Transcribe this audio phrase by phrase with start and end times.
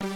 [0.00, 0.10] Hello,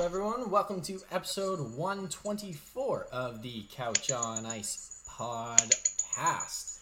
[0.00, 0.48] everyone.
[0.48, 6.76] Welcome to episode 124 of the Couch on Ice podcast.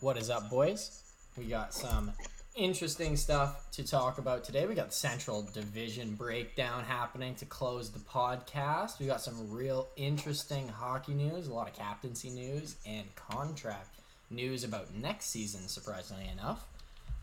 [0.00, 1.02] What is up, boys?
[1.38, 2.12] We got some
[2.58, 4.66] interesting stuff to talk about today.
[4.66, 8.98] We got the Central Division breakdown happening to close the podcast.
[8.98, 14.64] We got some real interesting hockey news, a lot of captaincy news, and contract news
[14.64, 16.66] about next season, surprisingly enough.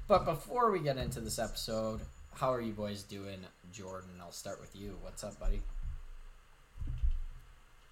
[0.08, 2.00] But before we get into this episode,
[2.34, 3.40] how are you boys doing,
[3.74, 4.12] Jordan?
[4.22, 4.96] I'll start with you.
[5.02, 5.62] What's up, buddy?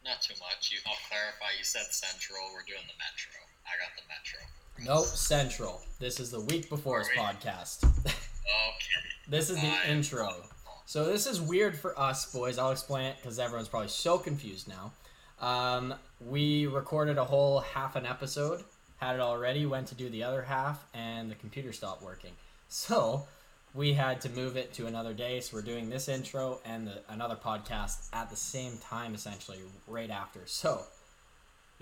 [0.05, 0.72] Not too much.
[0.72, 1.58] You, I'll clarify.
[1.58, 2.39] You said Central.
[2.53, 3.36] We're doing the Metro.
[3.67, 4.39] I got the Metro.
[4.82, 5.82] Nope, Central.
[6.00, 7.18] This is the week before's Are we?
[7.18, 7.84] podcast.
[8.05, 8.16] Okay.
[9.27, 10.30] this is the I- intro.
[10.86, 12.58] So this is weird for us, boys.
[12.59, 14.92] I'll explain it because everyone's probably so confused now.
[15.39, 18.64] Um, we recorded a whole half an episode,
[18.97, 22.31] had it already, went to do the other half, and the computer stopped working.
[22.67, 23.25] So
[23.73, 25.40] we had to move it to another day.
[25.40, 30.09] So we're doing this intro and the, another podcast at the same time, essentially, right
[30.12, 30.42] after.
[30.45, 30.81] So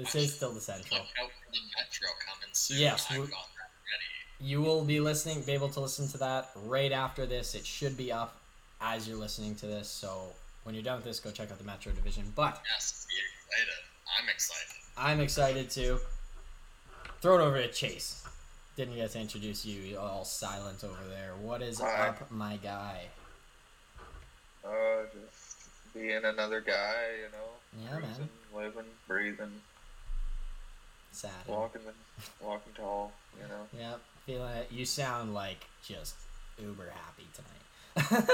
[0.03, 0.99] this is still the Central.
[0.99, 2.79] Look out for the Metro coming soon.
[2.79, 4.49] Yes, I've we- got that ready.
[4.49, 7.53] You will be listening, be able to listen to that right after this.
[7.55, 8.35] It should be up
[8.81, 9.87] as you're listening to this.
[9.89, 12.31] So when you're done with this, go check out the Metro Division.
[12.35, 13.15] But Yes, be
[13.59, 13.83] excited.
[14.19, 14.75] I'm excited.
[14.97, 15.99] I'm excited to
[17.21, 18.23] throw it over to Chase.
[18.75, 19.79] Didn't get to introduce you.
[19.81, 21.33] You're all silent over there.
[21.41, 22.07] What is Hi.
[22.09, 23.05] up, my guy?
[24.65, 24.69] Uh,
[25.13, 25.57] just
[25.93, 27.91] being another guy, you know.
[27.93, 28.29] Yeah, man.
[28.55, 29.51] living, breathing,
[31.11, 31.31] Sad.
[31.47, 33.89] walking, the, walking tall, you know.
[33.89, 34.01] Yep.
[34.25, 34.67] Feeling it.
[34.71, 36.15] You sound like just
[36.59, 38.27] uber happy tonight.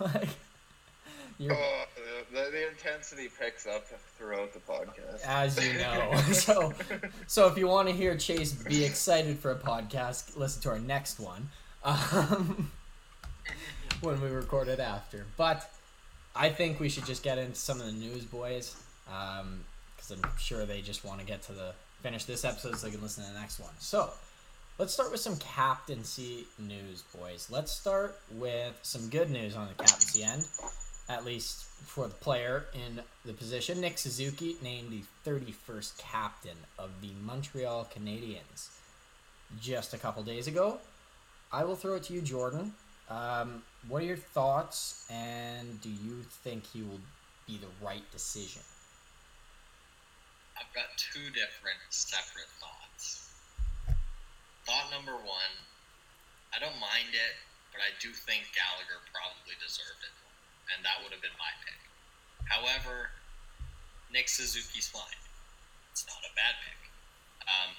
[0.00, 0.28] like
[1.38, 1.84] you're Oh,
[2.32, 3.84] the, the, intensity picks up
[4.16, 5.24] throughout the podcast.
[5.26, 6.14] as you know.
[6.32, 6.72] so
[7.26, 10.78] so if you want to hear Chase be excited for a podcast, listen to our
[10.78, 11.50] next one.
[11.84, 12.70] Um,
[14.00, 15.26] when we record it after.
[15.36, 15.68] But
[16.34, 20.66] I think we should just get into some of the news, boys, because I'm sure
[20.66, 23.32] they just want to get to the finish this episode so they can listen to
[23.32, 23.72] the next one.
[23.78, 24.10] So
[24.78, 27.48] let's start with some captaincy news, boys.
[27.50, 30.46] Let's start with some good news on the captaincy end,
[31.08, 33.80] at least for the player in the position.
[33.80, 38.68] Nick Suzuki named the 31st captain of the Montreal Canadiens
[39.60, 40.78] just a couple days ago.
[41.52, 42.72] I will throw it to you, Jordan.
[43.08, 47.00] Um, what are your thoughts, and do you think he will
[47.46, 48.62] be the right decision?
[50.56, 53.30] I've got two different separate thoughts.
[54.64, 55.52] Thought number one,
[56.50, 57.36] I don't mind it,
[57.70, 60.16] but I do think Gallagher probably deserved it,
[60.72, 61.78] and that would have been my pick.
[62.48, 63.12] However,
[64.10, 65.20] Nick Suzuki's fine.
[65.92, 66.80] It's not a bad pick.
[67.46, 67.72] Um,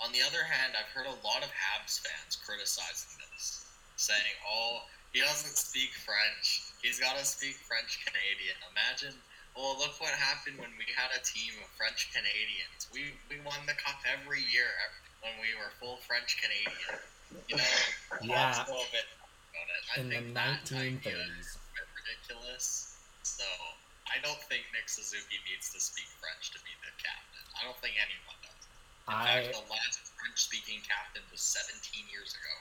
[0.00, 3.66] on the other hand, I've heard a lot of Habs fans criticizing this,
[3.96, 6.62] saying, "Oh, he doesn't speak French.
[6.80, 9.18] He's got to speak French Canadian." Imagine
[9.58, 12.86] well, look what happened when we had a team of French Canadians.
[12.94, 14.70] We we won the cup every year
[15.18, 17.02] when we were full French Canadian.
[17.50, 17.74] You know,
[18.22, 18.54] Yeah.
[18.54, 19.04] that's a bit
[19.50, 19.82] about it.
[19.90, 21.42] I In the think that idea 1930s.
[21.42, 22.94] is a bit ridiculous.
[23.26, 23.44] So
[24.06, 27.44] I don't think Nick Suzuki needs to speak French to be the captain.
[27.58, 28.62] I don't think anyone does.
[29.10, 32.54] In I fact, the last French-speaking captain was 17 years ago.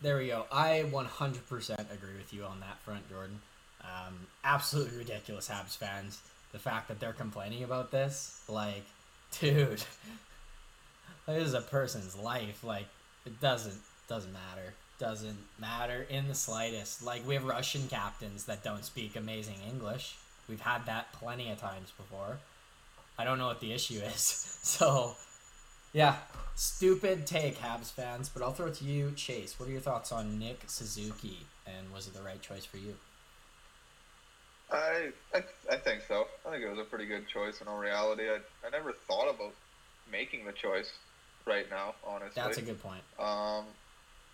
[0.00, 0.46] There we go.
[0.52, 3.40] I 100% agree with you on that front, Jordan.
[3.82, 6.20] Um, absolutely ridiculous, Habs fans.
[6.52, 8.84] The fact that they're complaining about this, like,
[9.38, 9.82] dude,
[11.26, 12.64] this is a person's life.
[12.64, 12.86] Like,
[13.26, 14.74] it doesn't doesn't matter.
[14.98, 17.04] Doesn't matter in the slightest.
[17.04, 20.16] Like, we have Russian captains that don't speak amazing English.
[20.48, 22.38] We've had that plenty of times before.
[23.18, 24.44] I don't know what the issue is.
[24.68, 25.14] So,
[25.94, 26.16] yeah,
[26.54, 28.28] stupid take, Habs fans.
[28.28, 29.58] But I'll throw it to you, Chase.
[29.58, 32.96] What are your thoughts on Nick Suzuki, and was it the right choice for you?
[34.70, 36.26] I, I I think so.
[36.46, 38.28] I think it was a pretty good choice in all reality.
[38.28, 39.54] I, I never thought about
[40.10, 40.90] making the choice
[41.46, 42.42] right now, honestly.
[42.42, 43.02] That's a good point.
[43.18, 43.64] Um,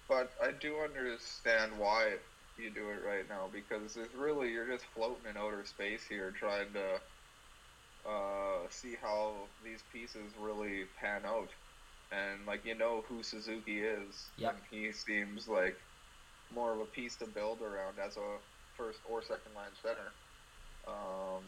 [0.09, 2.17] but I do understand why
[2.59, 6.33] you do it right now because it's really you're just floating in outer space here,
[6.33, 7.01] trying to
[8.09, 11.49] uh, see how these pieces really pan out.
[12.13, 14.55] And like you know who Suzuki is, Yep.
[14.55, 15.77] and he seems like
[16.53, 18.39] more of a piece to build around as a
[18.77, 20.13] first or second line center.
[20.87, 21.43] Um,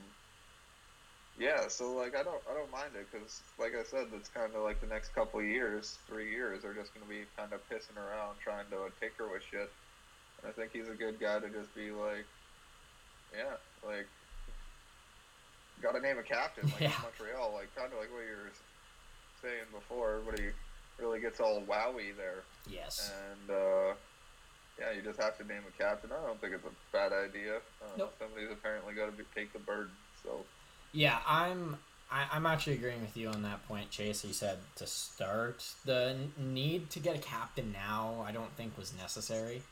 [1.38, 4.54] yeah, so like I don't I don't mind it because like I said, it's kind
[4.54, 7.96] of like the next couple years, three years, are just gonna be kind of pissing
[7.98, 9.70] around trying to tinker with shit.
[10.42, 12.24] And I think he's a good guy to just be like,
[13.36, 13.56] yeah,
[13.86, 14.06] like,
[15.82, 16.92] got to name a captain like Yeah.
[17.02, 18.52] Montreal, like kind of like what you were
[19.42, 20.16] saying before.
[20.20, 20.50] Everybody
[20.98, 23.12] really gets all wowie there, Yes.
[23.30, 23.92] and uh,
[24.78, 26.10] yeah, you just have to name a captain.
[26.12, 27.56] I don't think it's a bad idea.
[27.82, 28.14] Uh, Nope.
[28.18, 29.92] Somebody's apparently got to take the burden.
[30.22, 30.44] So
[30.92, 31.78] Yeah, I'm.
[32.08, 34.24] I, I'm actually agreeing with you on that point, Chase.
[34.24, 38.24] You said to start the n- need to get a captain now.
[38.24, 39.62] I don't think was necessary.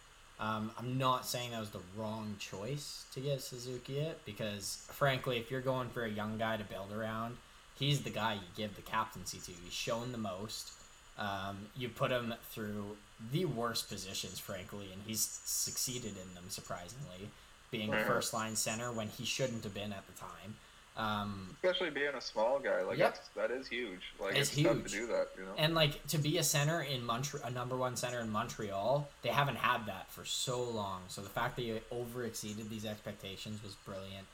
[0.40, 5.36] Um, I'm not saying that was the wrong choice to get Suzuki it because, frankly,
[5.38, 7.36] if you're going for a young guy to build around,
[7.78, 9.52] he's the guy you give the captaincy to.
[9.62, 10.72] He's shown the most.
[11.18, 12.96] Um, you put him through
[13.32, 17.28] the worst positions, frankly, and he's succeeded in them surprisingly,
[17.70, 20.56] being a first line center when he shouldn't have been at the time.
[20.96, 23.14] Um, especially being a small guy, like Yep.
[23.14, 24.00] that's, that is huge.
[24.20, 24.92] Like It's it's, tough huge.
[24.92, 25.50] to do that, you know.
[25.58, 29.30] and like to be a center in Montreal, a number one center in Montreal, they
[29.30, 31.00] haven't had that for so long.
[31.08, 34.26] So the fact that you over exceeded these expectations was brilliant.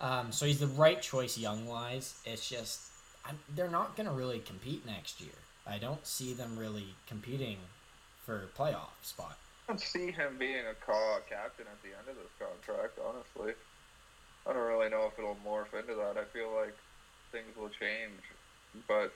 [0.00, 2.14] Um, so he's the right choice young wise.
[2.24, 2.80] It's just
[3.26, 5.30] I'm, they're not going to really compete next year.
[5.68, 7.58] I don't see them really competing
[8.24, 9.36] for playoff spot.
[9.68, 13.52] I don't see him being a ca- captain at the end of this contract, honestly.
[14.46, 16.16] I don't really know if it'll morph into that.
[16.16, 16.74] I feel like
[17.32, 18.24] things will change,
[18.88, 19.12] but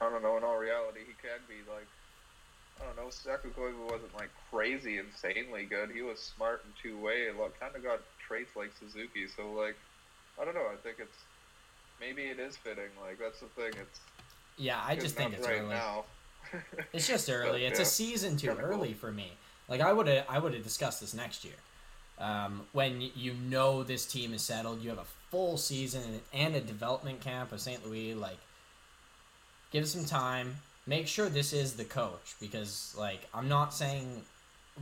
[0.00, 0.36] I don't know.
[0.36, 1.88] In all reality, he can be like,
[2.80, 3.10] I don't know.
[3.10, 5.90] Saku Koivu wasn't like crazy, insanely good.
[5.90, 7.26] He was smart and two way.
[7.32, 9.26] Like, kind of got traits like Suzuki.
[9.26, 9.76] So like,
[10.40, 10.70] I don't know.
[10.70, 11.18] I think it's
[11.98, 12.94] maybe it is fitting.
[13.02, 13.72] Like that's the thing.
[13.74, 13.98] It's
[14.56, 15.68] Yeah, I just think it's right early.
[15.74, 16.04] now.
[16.92, 17.64] It's just early.
[17.64, 18.72] It's yeah, a season too kinda cool.
[18.72, 19.32] early for me.
[19.68, 21.54] Like I would have, I would have discussed this next year.
[22.18, 26.60] Um, when you know this team is settled, you have a full season and a
[26.60, 27.84] development camp of St.
[27.86, 28.14] Louis.
[28.14, 28.38] Like,
[29.70, 30.56] give it some time.
[30.86, 34.22] Make sure this is the coach because, like, I'm not saying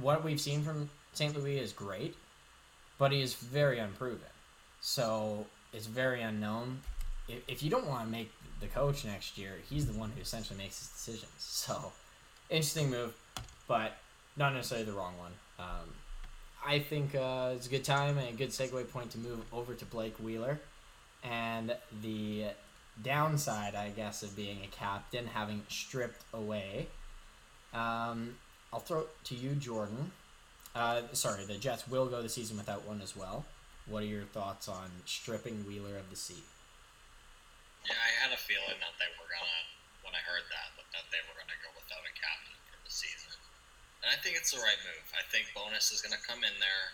[0.01, 1.35] what we've seen from St.
[1.37, 2.15] Louis is great,
[2.99, 4.21] but he is very unproven.
[4.81, 6.81] So it's very unknown.
[7.29, 8.31] If, if you don't want to make
[8.61, 11.31] the coach next year, he's the one who essentially makes his decisions.
[11.39, 11.93] So
[12.51, 13.15] interesting move,
[13.67, 13.97] but
[14.37, 15.33] not necessarily the wrong one.
[15.59, 15.95] Um,
[16.67, 19.75] I think uh, it's a good time and a good segue point to move over
[19.75, 20.61] to Blake Wheeler,
[21.23, 22.47] and the
[23.03, 26.89] downside, I guess, of being a captain, having stripped away.
[27.73, 28.37] Um,
[28.73, 30.13] I'll throw it to you, Jordan.
[30.75, 33.45] Uh, sorry, the Jets will go the season without one as well.
[33.87, 36.45] What are your thoughts on stripping Wheeler of the seat?
[37.85, 39.61] Yeah, I had a feeling that they were gonna,
[40.01, 42.91] when I heard that, that- that they were gonna go without a captain for the
[42.91, 43.37] season.
[44.03, 45.05] And I think it's the right move.
[45.15, 46.93] I think Bowness is gonna come in there,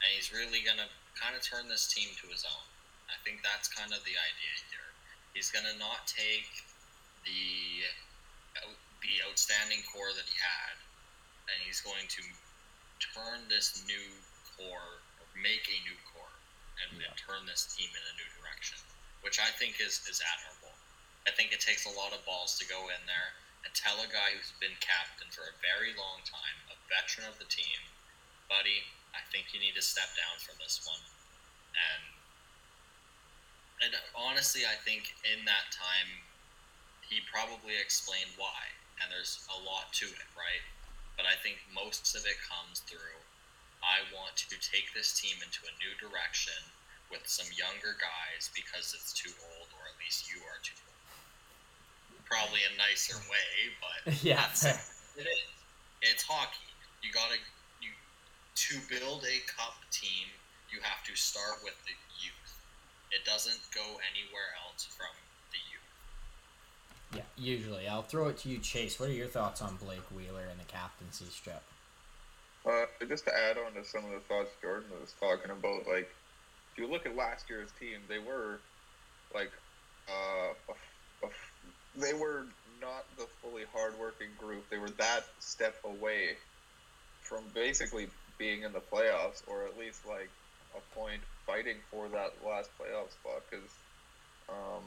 [0.00, 2.64] and he's really gonna kind of turn this team to his own.
[3.08, 4.94] I think that's kind of the idea here.
[5.34, 6.64] He's gonna not take
[7.24, 7.88] the
[9.00, 10.76] the outstanding core that he had,
[11.48, 12.22] and he's going to
[13.00, 16.36] turn this new core, or make a new core,
[16.82, 17.08] and, Yeah.
[17.08, 18.76] and turn this team in a new direction
[19.20, 20.74] which I think is, is admirable.
[21.28, 24.08] I think it takes a lot of balls to go in there and tell a
[24.08, 27.80] guy who's been captain for a very long time, a veteran of the team,
[28.48, 28.82] buddy,
[29.12, 31.02] I think you need to step down from this one.
[31.76, 32.04] And
[33.80, 36.20] and honestly, I think in that time,
[37.00, 38.68] he probably explained why,
[39.00, 40.60] and there's a lot to it, right?
[41.16, 43.16] But I think most of it comes through.
[43.80, 46.60] I want to take this team into a new direction
[47.10, 52.24] with some younger guys because it's too old, or at least you are too old.
[52.24, 54.80] Probably a nicer way, but yeah, that's fair.
[55.18, 55.50] it is.
[56.02, 56.70] It's hockey.
[57.02, 57.36] You gotta
[57.82, 60.30] you to build a cup team.
[60.70, 62.54] You have to start with the youth.
[63.10, 65.10] It doesn't go anywhere else from
[65.50, 65.90] the youth.
[67.12, 67.88] Yeah, usually.
[67.88, 69.00] I'll throw it to you, Chase.
[69.00, 71.62] What are your thoughts on Blake Wheeler and the captaincy strip?
[72.64, 76.06] Uh, just to add on to some of the thoughts Jordan was talking about, like
[76.06, 76.19] if
[76.80, 78.58] you look at last year's team, they were
[79.34, 79.50] like
[80.08, 80.72] uh,
[81.22, 81.30] a, a,
[81.96, 82.46] they were
[82.80, 84.68] not the fully hardworking group.
[84.70, 86.36] They were that step away
[87.20, 88.08] from basically
[88.38, 90.30] being in the playoffs, or at least like
[90.74, 93.42] a point fighting for that last playoff spot.
[93.50, 93.70] Because,
[94.48, 94.82] um,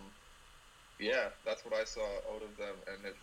[1.00, 2.76] yeah, that's what I saw out of them.
[2.88, 3.16] And if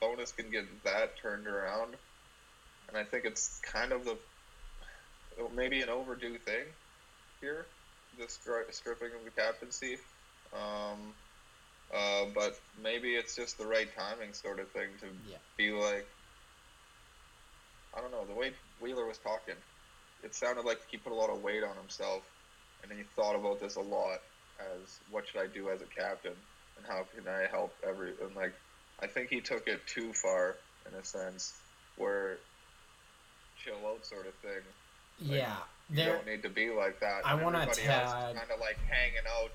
[0.00, 1.94] Bowness can get that turned around,
[2.88, 4.16] and I think it's kind of the
[5.54, 6.64] maybe an overdue thing
[7.40, 7.66] here,
[8.18, 9.96] the stri- stripping of the captaincy.
[10.52, 11.14] Um,
[11.92, 15.38] uh, but maybe it's just the right timing sort of thing to Yeah.
[15.56, 16.06] be like,
[17.94, 19.56] I don't know, the way Wheeler was talking,
[20.22, 22.24] it sounded like he put a lot of weight on himself,
[22.82, 24.20] and he thought about this a lot
[24.60, 26.36] as what should I do as a captain,
[26.76, 28.54] and how can I help every, and like,
[29.00, 30.56] I think he took it too far
[30.86, 31.54] in a sense
[31.96, 32.38] where
[33.56, 34.62] chill out sort of thing
[35.28, 36.12] Like, yeah, You there.
[36.16, 37.22] don't need to be like that.
[37.24, 39.52] I wanna everybody tag- kind of like hanging out,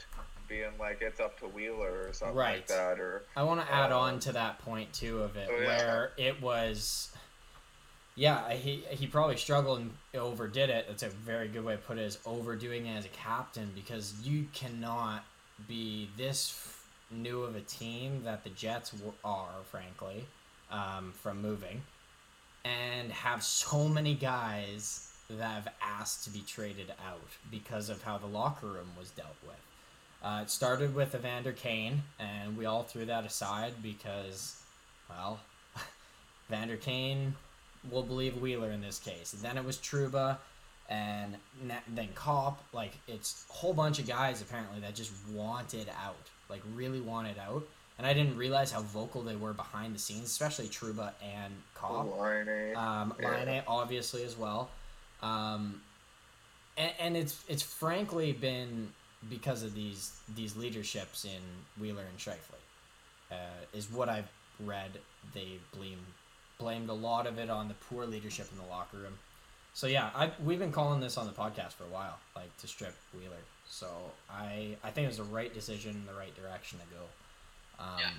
[0.48, 2.56] being like it's up to Wheeler or something Right.
[2.58, 5.48] like that, or I want to add Uh, on to that point too of it,
[5.52, 5.68] oh, yeah.
[5.68, 7.10] where it was.
[8.16, 10.88] Yeah, he he probably struggled and overdid it.
[10.88, 12.02] That's a very good way to put it.
[12.04, 15.24] Is overdoing it as a captain because you cannot
[15.68, 20.28] be this f- new of a team that the Jets w- are, frankly,
[20.70, 21.84] um, from moving,
[22.66, 28.18] and have so many guys that have asked to be traded out because of how
[28.18, 29.60] the locker room was dealt with.
[30.24, 34.62] Uh, it started with Evander Kane, and we all threw that aside because,
[35.10, 35.40] well,
[36.50, 37.36] Evander Kane
[37.92, 39.34] will believe Wheeler in this case.
[39.34, 40.38] And then it was Trouba,
[40.90, 41.36] and
[41.94, 42.64] then Copp.
[42.74, 46.16] Like, it's a whole bunch of guys apparently that just wanted out,
[46.50, 47.68] like, really wanted out.
[47.98, 52.20] And I didn't realize how vocal they were behind the scenes, especially Trouba and Copp
[52.20, 53.30] Laine um, Yeah.
[53.46, 54.70] Laine obviously as well,
[55.24, 55.82] um,
[56.78, 58.90] and, and it's it's frankly been
[59.30, 61.42] because of these these leaderships in
[61.80, 62.60] Wheeler and Scheifele,
[63.32, 63.36] uh,
[63.74, 64.92] is what I've read.
[65.34, 66.06] They blame
[66.60, 69.18] blamed a lot of it on the poor leadership in the locker room.
[69.74, 72.68] So yeah, I we've been calling this on the podcast for a while, like to
[72.68, 73.44] strip Wheeler.
[73.68, 73.88] So
[74.30, 77.04] I I think it was the right decision, the right direction to go.
[77.84, 78.10] Um, Yeah.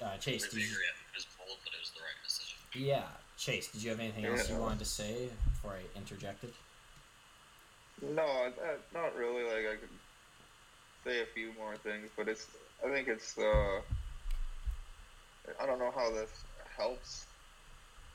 [0.00, 0.86] Uh, Chase, did you, agree.
[0.86, 2.58] I think it was bold, but it was the right decision.
[2.74, 3.02] yeah,
[3.42, 6.52] Chase, did you have anything else you wanted to say before I interjected?
[8.00, 8.52] No,
[8.94, 9.42] not really.
[9.42, 9.88] Like I could
[11.04, 12.46] say a few more things, but it's.
[12.86, 13.36] I think it's.
[13.36, 13.80] Uh,
[15.60, 16.30] I don't know how this
[16.76, 17.26] helps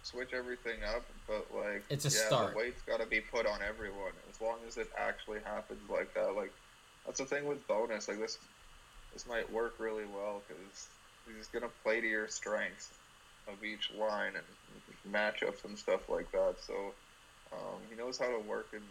[0.03, 2.51] switch everything up, but like It's a yeah, start.
[2.51, 6.13] the weight's got to be put on everyone as long as it actually happens like
[6.13, 6.37] that.
[6.37, 6.53] Like
[7.05, 8.07] that's the thing with Bowness.
[8.07, 8.37] Like this,
[9.11, 10.87] this might work really well because
[11.27, 12.91] he's gonna play to your strengths
[13.47, 16.55] of each line and matchups and stuff like that.
[16.65, 16.73] So
[17.53, 18.83] um, he knows how to work and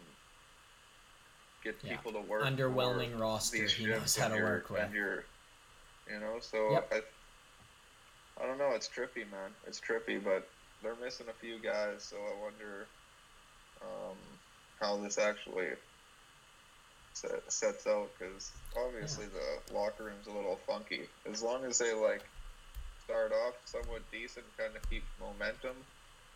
[1.63, 1.97] get Yeah.
[1.97, 2.43] people to work.
[2.43, 4.93] Underwhelming roster he knows how to work with.
[4.93, 5.25] your-
[6.11, 6.93] you know, so Yep.
[6.93, 8.71] I, I don't know.
[8.73, 9.51] It's trippy, man.
[9.67, 10.49] It's trippy, but
[10.83, 12.87] they're missing a few guys, so I wonder
[13.83, 14.17] um,
[14.81, 15.71] how this actually
[17.15, 18.09] set, sets out.
[18.19, 21.09] Because obviously the locker room's a little funky.
[21.31, 22.23] As long as they like
[23.07, 25.77] start off somewhat decent, kind of keep momentum,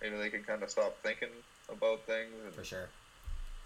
[0.01, 1.29] maybe they can kind of stop thinking
[1.69, 2.89] about things and For sure.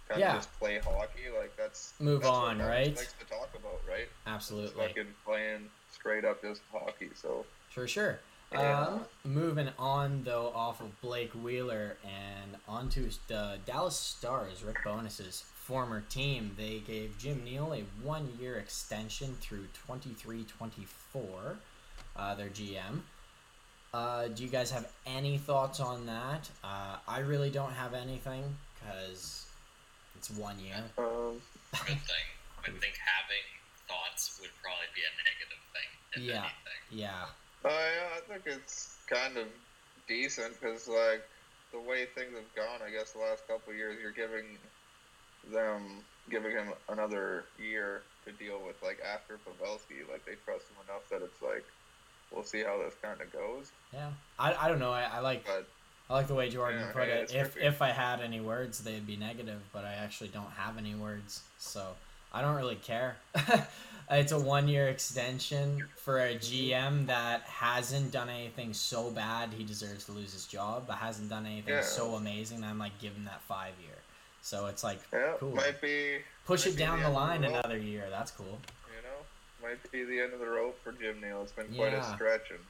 [0.08, 0.30] kind Yeah.
[0.36, 1.28] of just play hockey.
[1.38, 2.96] Like that's Move that's on, what right?
[2.96, 4.08] Likes to talk about, right?
[4.08, 4.86] Just Absolutely.
[4.88, 7.10] fucking playing straight up just hockey.
[7.14, 8.18] So For sure.
[8.52, 8.86] Yeah.
[8.86, 15.42] Um, moving on though, off of Blake Wheeler and onto the Dallas Stars, Rick Bowness's
[15.56, 16.52] former team.
[16.56, 21.56] They gave Jim Nill a one-year extension through 23-24.
[22.16, 23.00] Uh, their GM.
[23.92, 26.48] Uh, do you guys have any thoughts on that?
[26.62, 28.44] Uh, I really don't have anything
[28.78, 29.46] because
[30.16, 30.76] it's one year.
[30.98, 31.40] um,
[31.72, 32.26] Good thing.
[32.62, 33.44] I think having
[33.88, 36.38] thoughts would probably be a negative thing, if Yeah.
[36.42, 36.80] anything.
[36.90, 37.26] Yeah.
[37.64, 39.48] Uh, yeah, I think it's kind of
[40.08, 41.28] decent because, like,
[41.72, 44.58] the way things have gone, I guess the last couple of years, you're giving
[45.52, 50.08] them, giving him another year to deal with, like, after Pavelski.
[50.10, 51.64] Like, they trust him enough that it's like,
[52.32, 53.70] we'll see how this kind of goes.
[53.92, 54.08] Yeah.
[54.38, 54.92] I, I don't know.
[54.92, 55.66] I, I like But
[56.10, 57.34] I like the way Jordan Yeah, put yeah, it.
[57.34, 57.62] If trippy.
[57.64, 61.42] if I had any words, they'd be negative, but I actually don't have any words,
[61.58, 61.94] so
[62.32, 63.16] I don't really care.
[64.10, 69.64] it's a one year extension for a GM that hasn't done anything so bad he
[69.64, 71.82] deserves to lose his job, but hasn't done anything Yeah.
[71.82, 73.94] so amazing that I'm like give him that five year.
[74.42, 75.54] So it's like yeah, Cool.
[75.54, 78.04] might be push might it down the the line the another year.
[78.10, 78.58] That's cool.
[79.64, 81.42] Might be the end of the road for Jim Nill.
[81.42, 82.12] It's been quite Yeah.
[82.12, 82.60] a stretch, and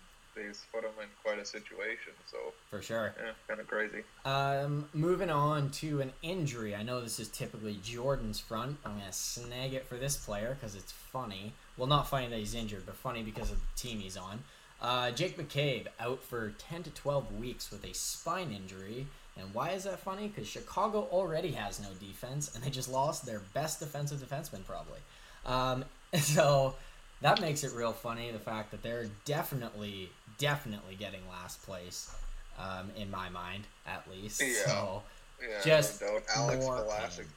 [0.47, 2.13] he's put him in quite a situation.
[2.31, 3.15] So For sure.
[3.19, 4.05] yeah, kind of crazy.
[4.25, 6.73] Um, moving on to an injury.
[6.75, 8.79] I know this is typically Jordan's front.
[8.85, 11.53] I'm gonna snag it for this player because it's funny.
[11.77, 14.45] Well, not funny that he's injured, but funny because of the team he's on.
[14.81, 19.09] Uh, Jake McCabe out for 10 to 12 weeks with a spine injury.
[19.37, 20.29] And why is that funny?
[20.29, 25.01] Because Chicago already has no defense, and they just lost their best defensive defenseman, probably.
[25.45, 25.85] Um,
[26.21, 26.75] so
[27.21, 32.15] that makes it real funny the fact that they're definitely, definitely getting last place,
[32.59, 34.41] um, in my mind, at least.
[34.43, 34.53] Yeah.
[34.67, 35.03] So,
[35.43, 36.19] Yeah, Just no.
[36.37, 36.79] Alex more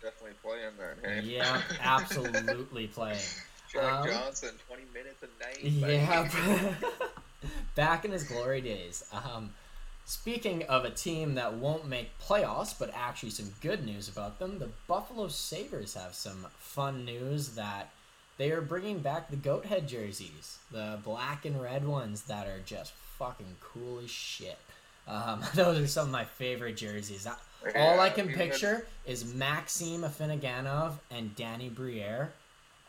[0.01, 0.96] definitely playing there.
[1.03, 1.22] Hey?
[1.22, 3.19] yeah, absolutely playing.
[3.72, 5.63] Jack Um, Johnson, 20 minutes a night.
[5.63, 6.74] Yeah,
[7.75, 9.03] back in his glory days.
[9.12, 9.51] Um,
[10.05, 14.60] speaking of a team that won't make playoffs, but actually some good news about them,
[14.60, 17.89] the Buffalo Sabres have some fun news that
[18.38, 22.60] they are bringing back the goat head jerseys, the black and red ones that are
[22.65, 24.58] just fucking cool as shit.
[25.08, 27.27] Um, those are some of my favorite jerseys.
[27.27, 32.32] I, All I can picture is Maxime Afinogenov and Danny Briere,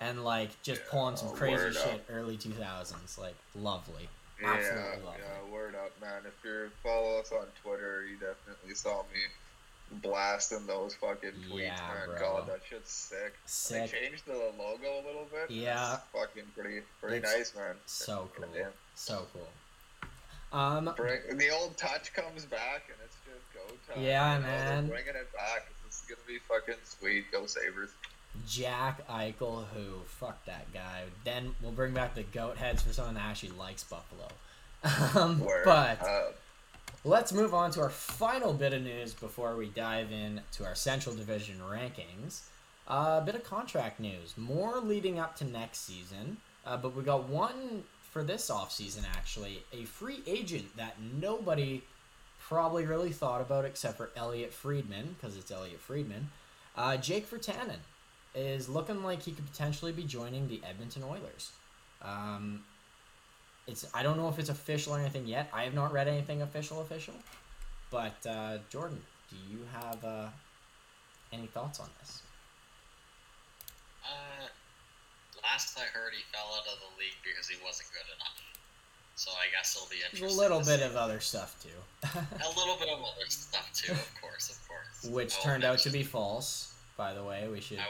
[0.01, 1.85] and like just pulling some crazy word up.
[1.85, 3.19] shit early two thousands.
[3.19, 4.09] Like lovely.
[4.41, 5.21] Yeah, Absolutely lovely.
[5.25, 6.23] yeah, word up, man.
[6.27, 9.21] If you follow us on Twitter, you definitely saw me
[10.03, 12.07] blasting those fucking tweets, Yeah, man.
[12.07, 12.19] bro.
[12.19, 13.35] God, that shit's sick.
[13.47, 13.91] Sick.
[13.91, 15.51] They changed the logo a little bit.
[15.51, 15.95] Yeah.
[15.95, 17.75] It's fucking pretty, pretty It's nice, man.
[17.87, 18.47] So cool.
[18.47, 18.71] Goddamn.
[18.95, 19.49] So cool.
[20.59, 24.03] Um, Bring, the old touch comes back, and it's just go time.
[24.03, 24.87] Yeah, you know, man.
[24.89, 25.69] Bringing it back.
[25.87, 27.31] This is gonna be fucking sweet.
[27.31, 27.91] Go Sabres.
[28.47, 31.03] Jack Eichel, who fuck that guy.
[31.25, 34.29] Then we'll bring back the goat heads for someone that actually likes Buffalo.
[35.21, 36.37] Um, Word but up.
[37.05, 40.75] Let's move on to our final bit of news before we dive in to our
[40.75, 42.41] Central Division rankings.
[42.89, 47.29] A bit of contract news, more leading up to next season, uh, but we got
[47.29, 51.83] one for this offseason actually, a free agent that nobody
[52.41, 56.31] probably really thought about except for Elliot Friedman, because it's Elliot Friedman.
[56.77, 57.79] Uh, Jake Virtanen
[58.35, 61.53] is looking like he could potentially be joining the Edmonton Oilers.
[62.03, 62.65] Um,
[63.69, 65.49] it's I don't know if it's official or anything yet.
[65.53, 67.15] I have not read anything official official.
[67.91, 70.29] But uh, Jordan, do you have uh,
[71.33, 72.23] any thoughts on this?
[74.05, 74.49] Uh,
[75.43, 78.41] last I heard, he fell out of the league because he wasn't good enough.
[79.17, 80.31] So I guess it'll be interesting.
[80.31, 80.87] a little bit see.
[80.87, 81.75] of other stuff too,
[82.07, 85.13] a little bit of other stuff too, of course, of course.
[85.13, 86.73] which turned out to be false.
[86.97, 87.83] By the way, we should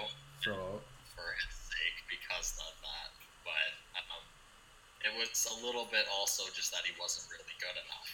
[0.43, 0.83] throw out.
[1.13, 3.13] for his sake because of that,
[3.45, 3.69] but
[4.09, 4.25] um,
[5.07, 8.11] it was a little bit also just that he wasn't really good enough.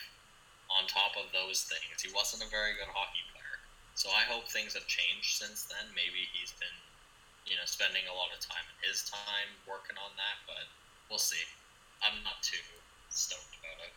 [0.68, 3.58] On top of those things, he wasn't a very good hockey player.
[3.94, 5.86] So I hope things have changed since then.
[5.94, 6.76] Maybe he's been,
[7.46, 10.66] you know, spending a lot of time in his time working on that, but
[11.08, 11.40] we'll see.
[12.02, 12.60] I'm not too
[13.08, 13.92] stoked about it.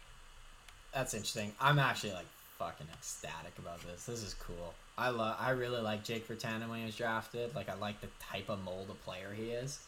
[0.93, 1.51] That's interesting.
[1.59, 4.05] I'm actually like fucking ecstatic about this.
[4.05, 4.73] This is cool.
[4.97, 5.37] I love.
[5.39, 7.53] I really like Jake Virtanen when he was drafted.
[7.55, 9.79] Like I like the type of mold of player he is,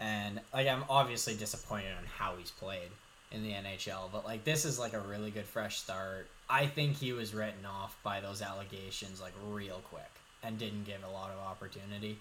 [0.00, 2.90] and like I'm obviously disappointed on how he's played
[3.32, 4.10] in the NHL.
[4.12, 6.26] But like this is like a really good fresh start.
[6.48, 10.10] I think he was written off by those allegations like real quick
[10.42, 12.18] and didn't give a lot of opportunity.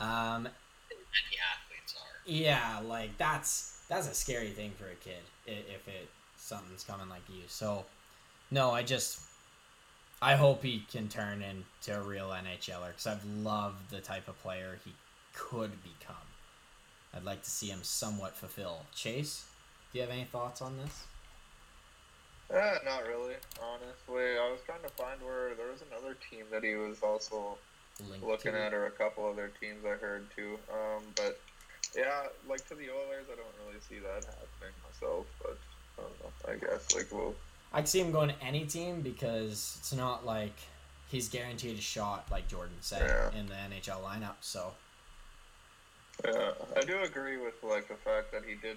[0.00, 2.30] Um, Many athletes are.
[2.30, 7.22] yeah, like that's that's a scary thing for a kid if it something's coming like
[7.28, 7.42] you.
[7.48, 7.84] So,
[8.50, 9.20] no, I just
[10.22, 14.40] I hope he can turn into a real NHLer because I've loved the type of
[14.42, 14.92] player he
[15.34, 16.16] could become.
[17.14, 18.80] I'd like to see him somewhat fulfill.
[18.94, 19.44] Chase,
[19.92, 21.04] do you have any thoughts on this?
[22.52, 24.38] Uh, not really, honestly.
[24.38, 27.58] I was trying to find where there was another team that he was also
[28.08, 30.58] Linked looking at, or a couple other teams I heard too.
[30.72, 31.40] Um, but
[31.96, 35.26] yeah, like to the Oilers, I don't really see that happening myself.
[35.42, 35.58] But
[35.98, 36.52] I don't know.
[36.52, 37.34] I guess like we'll.
[37.72, 40.54] I'd see him going to any team because it's not like
[41.08, 43.02] he's guaranteed a shot, like Jordan said,
[43.34, 43.38] Yeah.
[43.40, 44.34] in the NHL lineup.
[44.40, 44.72] So
[46.24, 48.76] Yeah, I do agree with like the fact that he did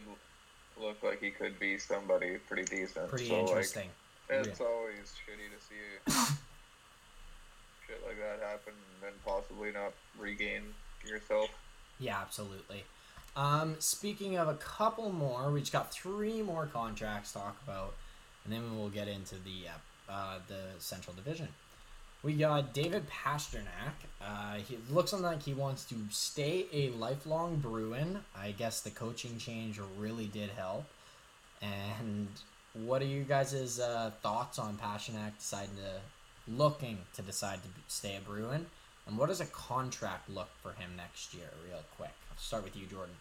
[0.79, 3.09] look like he could be somebody pretty decent.
[3.09, 3.89] pretty so, interesting.
[4.29, 6.29] Like, it's always shitty to see
[7.87, 10.61] shit like that happen and then possibly not regain
[11.07, 11.49] yourself.
[11.99, 12.83] Yeah, absolutely.
[13.35, 17.93] Um, speaking of a couple more, we just got three more contracts to talk about,
[18.43, 21.47] and then we'll get into the uh, uh, the Central Division.
[22.21, 23.95] We got David Pastrnak.
[24.21, 28.19] Uh, he looks like he wants to stay a lifelong Bruin.
[28.37, 30.83] I guess the coaching change really did help.
[31.61, 32.27] And
[32.73, 36.01] what are you guys' uh, thoughts on Pastrnak deciding to
[36.51, 38.65] looking to decide to stay a Bruin?
[39.07, 42.13] And what does a contract look for him next year, real quick?
[42.29, 43.15] I'll start with you, Jordan.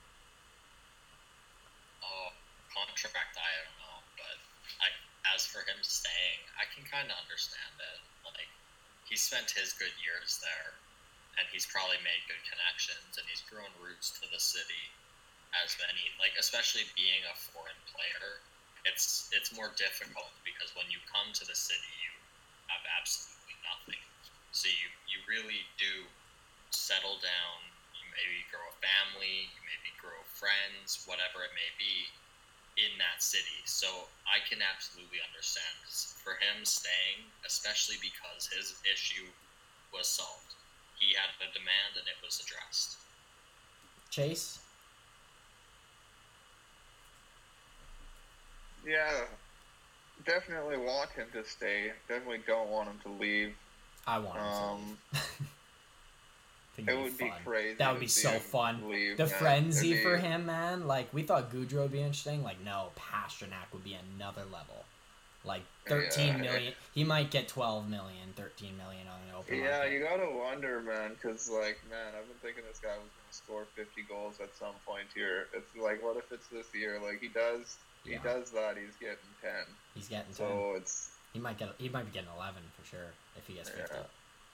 [2.03, 2.29] Oh,
[2.75, 4.37] contract, I don't know, but
[4.83, 4.91] I,
[5.35, 8.01] as for him staying, I can kind of understand it.
[8.27, 8.51] Like,
[9.09, 10.77] he spent his good years there,
[11.41, 14.93] and he's probably made good connections, and he's grown roots to the city.
[15.65, 18.45] As many, like especially being a foreign player,
[18.85, 22.13] it's it's more difficult because when you come to the city, you
[22.69, 24.03] have absolutely nothing.
[24.53, 26.05] So you you really do
[26.69, 27.57] settle down.
[27.97, 29.49] You maybe grow a family.
[29.57, 32.13] You maybe grow friends, whatever it may be,
[32.79, 33.59] in that city.
[33.67, 33.87] So
[34.27, 35.83] I can absolutely understand
[36.23, 39.27] for him staying, especially because his issue
[39.93, 40.55] was solved.
[40.99, 42.97] He had a demand and it was addressed.
[44.11, 44.59] Chase?
[48.87, 49.27] Yeah,
[50.25, 51.93] definitely want him to stay.
[52.09, 53.55] Definitely don't want him to leave.
[54.07, 55.23] I want him to Um, leave.
[56.79, 57.75] Think it would be crazy.
[57.75, 58.89] That would be so fun.
[58.89, 59.35] Leave, The man.
[59.35, 60.87] frenzy for him, man.
[60.87, 62.45] Like we thought Gaudreau would be interesting.
[62.45, 64.85] Like no, Pastrnak would be another level.
[65.45, 66.41] like thirteen Yeah.
[66.53, 66.75] million.
[66.93, 69.93] He might get 12 million, 13 million on an open Yeah, market.
[69.93, 73.65] you gotta wonder, man, because like, man, I've been thinking this guy was gonna score
[73.75, 75.47] 50 goals at some point here.
[75.55, 77.01] It's like, what if it's this year?
[77.03, 78.23] Like he does, he Yeah.
[78.23, 78.77] does that.
[78.77, 79.51] He's getting 10.
[79.95, 80.35] He's getting 10.
[80.35, 81.71] So it's He might get.
[81.79, 83.95] He might be getting 11 for sure if he gets 50.
[83.95, 84.03] Yeah.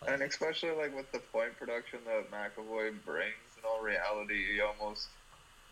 [0.06, 3.34] And especially like with the point production that McAvoy brings.
[3.58, 5.08] In all reality, you almost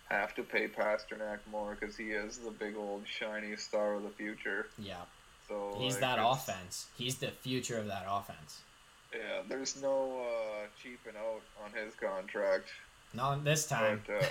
[0.08, 4.10] have to pay Pastrnak more because he is the big old shiny star of the
[4.10, 4.66] future.
[4.78, 4.96] yeah,
[5.48, 6.86] So he's like, that offense.
[6.96, 8.60] He's the future of that offense.
[9.12, 12.68] Yeah, there's no uh, cheaping out on his contract.
[13.12, 14.02] Not this time.
[14.06, 14.26] But uh,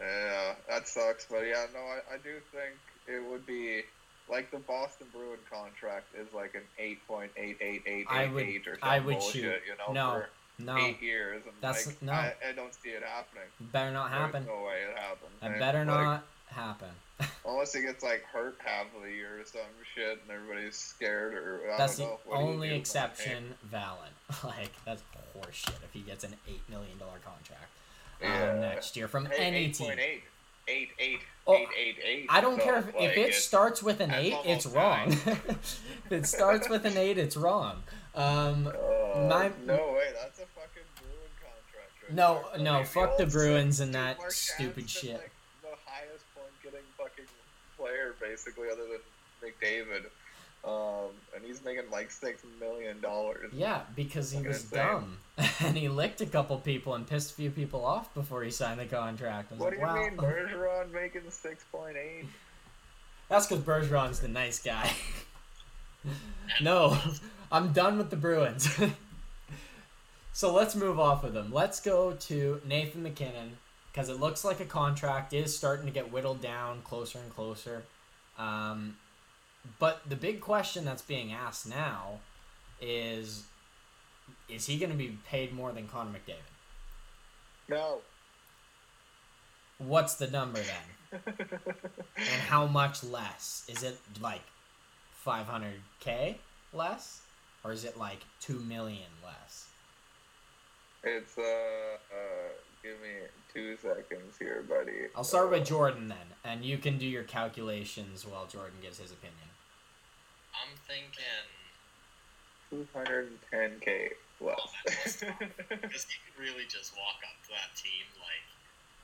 [0.00, 1.26] yeah, that sucks.
[1.28, 3.82] But yeah, no, I, I do think it would be
[4.30, 8.32] like the Boston Bruin contract is like an eight point eight eight eight I eight
[8.32, 9.42] would- eight or some I would bullshit, shoot.
[9.66, 10.28] you know, No, for
[10.62, 11.42] no, eight years.
[11.44, 12.12] And That's- like, no.
[12.12, 13.44] I, I don't see it happening.
[13.60, 14.44] better not happen.
[14.44, 15.30] There's no way it happens.
[15.42, 16.88] And, better like, not happen.
[17.44, 19.60] Unless he gets like hurt half of the year or some
[19.94, 22.18] shit, and everybody's scared, or I That's the know.
[22.26, 22.74] What do only do?
[22.76, 23.54] exception.
[23.72, 24.12] Valen,
[24.44, 25.02] like that's
[25.36, 25.82] horseshit.
[25.82, 27.66] If he gets an eight million dollar contract
[28.22, 28.52] Yeah.
[28.52, 30.20] um, next year from Hey, any team, 8.8.
[30.68, 32.26] Eight, eight, Oh, eight, eight, eight.
[32.28, 35.12] I don't So, care if, like, if it starts with an eight, it's wrong.
[35.26, 37.82] if it starts with an eight, it's wrong.
[38.14, 41.92] Um, Uh, My- no way, that's a fucking Bruin contract.
[42.02, 42.62] Right No, there.
[42.62, 45.14] no, I mean, fuck the old Bruins and that stupid shit.
[45.14, 45.30] Like,
[45.62, 47.24] the highest point getting fucking
[47.78, 49.00] player, basically, other than
[49.42, 50.04] McDavid.
[50.64, 53.52] Um, and he's making like six million dollars.
[53.52, 54.78] yeah, because he was insane.
[54.78, 55.18] dumb
[55.60, 58.80] and he licked a couple people and pissed a few people off before he signed
[58.80, 59.52] the contract.
[59.52, 59.94] What do you wow.
[59.94, 62.26] mean, Bergeron making six point eight?
[63.28, 64.90] That's because Bergeron's the nice guy.
[66.62, 66.98] no,
[67.52, 68.68] I'm done with the Bruins.
[70.32, 71.52] so let's move off of them.
[71.52, 73.58] Let's go to Nathan MacKinnon
[73.92, 77.84] because it looks like a contract is starting to get whittled down closer and closer.
[78.38, 78.96] Um,
[79.78, 82.20] but the big question that's being asked now
[82.80, 83.44] is
[84.48, 86.36] is he going to be paid more than Connor McDavid?
[87.68, 87.98] No.
[89.78, 91.20] What's the number then?
[92.16, 93.64] And how much less?
[93.68, 94.42] Is it like
[95.24, 96.36] 500k
[96.74, 97.22] less?
[97.64, 99.68] Or is it like 2 million less?
[101.04, 102.48] it's uh, uh,
[102.82, 105.06] give me two seconds here, buddy.
[105.14, 109.12] I'll start with Jordan then, and you can do your calculations while Jordan gives his
[109.12, 109.47] opinion.
[110.62, 111.46] I'm thinking
[112.70, 114.58] Two hundred and ten k less.
[114.84, 118.44] because he could really just walk up to that team like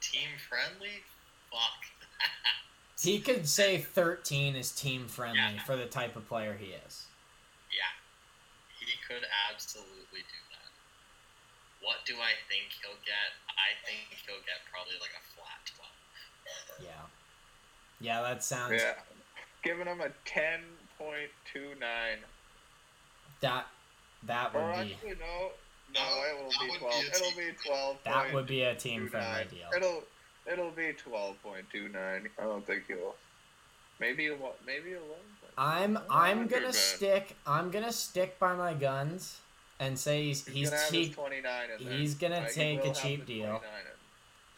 [0.01, 1.03] team friendly.
[1.51, 1.89] Fuck.
[3.01, 5.63] He could say 13 is team friendly Yeah.
[5.65, 7.07] for the type of player he is.
[7.73, 7.93] yeah,
[8.79, 10.71] he could absolutely do that.
[11.83, 13.33] What do I think he'll get?
[13.51, 16.81] I think he'll get probably like a flat twelve.
[16.81, 17.05] Yeah.
[18.01, 18.81] Yeah, that sounds.
[18.81, 18.95] yeah,
[19.63, 20.61] giving him a ten
[20.99, 22.19] point two nine.
[23.41, 23.67] That
[24.27, 25.51] that Or would be actually, no,
[25.95, 26.95] no, No, it will be would be twelve.
[26.95, 27.97] a It'll team be twelve.
[28.05, 29.69] that would be a team friendly deal.
[29.77, 30.03] It'll
[30.51, 32.29] it'll be twelve point two nine.
[32.39, 33.15] I don't think he'll.
[34.01, 34.59] Maybe a what?
[34.67, 35.07] Maybe eleven.
[35.57, 36.73] I'm I I'm gonna man.
[36.73, 39.39] stick I'm gonna stick by my guns
[39.79, 42.83] and say he's He's, he's gonna have he, his twenty nine he's gonna Uh, take
[42.83, 43.63] will a cheap deal.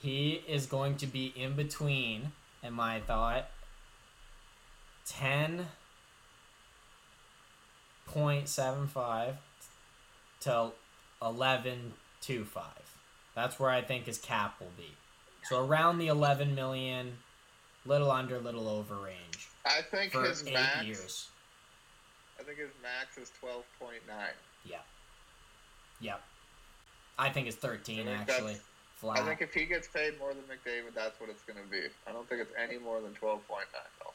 [0.01, 3.51] he is going to be in between in my thought
[8.13, 9.35] 10.75
[10.41, 10.71] to
[11.23, 12.47] 11.25
[13.35, 14.93] that's where i think his cap will be
[15.45, 17.17] so around the 11 million
[17.85, 20.85] little under little over range I think for his eight max.
[20.85, 21.29] years
[22.39, 24.35] I think his max is twelve point nine.
[24.65, 24.85] yep
[26.01, 26.21] Yep.
[27.19, 28.57] i think it's 13 I think actually
[28.97, 31.83] flat I think if he gets paid more than McDavid, that's what it's gonna be.
[32.07, 34.13] I don't think it's any more than twelve point nine though.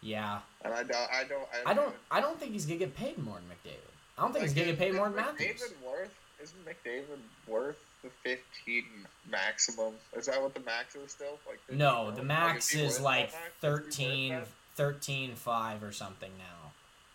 [0.00, 1.10] Yeah And I don't.
[1.12, 1.48] I don't.
[1.66, 1.94] I don't.
[2.10, 3.92] I don't think he's gonna get paid more than McDavid.
[4.16, 5.60] I don't think he's gonna get paid more than Matthews.
[5.60, 6.14] McDavid worth?
[6.42, 8.84] Isn't McDavid worth the fifteen
[9.30, 9.94] maximum?
[10.16, 11.38] Is that what the max is still?
[11.48, 13.88] Like 15 No, the max he is worth like max?
[13.88, 14.42] Is he worth 13,
[14.76, 16.70] 13 5 or something now.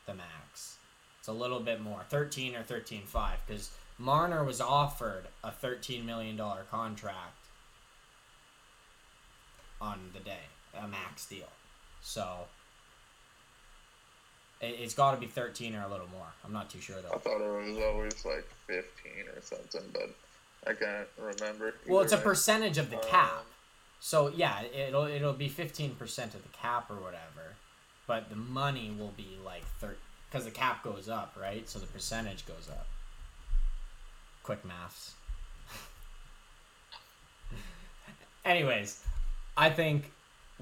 [0.05, 0.75] The max.
[1.19, 6.05] It's a little bit more, thirteen or thirteen five, because Marner was offered a thirteen
[6.05, 7.37] million dollar contract
[9.79, 11.47] on the day, a max deal.
[12.01, 12.39] So
[14.63, 16.27] it, it's got to be thirteen or a little more.
[16.45, 17.15] I'm not too sure though.
[17.15, 20.09] I thought it was always like fifteen or something, but
[20.69, 21.73] I can't remember.
[21.87, 22.23] Well, it's a way.
[22.23, 23.45] percentage of the Um, cap.
[23.99, 27.55] So yeah, it'll it'll be fifteen percent of the cap or whatever,
[28.07, 29.97] but the money will be like thirty
[30.29, 31.67] because the cap goes up, right?
[31.69, 32.87] So the percentage goes up.
[34.43, 35.13] Quick maths.
[38.45, 39.03] Anyways,
[39.55, 40.11] I think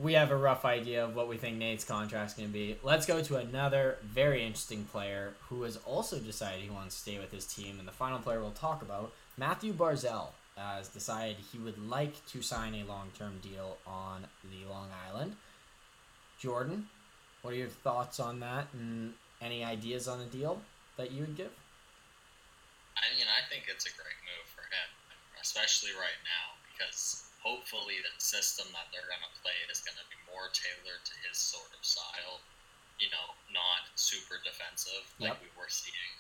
[0.02, 2.76] we have a rough idea of what we think Nate's contract's going to be.
[2.82, 7.20] Let's go to another very interesting player who has also decided he wants to stay
[7.20, 7.78] with his team.
[7.78, 12.42] And the final player we'll talk about, Matthew Barzal, has decided he would like to
[12.42, 15.36] sign a long term deal on the Long Island.
[16.40, 16.88] Jordan,
[17.42, 20.62] what are your thoughts on that and any ideas on a deal
[20.98, 21.52] that you would give?
[22.98, 24.90] I mean, I think it's a great move for him,
[25.42, 30.08] especially right now, because hopefully the system that they're going to play is going to
[30.14, 32.40] be more tailored to his sort of style.
[33.02, 35.50] You know, not super defensive like Yep.
[35.50, 36.14] we were seeing.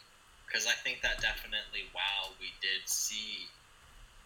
[0.49, 3.45] Because I think that definitely, while we did see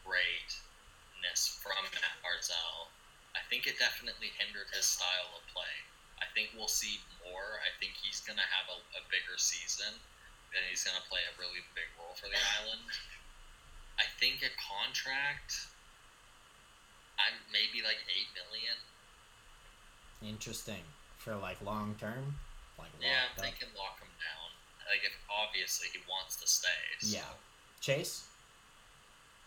[0.08, 2.90] greatness from Matt Barzal,
[3.36, 5.76] I think it definitely hindered his style of play.
[6.24, 7.60] I think we'll see more.
[7.60, 9.92] I think he's going to have a, a bigger season,
[10.56, 12.88] and he's going to play a really big role for the island.
[14.00, 15.68] I think a contract,
[17.20, 18.78] I'm maybe like eight million.
[20.24, 20.84] Interesting.
[21.18, 22.36] For like long term?
[22.78, 23.60] Like Yeah, locked they up.
[23.60, 24.50] can lock him down.
[24.90, 26.70] Like if obviously he wants to stay.
[27.00, 27.16] So.
[27.18, 27.22] Yeah.
[27.82, 28.26] Chase?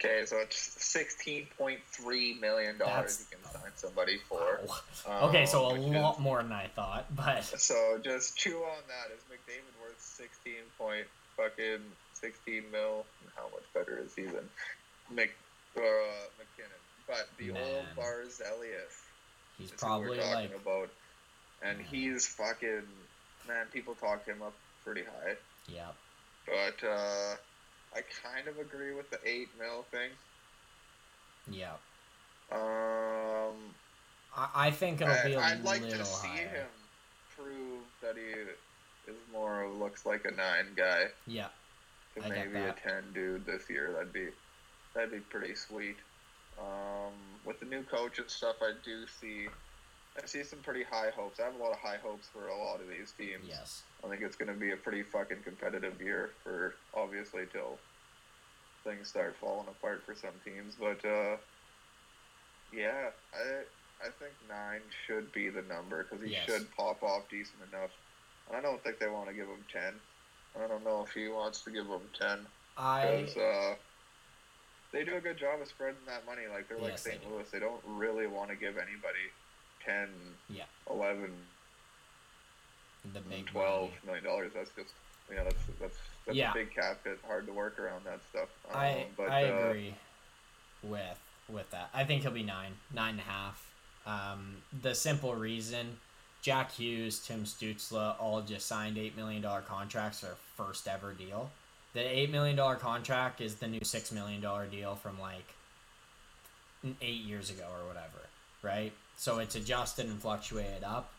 [0.00, 4.60] Okay, so it's sixteen point three million dollars you can sign somebody for.
[5.08, 5.28] Wow.
[5.28, 8.58] Okay, so a um, which lot is- more than I thought, but So just chew
[8.58, 9.12] on that.
[9.14, 11.80] Is McDavid worth sixteen point fucking
[12.14, 13.04] sixteen mil?
[13.22, 14.48] And How much better is he than
[15.10, 15.30] Mc
[15.76, 16.82] uh, MacKinnon?
[17.08, 17.84] But the old Man.
[17.96, 18.94] Barzelius
[19.56, 20.90] he's is who probably like about,
[21.62, 21.86] and Man.
[21.90, 22.82] he's fucking
[23.48, 23.66] man.
[23.72, 24.52] People talk him up
[24.84, 25.34] pretty high,
[25.68, 25.88] yeah.
[26.46, 27.34] but uh,
[27.96, 30.10] I kind of agree with the eight mil thing.
[31.50, 31.72] Yeah.
[32.52, 33.54] Um,
[34.36, 36.48] I, I think it'll be a I'd like little to see higher.
[36.48, 36.66] him
[37.36, 41.48] prove that he is more of looks like a nine guy Yeah.
[42.16, 43.92] to I maybe a ten dude this year.
[43.92, 44.28] That'd be
[44.94, 45.96] that'd be pretty sweet.
[46.60, 47.12] Um,
[47.44, 49.48] with the new coach and stuff, I do see
[50.22, 51.38] I see some pretty high hopes.
[51.38, 53.44] I have a lot of high hopes for a lot of these teams.
[53.46, 53.82] Yes.
[54.04, 57.78] I think it's going to be a pretty fucking competitive year for obviously till
[58.84, 60.74] things start falling apart for some teams.
[60.78, 61.36] But uh,
[62.72, 63.62] yeah, I
[64.04, 66.46] I think nine should be the number because he Yes.
[66.46, 67.90] should pop off decent enough.
[68.48, 69.94] And I don't think they want to give him ten.
[70.62, 72.38] I don't know if he wants to give him ten
[72.76, 73.74] I because uh,
[74.92, 76.42] they do a good job of spreading that money.
[76.52, 77.22] Like they're like Yes, they St.
[77.22, 77.34] do.
[77.34, 77.50] Louis.
[77.50, 79.28] They don't really want to give anybody
[79.84, 80.08] 10,
[80.48, 80.64] Yeah.
[80.90, 81.30] 11,
[83.14, 84.00] the big twelve money.
[84.06, 84.52] million dollars.
[84.54, 84.90] That's just
[85.32, 85.96] yeah, that's that's
[86.26, 86.50] that's Yeah.
[86.50, 86.98] a big cap.
[87.04, 88.48] It's hard to work around that stuff.
[88.70, 89.94] Um, I but, I uh, agree
[90.82, 91.90] with with that.
[91.94, 93.64] I think he'll be nine, nine and a half.
[94.04, 95.98] Um, the simple reason,
[96.42, 101.50] Jack Hughes, Tim Stützle, all just signed eight million dollar contracts their first ever deal.
[101.94, 105.54] The eight million dollar contract is the new six million dollar deal from like
[107.02, 108.26] eight years ago or whatever,
[108.62, 108.92] right?
[109.16, 111.10] So it's adjusted and fluctuated up.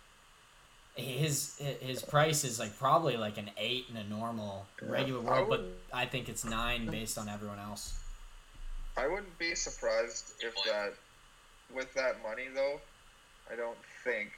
[0.95, 4.89] His his price is like probably like an eight in a normal Yeah.
[4.89, 7.93] regular I world, but I think it's nine based on everyone else.
[8.97, 10.93] I wouldn't be surprised if that,
[11.73, 12.82] with that money though,
[13.51, 14.32] I don't think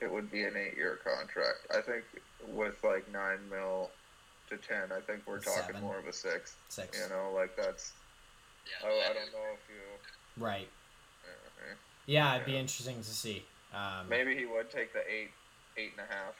[0.00, 1.66] it would be an eight-year contract.
[1.70, 2.04] I think
[2.48, 3.90] with like nine mil
[4.52, 5.82] to ten, I think we're talking Seven.
[5.82, 6.56] more of a six.
[6.68, 6.98] Six.
[7.00, 7.92] You know, like that's.
[8.66, 10.42] Yeah, I, I I don't know if you.
[10.44, 10.68] Right.
[11.26, 11.74] uh,
[12.06, 13.44] Yeah, it'd be interesting to see.
[13.74, 15.30] Um, Maybe he would take the eight,
[15.76, 16.34] eight and a half,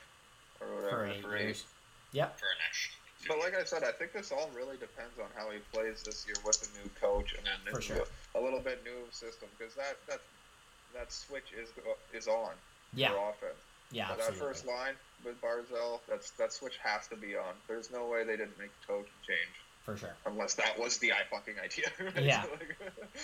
[0.61, 1.43] or for whatever eight for eight.
[1.43, 1.65] years.
[2.13, 2.39] Yep.
[2.39, 2.93] for an extra.
[3.29, 6.27] But like I said, I think this all really depends on how he plays this
[6.27, 8.05] year with the new coach and then For this sure.
[8.35, 10.21] a little bit new system because that that
[10.93, 11.71] that switch is
[12.13, 12.51] is on
[12.95, 13.11] Yeah.
[13.11, 13.63] for offense.
[13.93, 14.09] Yeah.
[14.09, 17.55] But that first line with Barzal, that's that switch has to be on.
[17.69, 20.15] There's no way they didn't make the change For sure.
[20.27, 21.87] unless that was the I fucking idea.
[22.15, 22.25] right?
[22.25, 22.45] Yeah.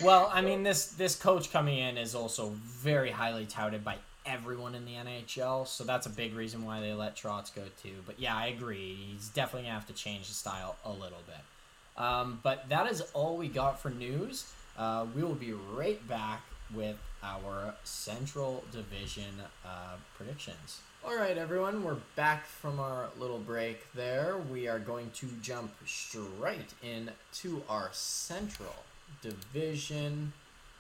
[0.03, 4.75] Well, I mean, this this coach coming in is also very highly touted by everyone
[4.75, 7.95] in the NHL, so that's a big reason why they let Trotz go too.
[8.07, 8.97] But yeah, I agree.
[9.11, 12.03] He's definitely gonna have to change the style a little bit.
[12.03, 14.53] Um, but that is all we got for news.
[14.77, 16.43] Uh, we will be right back
[16.75, 19.33] with our Central Division
[19.65, 20.81] uh, predictions.
[21.05, 24.37] All right, everyone, we're back from our little break there.
[24.51, 28.75] We are going to jump straight in to our Central
[29.23, 30.33] Division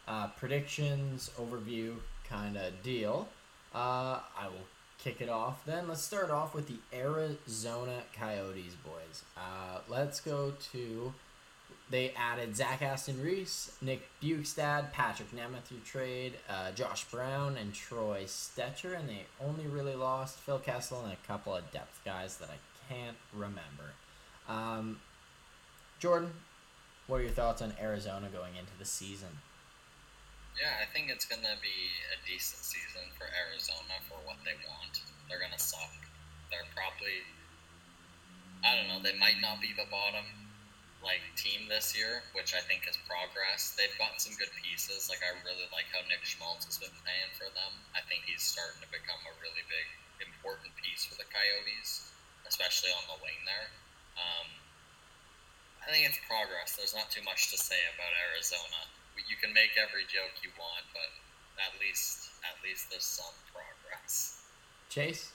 [0.06, 1.94] uh, predictions overview
[2.28, 3.28] kind of deal.
[3.74, 4.66] Uh, I will
[4.98, 5.88] kick it off then.
[5.88, 9.22] Let's start off with the Arizona Coyotes, boys.
[9.36, 11.12] Uh, let's go to.
[11.90, 17.72] They added Zach Aston Reese, Nick Bjugstad, Patrick Nemeth through trade, uh, Josh Brown, and
[17.72, 22.36] Troy Stecher, and they only really lost Phil Kessel and a couple of depth guys
[22.38, 23.96] that I can't remember.
[24.48, 25.00] Um,
[25.98, 26.32] Jordan,
[27.06, 29.40] what are your thoughts on Arizona going into the season?
[30.60, 31.78] Yeah, I think it's gonna be
[32.12, 35.00] a decent season for Arizona for what they want.
[35.28, 35.94] They're gonna suck.
[36.50, 37.24] They're probably
[38.64, 40.26] I don't know, they might not be the bottom
[41.02, 43.74] like team this year, which I think is progress.
[43.78, 45.06] They've got some good pieces.
[45.06, 47.72] Like I really like how Nick Schmaltz has been playing for them.
[47.94, 49.86] I think he's starting to become a really big
[50.18, 52.10] important piece for the Coyotes,
[52.50, 53.70] especially on the wing there.
[54.18, 54.48] Um,
[55.82, 56.74] I think it's progress.
[56.74, 58.90] There's not too much to say about Arizona
[59.28, 61.10] you can make every joke you want, but
[61.60, 64.46] at least at least there's some progress.
[64.88, 65.32] Chase.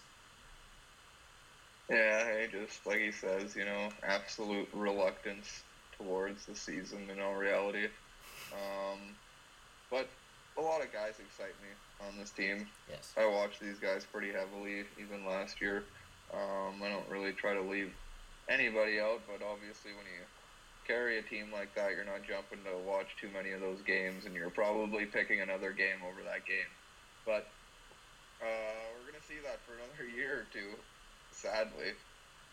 [1.89, 5.63] Yeah, hey, just like he says, you know, absolute reluctance
[5.98, 7.88] towards the season in all reality.
[8.54, 9.00] Um,
[9.91, 10.08] but
[10.58, 11.69] a lot of guys excite me
[12.08, 12.67] on this team.
[12.89, 13.13] Yes.
[13.17, 15.84] I watch these guys pretty heavily, even last year.
[16.34, 17.93] Um, I don't really try to leave
[18.50, 20.24] anybody out, but obviously when you
[20.88, 24.26] carry a team like that, you're not jumping to watch too many of those games,
[24.26, 26.72] and you're probably picking another game over that game.
[27.26, 27.48] But
[28.41, 30.76] uh, we're gonna see that for another year or two,
[31.48, 31.92] sadly,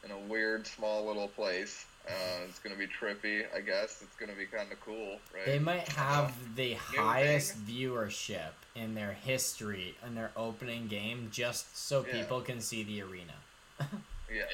[0.05, 1.87] in a weird small little place.
[2.09, 2.13] Uh,
[2.49, 4.03] it's gonna be trippy, I guess.
[4.03, 5.47] It's gonna be kind of cool, right?
[5.47, 12.05] They might have the highest viewership in their history in their opening game, just so
[12.07, 12.13] Yeah.
[12.15, 13.35] people can see the arena.
[13.81, 13.87] yeah,
[14.31, 14.45] Yeah.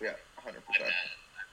[0.00, 0.88] yeah, hundred At percent.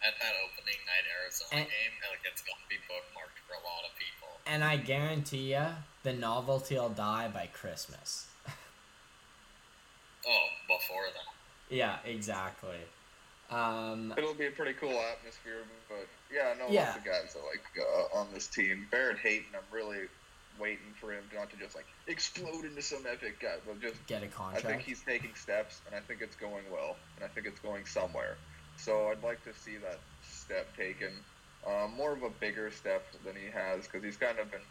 [0.01, 3.63] that, at that opening night Arizona And- game, like it's gonna be bookmarked for a
[3.65, 4.39] lot of people.
[4.45, 5.65] And I guarantee you,
[6.03, 8.27] the novelty will die by Christmas.
[10.27, 11.33] Oh, before that.
[11.69, 12.77] Yeah, exactly.
[13.49, 16.85] Um, It'll be a pretty cool atmosphere, but yeah, no, Yeah.
[16.85, 18.87] lots of guys I like uh, on this team.
[18.91, 20.07] Barrett Hayton, I'm really
[20.59, 24.23] waiting for him not to just like explode into some epic guy, but just get
[24.23, 24.65] a contract.
[24.65, 27.59] I think he's taking steps, and I think it's going well, and I think it's
[27.59, 28.37] going somewhere.
[28.77, 31.11] So I'd like to see that step taken,
[31.65, 34.61] uh, more of a bigger step than he has, because he's kind of been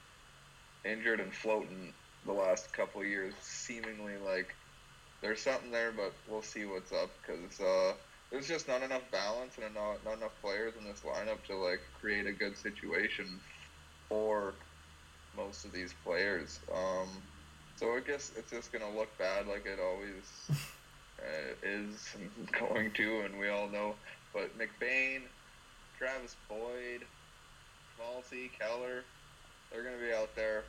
[0.85, 1.93] injured and floating
[2.27, 4.55] the last couple of years, seemingly like
[5.21, 7.93] there's something there, but we'll see what's up, because uh,
[8.31, 11.81] there's just not enough balance and not, not enough players in this lineup to like
[12.01, 13.27] create a good situation
[14.09, 14.55] for
[15.37, 16.61] most of these players.
[16.73, 17.09] Um,
[17.77, 20.25] so I guess it's just gonna look bad like it always
[21.21, 22.17] uh, is
[22.59, 23.95] going to, and we all know.
[24.33, 25.23] But McBain,
[25.99, 27.05] Travis Boyd,
[27.97, 29.05] Schmaltzy, Keller,
[29.71, 30.65] they're gonna be out there.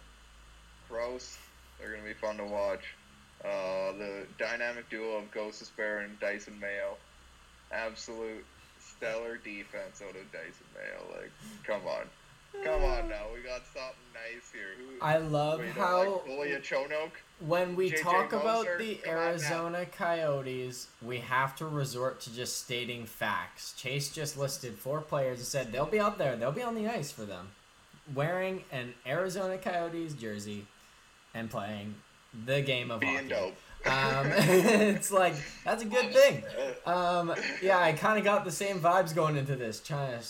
[0.88, 1.38] Gross,
[1.80, 2.84] they're gonna be fun to watch.
[3.44, 6.98] Uh, the dynamic duo of Gostisbehere and Dysin Mayo,
[7.72, 8.46] absolute
[8.80, 11.22] stellar defense out of Dysin Mayo.
[11.22, 11.32] Like,
[11.64, 12.06] come on.
[12.64, 14.76] Come on now, we got something nice here.
[14.78, 17.12] Who, I love who you don't how like Chonok?
[17.40, 19.28] when we JJ talk about the come on now.
[19.30, 23.74] Arizona Coyotes, we have to resort to just stating facts.
[23.78, 26.88] Chase just listed four players and said they'll be out there, they'll be on the
[26.88, 27.50] ice for them,
[28.14, 30.66] wearing an Arizona Coyotes jersey
[31.34, 31.96] and playing
[32.46, 33.30] the game of Being hockey.
[33.30, 33.56] dope.
[33.86, 36.44] Um, it's like that's a good thing.
[36.86, 40.26] Um, yeah, I kind of got the same vibes going into this, trying to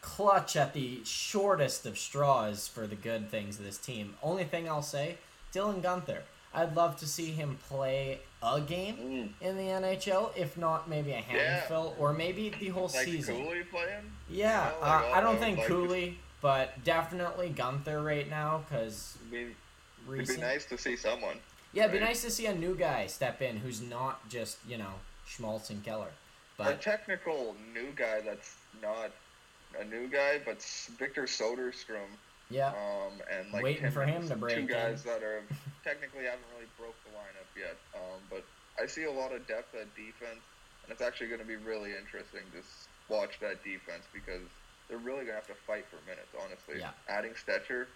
[0.00, 4.14] clutch at the shortest of straws for the good things of this team.
[4.22, 5.18] Only thing I'll say,
[5.52, 6.20] Dylan Guenther.
[6.54, 9.46] I'd love to see him play a game Mm.
[9.46, 11.20] in the NHL, if not maybe a Yeah.
[11.22, 13.36] handful, or maybe the whole Like season.
[13.44, 14.10] Cooley playing?
[14.30, 18.30] Yeah, You know, like, uh, I I don't think like Cooley, but definitely Guenther right
[18.30, 19.54] now because It'd
[20.10, 21.36] be, it'd be nice to see someone.
[21.72, 24.78] Yeah, it'd be nice to see a new guy step in who's not just you
[24.78, 24.94] know
[25.26, 26.10] Schmaltz and Keller,
[26.56, 29.10] But a technical new guy that's not
[29.78, 30.62] a new guy, but
[30.98, 32.08] Victor Soderstrom.
[32.50, 34.66] yeah, Um, and like Waiting Tim for him to Nicholson, break Two in.
[34.68, 35.42] guys that are
[35.84, 37.76] technically haven't really broke the lineup yet.
[37.94, 38.44] Um, but
[38.82, 40.40] I see a lot of depth at defense,
[40.84, 42.62] and it's actually going to be really interesting to
[43.12, 44.42] watch that defense because
[44.88, 46.28] they're really going to have to fight for minutes.
[46.40, 46.90] Honestly, Yeah.
[47.08, 47.86] adding Stecher,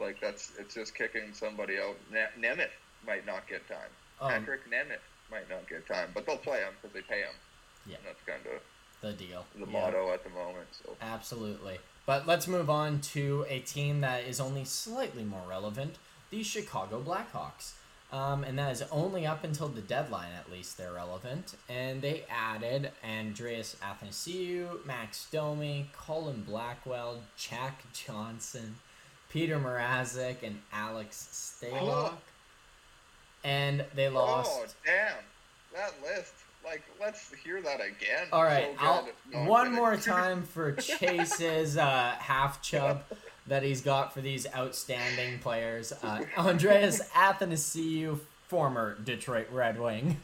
[0.00, 1.96] like that's it's just kicking somebody out.
[2.12, 2.70] Ne- Nemeth
[3.06, 3.90] might not get time.
[4.20, 7.34] um, Patrick Nemeth might not get time, but they'll play him because they pay him.
[7.86, 7.96] Yeah.
[7.96, 8.62] And that's kind of
[9.00, 9.44] the deal.
[9.54, 10.66] the Yeah, motto at the moment.
[10.72, 11.78] So Absolutely.
[12.06, 15.96] But let's move on to a team that is only slightly more relevant:
[16.30, 17.72] the Chicago Blackhawks.
[18.12, 21.56] Um, and that is only up until the deadline, at least they're relevant.
[21.68, 28.76] And they added Andreas Athanasiou, Max Domi, Colin Blackwell, Jack Johnson,
[29.36, 31.28] Peter Mrazek, and Alex
[31.60, 32.14] Stalock.
[33.44, 34.50] And they lost.
[34.50, 35.12] Oh damn,
[35.74, 36.32] that list!
[36.64, 38.28] Like, let's hear that again.
[38.32, 39.08] All right, So.
[39.34, 43.04] No, one more time for Chase's uh, half chub
[43.46, 45.92] that he's got for these outstanding players.
[46.02, 48.18] Uh, Andreas Athanasiou,
[48.48, 50.18] former Detroit Red Wing,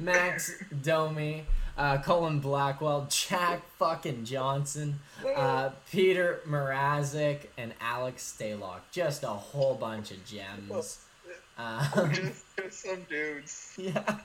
[0.00, 1.44] Max Domi,
[1.76, 5.00] uh, Colin Blackwell, Jack fucking Johnson,
[5.36, 8.80] uh, Peter Mrazek, and Alex Stalock.
[8.92, 11.00] Just a whole bunch of gems.
[11.56, 12.44] Um, just,
[12.82, 13.74] some dudes.
[13.78, 14.18] yeah.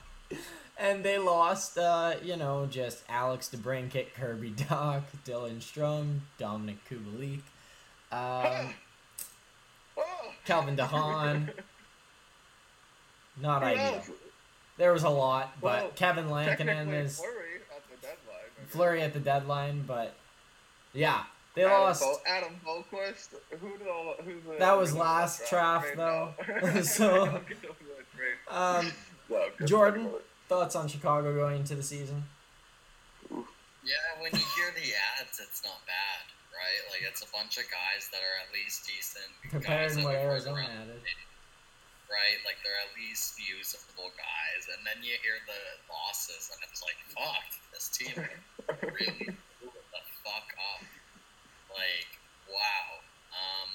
[0.76, 7.42] And they lost, uh, you know, just Alex DeBrincat, Kirby Doc, Dylan Strome, Dominic Kubalik,
[8.10, 8.74] um,
[9.96, 10.32] Oh.
[10.44, 11.50] Calvin DeHaan.
[13.40, 14.02] Not Who ideal.
[14.76, 18.18] There was a lot, but Well, Kevin Lankinen is Fleury at the deadline.
[18.56, 18.59] I guess.
[18.70, 20.14] Flurry at the deadline, but
[20.92, 22.02] yeah, they Adam lost.
[22.02, 23.28] Vol- Adam Boqvist.
[23.60, 24.14] Who did all?
[24.24, 24.56] Who's the?
[24.58, 26.34] That was last that draft, though.
[26.82, 28.36] So- I'll get over that trade.
[28.48, 28.92] Um,
[29.28, 30.04] No, Jordan?
[30.04, 32.24] talking thoughts on Chicago going into the season?
[33.30, 34.90] Yeah, when you hear the
[35.20, 36.82] ads, it's not bad, right?
[36.90, 39.30] Like it's a bunch of guys that are at least decent.
[39.50, 41.00] Compared to what Arizona around, added.
[42.10, 46.82] Right, like they're at least usable guys, and then you hear the losses, and it's
[46.82, 48.10] like, fuck, this team
[48.82, 49.30] really
[49.62, 50.82] blew the fuck up.
[51.70, 52.10] Like,
[52.50, 52.98] wow.
[53.30, 53.70] Um,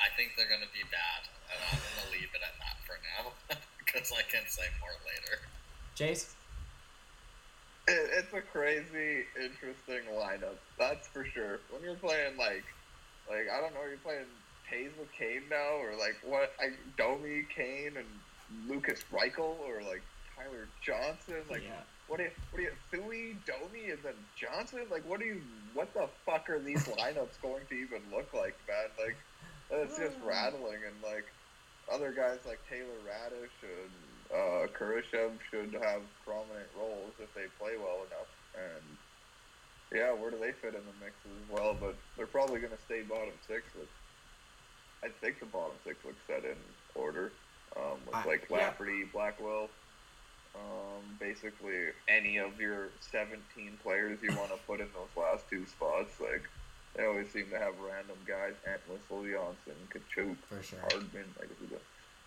[0.00, 1.28] I think they're gonna be bad.
[1.52, 3.36] and I'm gonna leave it at that for now,
[3.84, 5.44] because I can say more later.
[5.92, 6.32] Chase?
[7.84, 10.56] It, it's a crazy, interesting lineup.
[10.78, 11.60] That's for sure.
[11.68, 12.64] When you're playing like,
[13.28, 14.24] like I don't know, you're playing
[14.70, 16.52] Toews with Kane now, or like what?
[16.60, 18.06] I Domi, Kane, and
[18.68, 20.02] Lucas Reichel, or like
[20.36, 21.42] Tyler Johnson.
[21.50, 21.82] Like yeah.
[22.08, 24.80] what do you, what do you, Thuy, Domi, and then Johnson?
[24.90, 25.40] Like what do you,
[25.74, 28.88] what the fuck are these lineups going to even look like, man?
[28.98, 29.16] Like
[29.70, 31.26] it's just rattling, and like
[31.92, 33.90] other guys like Taylor Raddysh and
[34.32, 38.30] uh, Kurashev should have prominent roles if they play well enough.
[38.54, 38.96] And
[39.92, 41.76] yeah, where do they fit in the mix as well?
[41.78, 43.64] But they're probably going to stay bottom six.
[43.74, 43.88] With
[45.02, 46.56] I think the bottom six looks set in
[46.94, 47.32] order
[47.76, 48.56] um, with I- like yeah.
[48.56, 49.68] Lafferty, Blackwell.
[50.54, 53.38] Um, basically, any of your 17
[53.84, 56.42] players you want to put in those last two spots, like
[56.96, 60.80] they always seem to have random guys: Ant Whistle, Johnson, Katchouk, For sure.
[60.80, 61.78] Hardman, like who the.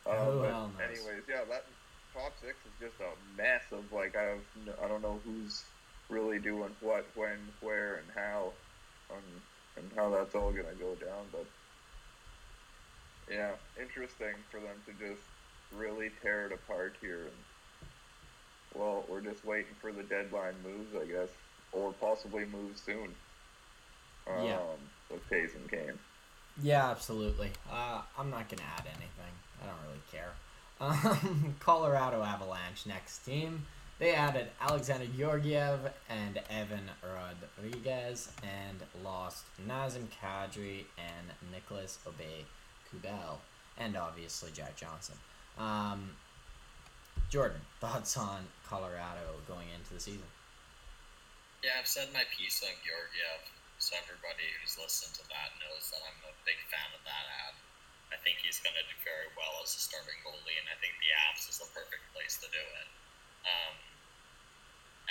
[0.05, 1.65] Who Uh, but hell anyways, yeah, that
[2.13, 4.43] top six is just a mess of like I have
[4.81, 5.63] I don't know who's
[6.09, 8.51] really doing what, when, where, and how,
[9.11, 9.23] um,
[9.77, 11.25] and how that's all gonna go down.
[11.31, 11.45] But
[13.29, 15.21] yeah, interesting for them to just
[15.75, 17.21] really tear it apart here.
[17.23, 21.29] And well, we're just waiting for the deadline moves, I guess,
[21.71, 23.13] or possibly moves soon.
[24.27, 24.59] Um, Yeah.
[25.11, 25.99] With Toews and Kane.
[26.61, 27.51] Yeah, absolutely.
[27.71, 29.33] Uh, I'm not going to add anything.
[29.61, 30.31] I don't really care.
[30.79, 33.65] Um, Colorado Avalanche next team.
[33.99, 42.45] They added Alexander Georgiev and Evan Rodrigues and lost Nazem Kadri and Nicholas Obey
[42.93, 43.41] Kubel
[43.81, 45.17] and obviously Jack Johnson.
[45.57, 46.13] Um,
[47.33, 50.29] Jordan, thoughts on Colorado going into the season?
[51.65, 53.41] Yeah, I've said my piece on Georgiev,
[53.81, 57.55] so everybody who's listened to that knows that I'm a big fan of that ad.
[58.13, 60.93] I think he's going to do very well as a starting goalie, and I think
[61.01, 62.89] the Avs is the perfect place to do it.
[63.47, 63.73] Um,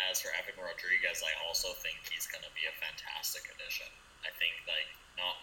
[0.08, 3.90] as for Evan Rodrigues, I also think he's going to be a fantastic addition.
[4.22, 5.42] I think like not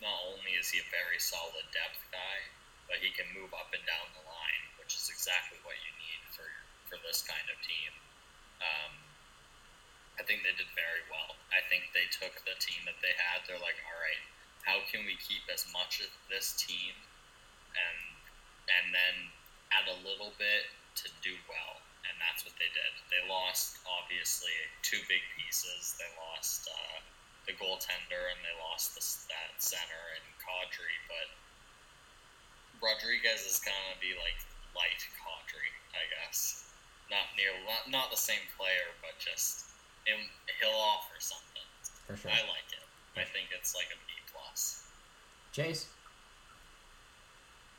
[0.00, 2.38] not only is he a very solid depth guy,
[2.86, 6.22] but he can move up and down the line, which is exactly what you need
[6.32, 6.46] for
[6.86, 7.92] for this kind of team.
[8.62, 8.94] Um,
[10.16, 11.34] I think they did very well.
[11.52, 13.44] I think they took the team that they had.
[13.44, 14.22] They're like, all right,
[14.62, 16.94] how can we keep as much of this team,
[17.74, 17.98] and
[18.70, 19.16] and then
[19.74, 20.70] add a little bit
[21.02, 22.92] to do well, and that's what they did.
[23.10, 25.98] They lost obviously two big pieces.
[25.98, 26.98] They lost uh,
[27.46, 31.28] the goaltender and they lost the that center and Kadri, but
[32.82, 34.36] Rodrigues is gonna be like
[34.74, 36.66] light Kadri, I guess.
[37.10, 39.70] Not near, not, not the same player, but just
[40.04, 40.18] him,
[40.58, 41.66] he'll offer something.
[42.06, 42.30] For sure.
[42.30, 42.82] I like it.
[43.14, 44.84] I think it's like a B plus.
[45.52, 45.86] Chase?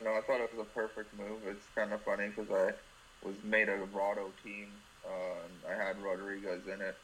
[0.02, 1.40] No, I thought it was a perfect move.
[1.46, 2.72] It's kind of funny because I
[3.26, 4.68] was made a Rotto team
[5.04, 6.96] uh, and I had Rodrigues in it.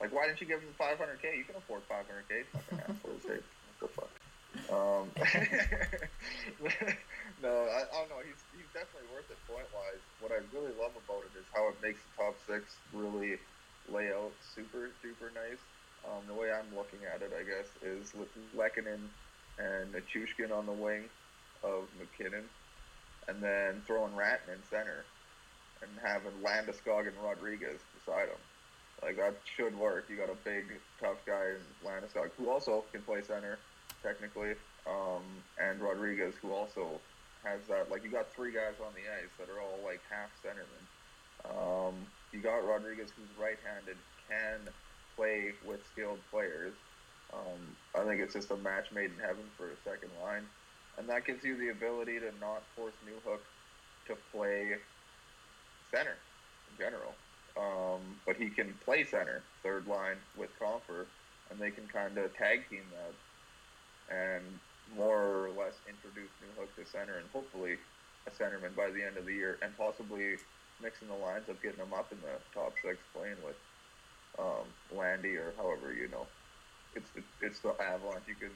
[0.00, 1.36] Like, why didn't you give him 500k?
[1.36, 2.44] You can afford 500k.
[2.52, 3.40] Fucking assholes, hey.
[3.80, 4.10] The fuck?
[4.72, 5.12] Um,
[7.42, 8.24] no, I, I don't know.
[8.24, 10.00] He's, he's definitely worth it point wise.
[10.20, 13.36] What I really love about it is how it makes the top six really
[13.92, 15.60] lay out super duper nice.
[16.04, 19.00] Um, the way I'm looking at it, I guess, is with Lehkonen
[19.58, 21.04] and Nichushkin on the wing
[21.62, 22.44] of MacKinnon,
[23.28, 25.04] and then throwing Ratton in center,
[25.82, 28.38] and having Landeskog and Rodrigues beside him.
[29.06, 30.06] Like that should work.
[30.10, 30.64] You got a big,
[31.00, 33.56] tough guy in Landeskog who also can play center,
[34.02, 34.54] technically,
[34.84, 35.22] um,
[35.62, 37.00] and Rodrigues who also
[37.44, 37.88] has that.
[37.88, 40.82] Like you got three guys on the ice that are all like half centermen.
[41.46, 41.94] Um,
[42.32, 43.96] you got Rodrigues, who's right-handed,
[44.28, 44.72] can
[45.14, 46.74] play with skilled players.
[47.32, 50.42] Um, I think it's just a match made in heaven for a second line,
[50.98, 53.38] and that gives you the ability to not force Newhook
[54.08, 54.74] to play
[55.94, 56.16] center
[56.72, 57.14] in general.
[57.56, 61.06] Um, but he can play center, third line with Compher,
[61.50, 63.14] and they can kind of tag team that
[64.08, 64.44] and
[64.94, 67.76] more or less introduce Newhook to center and hopefully
[68.26, 70.36] a centerman by the end of the year, and possibly
[70.82, 73.56] mixing the lines of getting them up in the top six playing with
[74.38, 76.26] um, Landy or however you know.
[76.94, 77.08] It's
[77.40, 78.24] it's the Avalanche.
[78.26, 78.54] You can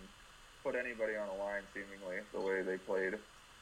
[0.65, 3.15] put anybody on a line seemingly the way they played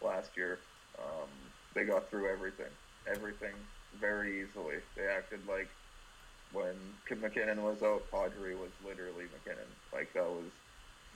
[0.03, 0.59] last year.
[0.99, 1.29] Um,
[1.75, 2.71] they got through everything,
[3.07, 3.55] everything
[3.95, 4.77] very easily.
[4.97, 5.69] They acted like
[6.51, 9.69] when Kim MacKinnon was out, Kadri was literally MacKinnon.
[9.93, 10.53] Like that was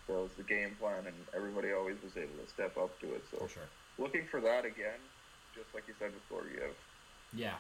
[0.08, 3.26] that was the game plan, and everybody always was able to step up to it.
[3.28, 3.68] So For sure.
[3.98, 5.00] looking for that again,
[5.54, 6.76] just like you said before, you have
[7.32, 7.58] Yeah.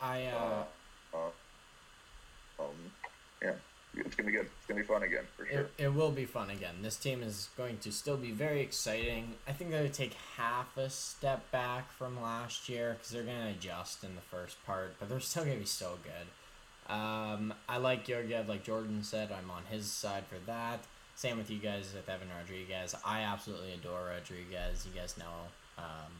[0.00, 0.64] I uh,
[1.12, 1.30] uh, uh,
[2.58, 2.92] um,
[3.42, 3.58] yeah,
[3.94, 4.46] it's gonna be good.
[4.46, 5.60] It's gonna be fun again for sure.
[5.60, 6.76] It, it will be fun again.
[6.82, 9.34] This team is going to still be very exciting.
[9.46, 13.22] I think they're going to take half a step back from last year because they're
[13.22, 16.92] going to adjust in the first part, but they're still going to be so good.
[16.92, 19.30] Um, I like Georgiev, like Jordan said.
[19.30, 20.80] I'm on his side for that.
[21.16, 22.94] Same with you guys with Evan Rodrigues.
[23.04, 24.86] I absolutely adore Rodrigues.
[24.86, 25.48] You guys know.
[25.76, 26.12] Um,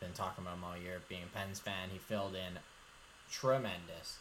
[0.00, 0.98] been talking about him all year.
[1.08, 2.58] Being a Pens fan, he filled in
[3.30, 4.18] tremendous.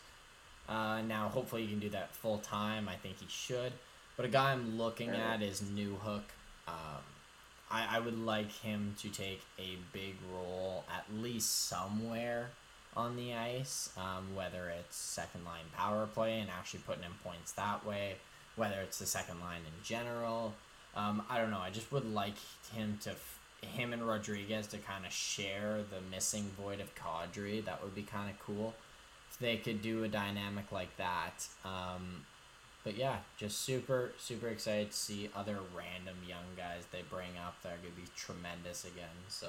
[0.69, 2.87] Uh, now, hopefully, he can do that full time.
[2.87, 3.73] I think he should.
[4.17, 6.23] But a guy I'm looking at is Newhook.
[6.67, 7.01] Um,
[7.69, 12.49] I, I would like him to take a big role at least somewhere
[12.95, 17.53] on the ice, um, whether it's second line power play and actually putting in points
[17.53, 18.15] that way,
[18.57, 20.53] whether it's the second line in general.
[20.95, 21.59] Um, I don't know.
[21.59, 22.35] I just would like
[22.75, 27.63] him to, f- him and Rodrigues to kind of share the missing void of Kadri.
[27.63, 28.73] That would be kind of cool
[29.39, 31.47] they could do a dynamic like that.
[31.65, 32.25] Um,
[32.83, 37.55] but yeah, just super, super excited to see other random young guys they bring up
[37.63, 39.17] that are going to be tremendous again.
[39.29, 39.47] So,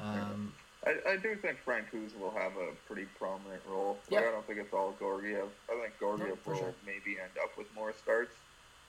[0.00, 0.52] um,
[0.84, 3.98] I, I do think Francouz will have a pretty prominent role.
[4.10, 4.28] Like, Yeah.
[4.28, 5.48] I don't think it's all Georgiev.
[5.70, 6.74] I think Georgiev for will sure.
[6.84, 8.34] maybe end up with more starts.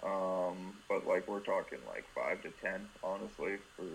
[0.02, 3.86] Um, but like we're talking like five to ten, honestly, for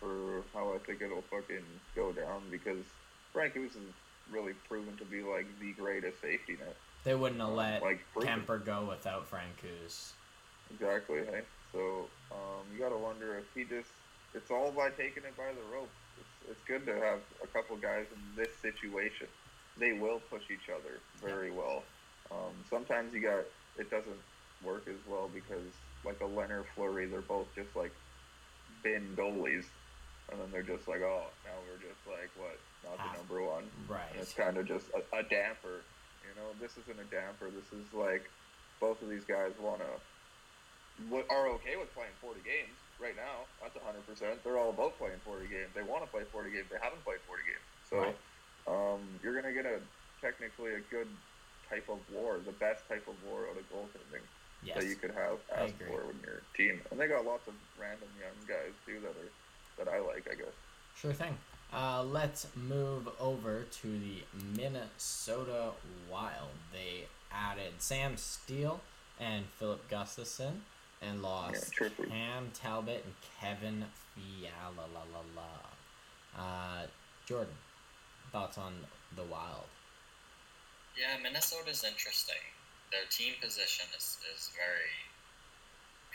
[0.00, 2.84] for how I think it'll fucking go down because
[3.34, 3.92] Francouz has
[4.30, 6.76] really proven to be like the greatest safety net.
[7.04, 8.40] they wouldn't have let like proven.
[8.40, 10.12] Kuemper go without Francouz.
[10.72, 11.18] Exactly.
[11.18, 11.42] Hey?
[11.72, 13.90] So um, you got to wonder if he just.
[14.34, 15.88] It's all by taking it by the rope.
[16.18, 19.28] It's, it's good to have a couple guys in this situation.
[19.78, 21.84] They will push each other very well.
[22.30, 23.44] Um, sometimes you got
[23.78, 24.18] it doesn't
[24.64, 25.62] work as well because
[26.04, 27.92] like a Leonard Fleury, they're both just like
[28.82, 29.64] bin goalies,
[30.30, 33.64] and then they're just like, oh, now we're just like what, not the number one.
[33.88, 34.06] Right.
[34.12, 35.82] And it's kind of just a, a damper.
[36.22, 37.50] You know, this isn't a damper.
[37.50, 38.28] This is like
[38.80, 39.90] both of these guys want to
[41.30, 43.44] are okay with playing 40 games right now.
[43.60, 44.00] That's 100.
[44.08, 45.68] percent They're all about playing 40 games.
[45.74, 46.66] They want to play 40 games.
[46.72, 47.66] They haven't played 40 games.
[47.88, 48.16] So Right.
[48.66, 49.80] um, you're gonna get a
[50.20, 51.08] technically a good
[51.68, 54.24] type of war, the best type of war out of goaltending
[54.64, 54.78] Yes.
[54.80, 56.80] that you could have asked for when your team.
[56.90, 60.26] And they got lots of random young guys too that are that I like.
[60.30, 60.56] I guess.
[60.96, 61.36] Sure thing.
[61.76, 64.22] Uh, let's move over to the
[64.56, 65.72] Minnesota
[66.10, 66.48] Wild.
[66.72, 68.80] They added Sam Steele
[69.20, 70.60] and Filip Gustavsson
[71.02, 71.88] and lost Yeah.
[72.08, 74.88] Cam Talbot and Kevin Fiala.
[76.34, 76.86] Uh,
[77.26, 77.52] Jordan,
[78.32, 78.72] thoughts on
[79.14, 79.66] the Wild?
[80.96, 82.40] Yeah, Minnesota's interesting.
[82.90, 84.96] Their team position is, is very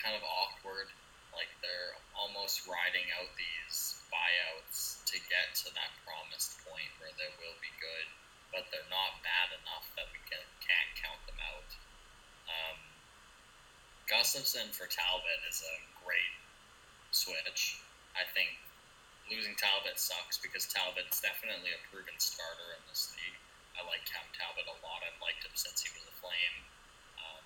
[0.03, 0.88] kind of awkward.
[1.34, 7.32] Like they're almost riding out these buyouts to get to that promised point where they
[7.39, 8.07] will be good,
[8.51, 11.72] but they're not bad enough that we can, can't count them out.
[12.51, 12.80] Um,
[14.12, 16.36] Gustavsson for Talbot is a great
[17.16, 17.80] switch.
[18.12, 18.59] I think
[19.32, 23.39] losing Talbot sucks because Talbot's definitely a proven starter in this league.
[23.80, 24.99] I like Cam Talbot a lot.
[25.07, 26.57] I've liked him since he was a Flame.
[27.24, 27.43] Um,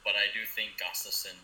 [0.00, 1.36] but I do think Gustafson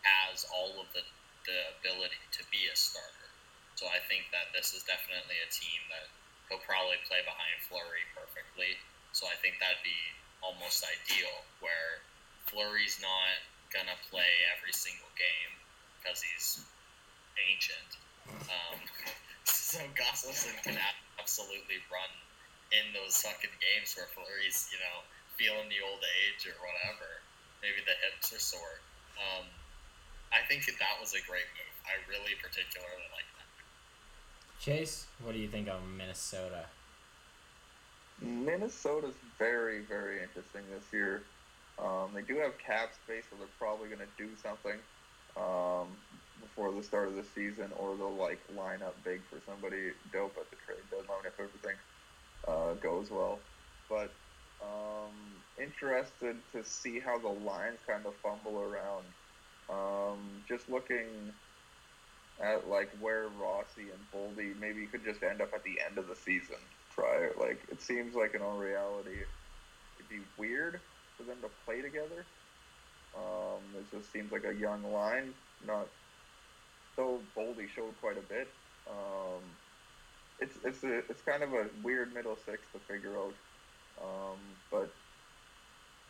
[0.00, 1.04] has all of the,
[1.50, 3.30] the ability to be a starter.
[3.74, 6.06] So I think that this is definitely a team that
[6.46, 8.78] he'll probably play behind Fleury perfectly.
[9.10, 9.98] So I think that'd be
[10.46, 12.06] almost ideal where
[12.46, 13.42] Fleury's not
[13.74, 15.52] gonna play every single game
[15.98, 16.62] because he's
[17.50, 17.90] ancient.
[18.46, 18.78] Um,
[19.44, 20.78] so Gustavsson can
[21.18, 22.12] absolutely run
[22.70, 25.02] in those fucking games where Fleury's, you know,
[25.34, 27.24] feeling the old age or whatever.
[27.64, 28.78] Maybe the hips are sore.
[29.18, 29.46] Um,
[30.32, 31.74] I think that was a great move.
[31.86, 33.48] I really particularly like that.
[34.60, 36.66] Chase, what do you think of Minnesota?
[38.20, 41.22] Minnesota's very, very interesting this year.
[41.78, 44.76] Um, they do have cap space, so they're probably going to do something
[45.36, 45.88] um,
[46.40, 50.36] before the start of the season, or they'll like line up big for somebody dope
[50.36, 51.76] at the trade deadline if everything
[52.46, 53.38] uh, goes well.
[53.88, 54.12] But
[54.62, 55.14] um,
[55.58, 59.04] interested to see how the lines kind of fumble around.
[59.70, 60.18] Um,
[60.48, 61.06] just looking
[62.42, 66.08] at like where Rossi and Boldy maybe could just end up at the end of
[66.08, 66.56] the season.
[66.94, 67.38] Try it.
[67.38, 69.18] Like it seems like in all reality,
[69.98, 70.80] it'd be weird
[71.16, 72.24] for them to play together.
[73.16, 75.34] Um, it just seems like a young line.
[75.66, 75.86] Not
[76.96, 78.48] though Boldy showed quite a bit.
[78.88, 79.42] Um,
[80.40, 83.34] it's it's a it's kind of a weird middle six to figure out.
[84.02, 84.38] Um,
[84.70, 84.90] but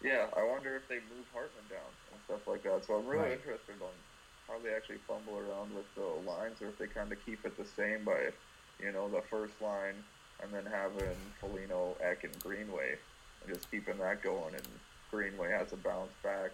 [0.03, 1.91] yeah, I wonder if they move Hartman down
[2.31, 2.85] stuff like that.
[2.85, 3.33] So I'm really Right.
[3.33, 4.05] interested on
[4.49, 7.57] how they actually fumble around with the lines, or if they kind of keep it
[7.57, 8.31] the same by,
[8.79, 10.07] you know, the first line,
[10.41, 13.01] and then having Foligno, Ek, and Greenway,
[13.43, 14.55] and just keeping that going.
[14.55, 16.53] And Greenway has a bounce back,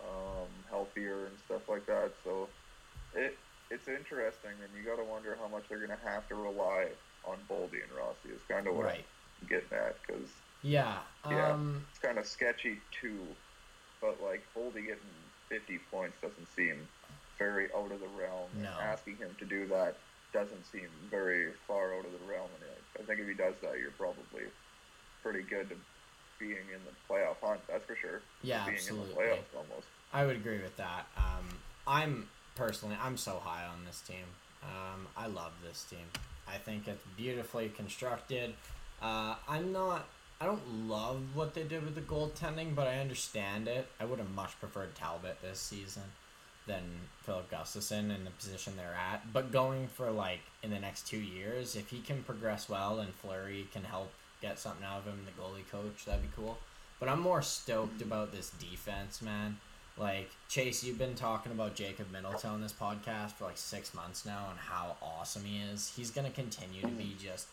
[0.00, 2.16] um, healthier and stuff like that.
[2.22, 2.56] So
[3.12, 3.38] it
[3.70, 6.96] it's interesting, and you got to wonder how much they're going to have to rely
[7.24, 8.30] on Boldy and Rossi.
[8.30, 9.06] Is kind of what Right.
[9.42, 11.06] I'm getting at because Yeah.
[11.28, 11.54] Yeah.
[11.54, 13.41] Um, it's kind of sketchy too.
[14.02, 14.98] But like Boldy getting
[15.48, 16.86] 50 points doesn't seem
[17.38, 18.50] very out of the realm.
[18.54, 18.70] and No.
[18.80, 19.96] asking him to do that
[20.34, 22.50] doesn't seem very far out of the realm.
[22.60, 24.50] And I- I think if he does that, you're probably
[25.22, 25.76] pretty good to
[26.38, 27.64] being in the playoff hunt.
[27.68, 28.20] That's for sure.
[28.42, 29.10] Yeah, being absolutely.
[29.12, 29.86] in the playoffs almost.
[30.12, 31.06] I would agree with that.
[31.16, 34.26] Um, I'm personally, I'm so high on this team.
[34.62, 36.10] Um, I love this team.
[36.48, 38.56] I think it's beautifully constructed.
[39.00, 40.06] Uh, I'm not.
[40.42, 43.86] I don't love what they did with the goaltending, but I understand it.
[44.00, 46.02] I would have much preferred Talbot this season
[46.66, 46.82] than
[47.22, 49.32] Filip Gustavsson in the position they're at.
[49.32, 53.14] But going for like in the next two years, if he can progress well and
[53.14, 56.58] Fleury can help get something out of him, the goalie coach, that'd be cool.
[56.98, 58.10] But I'm more stoked mm-hmm.
[58.10, 59.58] about this defense, man.
[59.96, 64.26] Like Chase, you've been talking about Jacob Middleton on this podcast for like six months
[64.26, 65.92] now and how awesome he is.
[65.94, 67.24] He's gonna continue to be mm-hmm.
[67.24, 67.46] just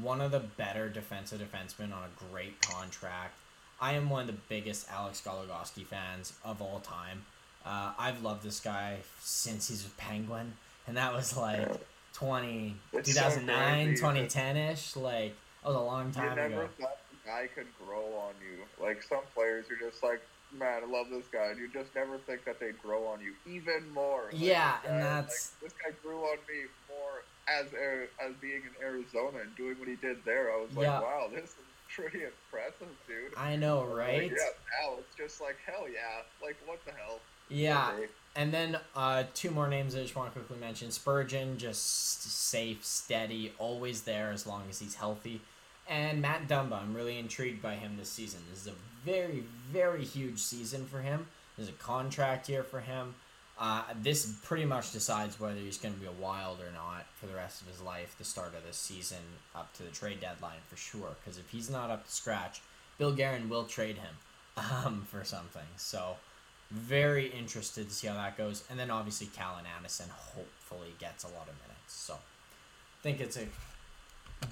[0.00, 3.34] one of the better defensive defensemen on a great contract.
[3.80, 7.24] I am one of the biggest Alex Goligoski fans of all time.
[7.64, 10.54] Uh, I've loved this guy since he's with Penguin,
[10.86, 11.76] and that was like Yeah.
[12.14, 13.96] 20, It's 2009, crazy.
[14.00, 14.96] 2010 ish.
[14.96, 16.68] Like, that was a long time You never ago.
[16.80, 18.64] thought the guy could grow on you.
[18.82, 20.22] Like some players, you're just like,
[20.52, 21.46] man, I love this guy.
[21.46, 24.24] And you just never think that they'd grow on you even more.
[24.32, 27.05] Like, Yeah, and that's- like, this guy grew on me more
[27.48, 27.66] as
[28.24, 30.52] as being in Arizona and doing what he did there.
[30.52, 31.00] I was like, Yeah.
[31.00, 31.54] wow, this is
[31.94, 33.32] pretty impressive, dude.
[33.36, 34.30] I know, Like, right?
[34.30, 36.22] yeah, now it's just like hell yeah.
[36.42, 37.20] Like what the hell?
[37.48, 38.06] Yeah, Okay.
[38.34, 40.90] And then uh, two more names I just want to quickly mention.
[40.90, 45.40] Spurgeon, just safe, steady, always there as long as he's healthy.
[45.88, 48.40] And Matt Dumba, I'm really intrigued by him this season.
[48.50, 48.74] This is a
[49.06, 51.28] very, very huge season for him.
[51.56, 53.14] There's a contract here for him.
[53.58, 57.26] Uh, this pretty much decides whether he's going to be a wild or not for
[57.26, 59.18] the rest of his life, the start of this season
[59.54, 61.16] up to the trade deadline for sure.
[61.24, 62.60] Because if he's not up to scratch,
[62.98, 64.14] Bill Guerin will trade him
[64.84, 65.62] um, for something.
[65.76, 66.16] So
[66.70, 68.64] very interested to see how that goes.
[68.68, 71.94] And then obviously Calen Addison hopefully gets a lot of minutes.
[71.94, 73.46] So I think it's a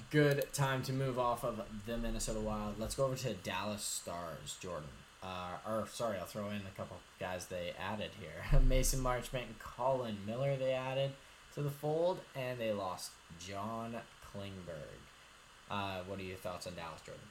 [0.09, 2.79] good time to move off of the Minnesota Wild.
[2.79, 4.89] Let's go over to Dallas Stars, Jordan.
[5.25, 8.61] Uh, or sorry, I'll throw in a couple guys they added here.
[8.69, 11.11] Mason Marchment and Colin Miller they added
[11.55, 13.09] to the fold, and they lost
[13.41, 15.01] John Klingberg.
[15.71, 17.25] Uh, what are your thoughts on Dallas, Jordan?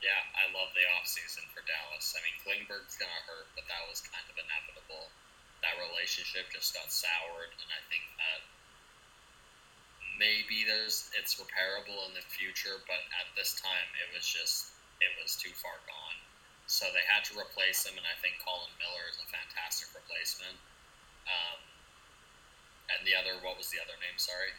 [0.00, 2.14] Yeah, I love the offseason for Dallas.
[2.16, 5.12] I mean, Klingberg's going to hurt, but that was kind of inevitable.
[5.60, 8.40] That relationship just got soured, and I think that
[10.16, 14.72] maybe there's it's repairable in the future, but at this time, it was just
[15.02, 16.18] it was too far gone.
[16.68, 20.52] So they had to replace him, and I think Colin Miller is a fantastic replacement.
[21.24, 21.60] Um,
[22.92, 24.20] and the other, what was the other name?
[24.20, 24.52] Sorry.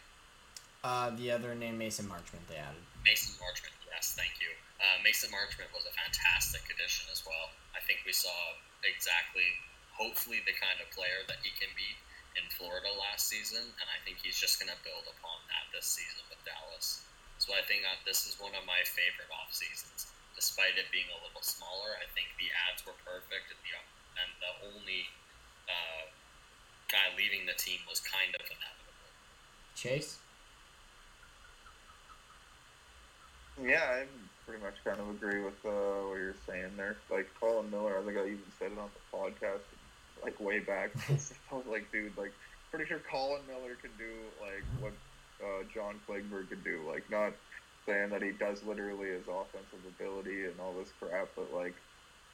[0.82, 2.82] Uh, the other name, Mason Marchment, they added.
[3.06, 4.50] Mason Marchment, yes, thank you.
[4.82, 7.54] Uh, Mason Marchment was a fantastic addition as well.
[7.78, 8.34] I think we saw
[8.82, 9.46] exactly,
[9.94, 11.94] hopefully, the kind of player that he can be
[12.34, 15.86] in Florida last season, and I think he's just going to build upon that this
[15.86, 17.06] season with Dallas.
[17.38, 20.10] So I think uh, this is one of my favorite off seasons.
[20.40, 23.76] Despite it being a little smaller, I think the ads were perfect, and the
[24.24, 25.04] and the only
[25.68, 26.08] uh,
[26.88, 29.12] guy leaving the team was kind of inevitable.
[29.76, 30.16] Chase?
[33.60, 34.08] Yeah, I
[34.48, 36.96] pretty much kind of agree with uh, what you're saying there.
[37.10, 39.68] Like Colin Miller, I think I even said it on the podcast,
[40.24, 40.90] like way back.
[41.08, 42.32] I was like, dude, like
[42.70, 44.08] pretty sure Colin Miller can do
[44.40, 44.96] like what
[45.44, 46.80] uh, John Klingberg could do.
[46.88, 47.32] Like not
[47.86, 51.74] saying that he does literally his offensive ability and all this crap, but like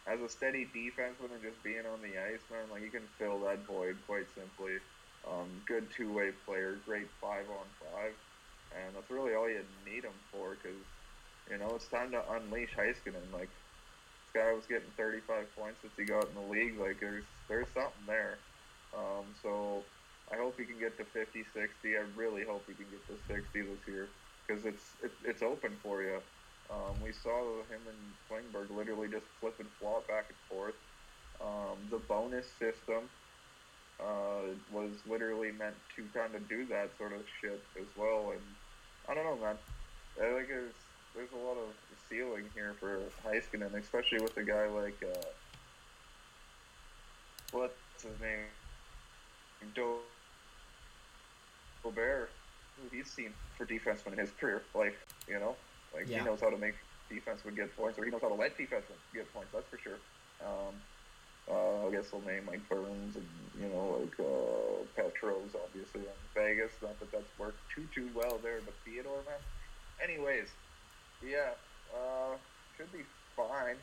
[0.06, 3.40] as a steady defenseman and just being on the ice, man, like you can fill
[3.40, 4.78] that void quite simply.
[5.26, 8.14] Um, good two way player, great five on five,
[8.70, 10.78] and that's really all you need him for because
[11.50, 13.26] you know it's time to unleash Heiskanen.
[13.32, 16.78] Like this guy was getting 35 points since he got in the league.
[16.78, 18.38] Like there's there's something there.
[18.94, 19.82] Um, so
[20.30, 21.96] I hope he can get to 50, 60.
[21.96, 24.08] I really hope he can get to 60 this year
[24.46, 26.18] because it's it, it's open for you.
[26.70, 27.38] Um, we saw
[27.70, 27.96] him and
[28.28, 30.74] Klingberg literally just flip and flop back and forth.
[31.40, 33.08] Um, the bonus system
[34.00, 38.32] uh, was literally meant to kind of do that sort of shit as well.
[38.32, 38.40] And
[39.08, 39.56] I don't know, man.
[40.18, 40.72] I think there's
[41.14, 41.68] there's a lot of
[42.08, 45.26] ceiling here for Heiskanen, especially with a guy like uh,
[47.52, 48.44] what's his name,
[49.74, 49.96] Do
[51.82, 52.30] Gobert,
[52.92, 54.62] he's seen for defensemen in his career.
[54.74, 54.96] Like
[55.28, 55.56] you know,
[55.94, 56.20] like Yeah.
[56.20, 56.74] he knows how to make
[57.10, 59.50] defensemen get points, or he knows how to let defensemen get points.
[59.52, 59.98] That's for sure.
[60.44, 60.74] Um,
[61.48, 63.28] uh, I guess I'll name like Burns and
[63.60, 66.72] you know like uh, Petros obviously on Vegas.
[66.82, 69.40] Not that that's worked too too well there, but Theodore man.
[70.02, 70.48] Anyways,
[71.24, 71.50] yeah,
[71.94, 72.36] uh,
[72.76, 73.04] should be
[73.36, 73.76] fine.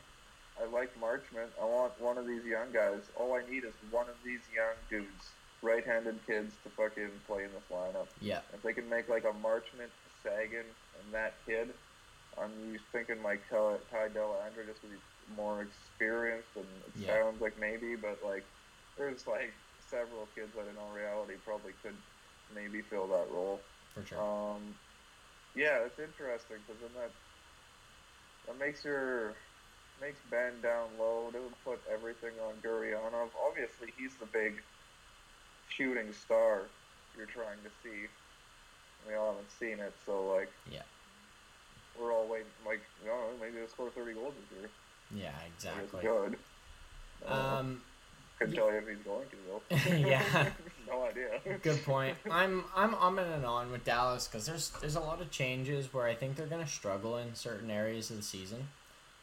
[0.60, 1.48] I like Marchment.
[1.60, 3.00] I want one of these young guys.
[3.16, 5.30] All I need is one of these young dudes,
[5.64, 8.06] right-handed kids, to fucking play in this lineup.
[8.20, 8.40] Yeah.
[8.52, 9.90] If they can make like a Marchment,
[10.22, 10.60] Seguin,
[11.00, 11.70] and that kid,
[12.40, 13.78] I'm thinking like Ty,
[14.14, 14.96] Dellandrea just to be
[15.36, 17.14] more experienced, and it Yeah.
[17.22, 18.44] sounds like maybe, but like
[18.98, 19.52] there's like
[19.90, 21.96] several kids that in all reality probably could
[22.54, 23.60] maybe fill that role.
[23.94, 24.20] For sure.
[24.20, 24.74] Um,
[25.54, 27.10] yeah, it's interesting because then that
[28.46, 29.32] that makes your
[30.02, 31.30] makes Benn down low.
[31.32, 33.30] Doesn't put everything on Gurianov.
[33.48, 34.60] Obviously, he's the big
[35.68, 36.62] shooting star
[37.16, 38.06] you're trying to see.
[39.08, 40.82] We all haven't seen it, so like Yeah.
[41.98, 42.46] we're all waiting.
[42.66, 44.70] Like, you know, maybe they'll score 30 goals this year.
[45.14, 46.00] Yeah, exactly.
[46.02, 46.38] good.
[47.28, 47.82] Uh, Um,
[48.38, 48.60] couldn't yeah.
[48.60, 49.76] tell you if he's going to though.
[50.08, 50.50] Yeah.
[50.88, 51.40] no idea.
[51.62, 52.16] good point.
[52.30, 56.06] I'm I'm umming and on with Dallas because there's there's a lot of changes where
[56.06, 58.68] I think they're gonna struggle in certain areas of the season,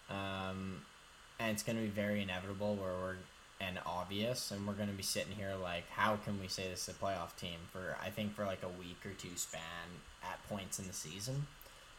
[0.10, 0.86] um,
[1.40, 3.16] and it's gonna be very inevitable where we're
[3.62, 6.96] and obvious, and we're gonna be sitting here like, how can we say this is
[6.96, 9.62] a playoff team for I think for like a week or two span
[10.24, 11.48] at points in the season,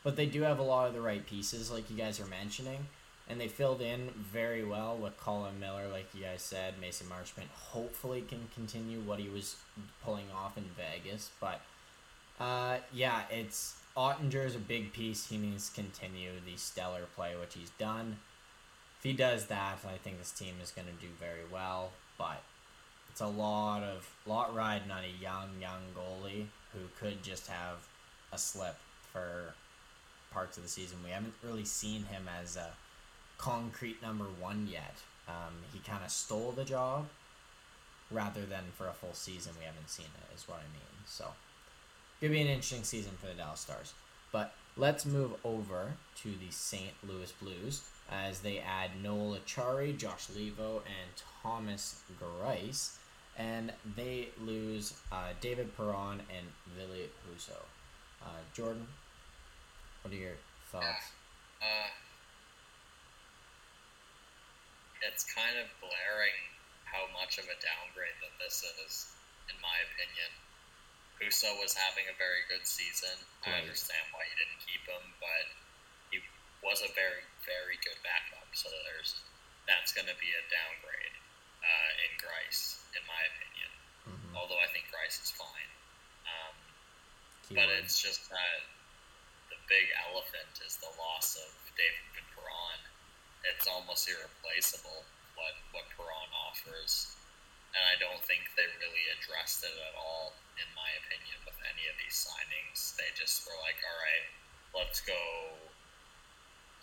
[0.03, 2.87] but they do have a lot of the right pieces like you guys are mentioning.
[3.29, 6.75] And they filled in very well with Colin Miller, like you guys said.
[6.81, 9.57] Mason Marchment hopefully can continue what he was
[10.05, 11.31] pulling off in Vegas.
[11.41, 11.61] But
[12.41, 15.29] uh, yeah, it's Oettinger is a big piece.
[15.29, 18.17] He needs to continue the stellar play which he's done.
[19.03, 21.91] If he does that, I think this team is going to do very well.
[22.17, 22.41] But
[23.11, 27.79] it's a lot of lot riding on a young young goalie who could just have
[28.33, 28.77] a slip
[29.13, 29.55] for
[30.31, 30.99] parts of the season.
[31.03, 32.71] We haven't really seen him as a
[33.39, 34.95] concrete number one yet.
[35.27, 37.09] Um, he kind of stole the job
[38.09, 39.53] rather than for a full season.
[39.59, 41.03] We haven't seen it, is what I mean.
[41.07, 43.95] So, it could be an interesting season for the Dallas Stars.
[44.31, 46.93] But let's move over to the St.
[47.07, 51.11] Louis Blues as they add Noel Acciari, Josh Leivo, and
[51.43, 52.97] Thomas Greiss.
[53.39, 56.47] And they lose uh, David Perron and
[56.77, 57.57] Billy Husso.
[58.23, 58.87] Uh, Jordan,
[60.03, 60.37] what are your
[60.71, 61.13] thoughts?
[61.63, 61.89] Uh,
[65.09, 66.39] it's kind of glaring
[66.85, 69.17] how much of a downgrade that this is,
[69.49, 70.31] in my opinion.
[71.17, 73.15] Husso was having a very good season.
[73.47, 75.47] I understand why you didn't keep him, but
[76.63, 78.47] was a very, very good backup.
[78.55, 79.19] So there's
[79.67, 81.17] that's going to be a downgrade
[81.63, 83.71] uh, in Greiss, in my opinion.
[84.07, 84.33] Mm-hmm.
[84.35, 85.71] Although I think Greiss is fine.
[86.27, 86.55] Um,
[87.55, 88.63] but it's just that
[89.51, 92.81] the big elephant is the loss of David Perron.
[93.45, 95.05] It's almost irreplaceable
[95.35, 97.13] what what Perron offers,
[97.75, 101.91] and I don't think they really addressed it at all, in my opinion, with any
[101.91, 102.95] of these signings.
[102.95, 104.27] They just were like, "All right,
[104.77, 105.19] let's go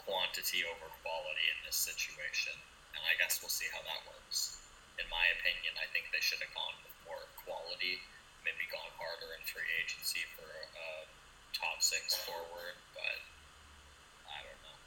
[0.09, 2.57] quantity over quality in this situation,"
[2.97, 4.57] and I guess we'll see how that works.
[4.97, 8.01] In my opinion, I think they should have gone with more quality
[8.43, 11.05] maybe gone harder in free agency for a
[11.53, 13.19] top six forward, but
[14.27, 14.77] I don't know.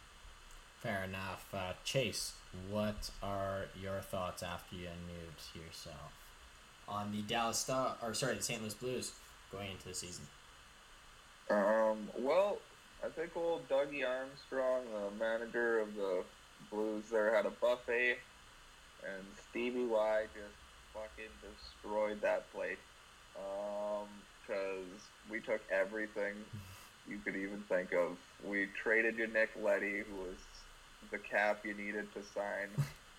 [0.80, 1.46] Fair enough.
[1.52, 2.32] Uh, Chase,
[2.70, 6.12] what are your thoughts after you unmute yourself
[6.88, 8.60] on the Dallas Star, or sorry, the St.
[8.60, 9.12] Louis Blues
[9.50, 10.26] going into the season?
[11.50, 12.58] Um, well,
[13.04, 16.22] I think old Dougie Armstrong, the manager of the
[16.70, 18.18] Blues, there had a buffet,
[19.04, 20.54] and Stevie Y just
[20.94, 22.76] fucking destroyed that place.
[23.36, 24.06] Um,
[24.46, 24.86] because
[25.30, 26.34] we took everything
[27.08, 28.16] you could even think of.
[28.44, 30.36] We traded you Nick Leddy, who was
[31.10, 32.68] the cap you needed to sign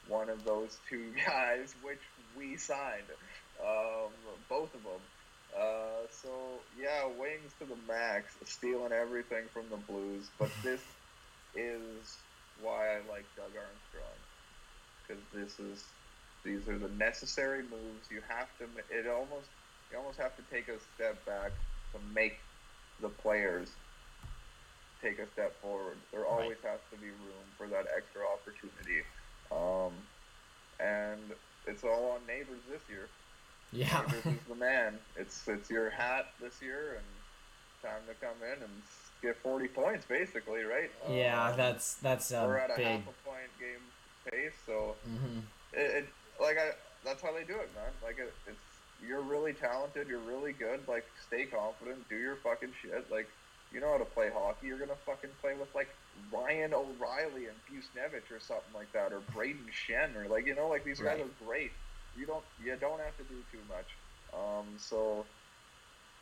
[0.07, 2.01] one of those two guys, which
[2.37, 3.03] we signed,
[3.61, 4.11] um,
[4.49, 5.01] both of them.
[5.57, 6.29] Uh, so
[6.79, 10.29] yeah, wings to the max, stealing everything from the Blues.
[10.39, 10.81] But this
[11.55, 12.17] is
[12.61, 14.17] why I like Doug Armstrong
[15.03, 15.83] because this is
[16.43, 18.09] these are the necessary moves.
[18.11, 18.65] You have to.
[18.89, 19.49] It almost
[19.91, 21.51] you almost have to take a step back
[21.93, 22.39] to make
[23.01, 23.69] the players
[25.01, 25.97] take a step forward.
[26.11, 26.71] There always right.
[26.71, 29.03] has to be room for that extra opportunity.
[29.51, 29.93] Um,
[30.79, 31.35] and
[31.67, 33.09] it's all on Neighbours this year.
[33.73, 34.03] Yeah.
[34.09, 34.99] this is the man.
[35.17, 37.05] It's it's your hat this year and
[37.81, 38.71] time to come in and
[39.21, 40.91] get 40 points basically, right?
[41.09, 42.85] Yeah, um, that's that's a We're at a big...
[42.85, 43.83] half a point game
[44.29, 45.39] pace, so mm-hmm.
[45.73, 46.07] it, it,
[46.39, 46.71] like I
[47.03, 47.91] that's how they do it, man.
[48.03, 48.59] Like it, it's
[49.05, 50.81] you're really talented, you're really good.
[50.87, 53.11] Like stay confident, do your fucking shit.
[53.11, 53.27] Like
[53.73, 54.67] you know how to play hockey.
[54.67, 55.89] You're gonna fucking play with like
[56.31, 60.69] Ryan O'Reilly and Buchnevich or something like that, or Brayden Schenn, or like you know,
[60.69, 61.17] like these right.
[61.17, 61.71] guys are great.
[62.17, 63.87] You don't you don't have to do too much.
[64.33, 65.25] Um, so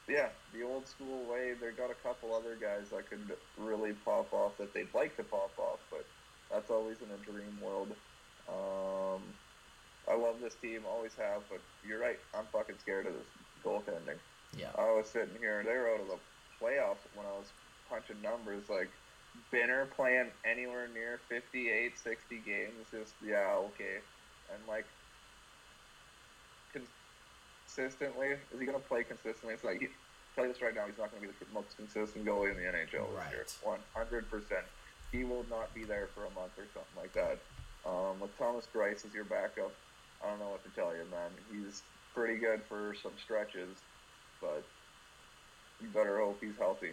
[0.08, 1.54] yeah, the old school way.
[1.60, 5.24] They got a couple other guys that could really pop off that they'd like to
[5.24, 6.06] pop off, but
[6.52, 7.90] that's always in a dream world.
[8.50, 9.22] Um,
[10.08, 12.20] I love this team, always have, but you're right.
[12.36, 13.28] I'm fucking scared of this
[13.64, 14.18] goaltending.
[14.58, 14.72] Yeah.
[14.78, 16.20] I was sitting here, they were out of the
[16.60, 17.48] playoffs when I was
[17.90, 18.64] punching numbers.
[18.70, 18.90] Like,
[19.54, 24.00] Binner playing anywhere near 58, 60 games, just, yeah, okay.
[24.54, 24.86] And, like,
[27.76, 29.54] consistently, is he going to play consistently?
[29.54, 29.80] It's like,
[30.36, 32.58] tell you this right now, he's not going to be the most consistent goalie in
[32.58, 33.32] the NHL right.
[33.32, 33.78] this year.
[33.96, 34.44] 100%.
[35.12, 37.40] He will not be there for a month or something like that.
[37.86, 39.74] Um, with Thomas Greiss as your backup,
[40.24, 41.32] I don't know what to tell you, man.
[41.52, 41.82] He's
[42.14, 43.76] pretty good for some stretches,
[44.40, 44.64] but
[45.82, 46.92] you better hope he's healthy.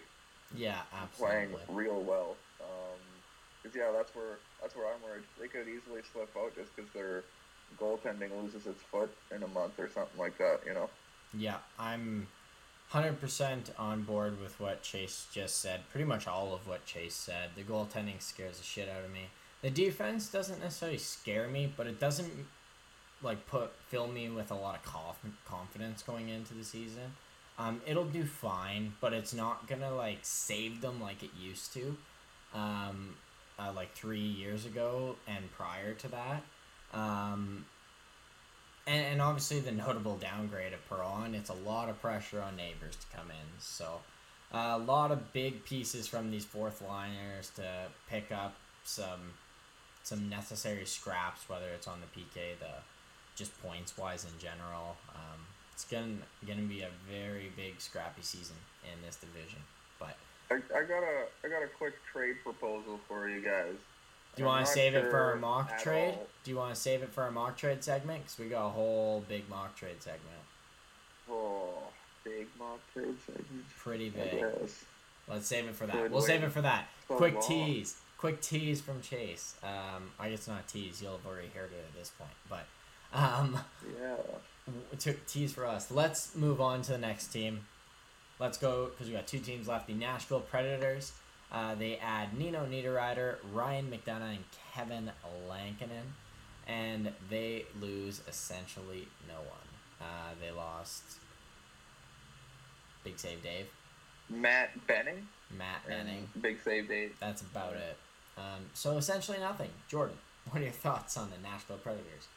[0.56, 1.46] Yeah, absolutely.
[1.46, 2.36] Playing real well.
[3.62, 5.24] Because um, yeah, that's where that's where I'm worried.
[5.38, 7.22] They could easily slip out just because their
[7.80, 10.60] goaltending loses its foot in a month or something like that.
[10.66, 10.90] You know.
[11.34, 12.28] Yeah, I'm.
[12.92, 15.82] 100% on board with what Chase just said.
[15.90, 17.50] Pretty much all of what Chase said.
[17.54, 19.26] The goaltending scares the shit out of me.
[19.60, 22.32] The defense doesn't necessarily scare me, but it doesn't
[23.22, 27.12] like put fill me with a lot of conf- confidence going into the season.
[27.58, 31.96] Um, it'll do fine, but it's not gonna like save them like it used to,
[32.54, 33.16] um,
[33.58, 36.42] uh, like three years ago and prior to that.
[36.93, 37.64] Um,
[38.86, 42.97] and, and obviously the notable downgrade of Perron, it's a lot of pressure on Neighbours
[42.97, 43.61] to come in.
[43.61, 44.01] So
[44.53, 47.68] uh, a lot of big pieces from these fourth liners to
[48.09, 49.32] pick up some
[50.05, 52.80] some necessary scraps, whether it's on the PK, the
[53.36, 54.97] just points wise in general.
[55.14, 55.41] Um,
[55.74, 56.16] it's gonna
[56.47, 59.61] gonna be a very big scrappy season in this division.
[59.99, 60.16] But
[60.51, 63.76] I, I got a I got a quick trade proposal for you guys.
[64.39, 66.14] Do you want to save sure it for a mock trade?
[66.14, 66.26] All.
[66.45, 68.22] Do you want to save it for a mock trade segment?
[68.22, 70.22] Because we got a whole big mock trade segment.
[71.28, 71.72] Oh,
[72.22, 73.64] big mock trade segment.
[73.76, 74.45] Pretty big.
[75.26, 75.97] Let's save it for that.
[75.97, 76.89] Good we'll save it for that.
[77.09, 77.43] So Quick long.
[77.43, 77.97] tease.
[78.16, 79.57] Quick tease from Chase.
[79.64, 81.03] Um, I guess not tease.
[81.03, 82.66] You'll have already heard it at this point, but
[83.12, 83.59] um,
[84.01, 84.14] yeah.
[85.01, 85.91] To tease for us.
[85.91, 87.66] Let's move on to the next team.
[88.39, 89.89] Let's go because we got two teams left.
[89.89, 91.12] The Nashville Predators.
[91.51, 94.44] Uh, they add Nino Niederreiter, Ryan McDonagh, and
[94.74, 95.11] Kevin
[95.49, 96.14] Lankinen,
[96.66, 99.68] and they lose essentially no one.
[100.01, 101.03] Uh, they lost.
[103.03, 103.66] Big save, Dave.
[104.28, 105.26] Matt Benning.
[105.57, 106.28] Matt Benning.
[106.40, 107.16] Big save, Dave.
[107.18, 107.96] That's about it.
[108.36, 109.70] Um, so essentially nothing.
[109.88, 110.16] Jordan,
[110.51, 112.28] what are your thoughts on the Nashville Predators?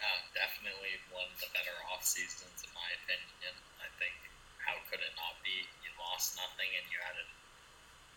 [0.00, 3.52] Uh, definitely one of the better off seasons in my opinion.
[3.80, 4.12] I think
[4.60, 5.64] how could it not be?
[5.84, 7.28] You lost nothing and you added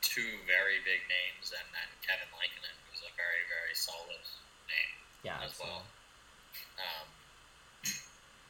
[0.01, 4.23] two very big names, and then Kevin Lankinen, who's a very very solid
[4.67, 5.83] name yeah, as well.
[6.79, 7.07] Um,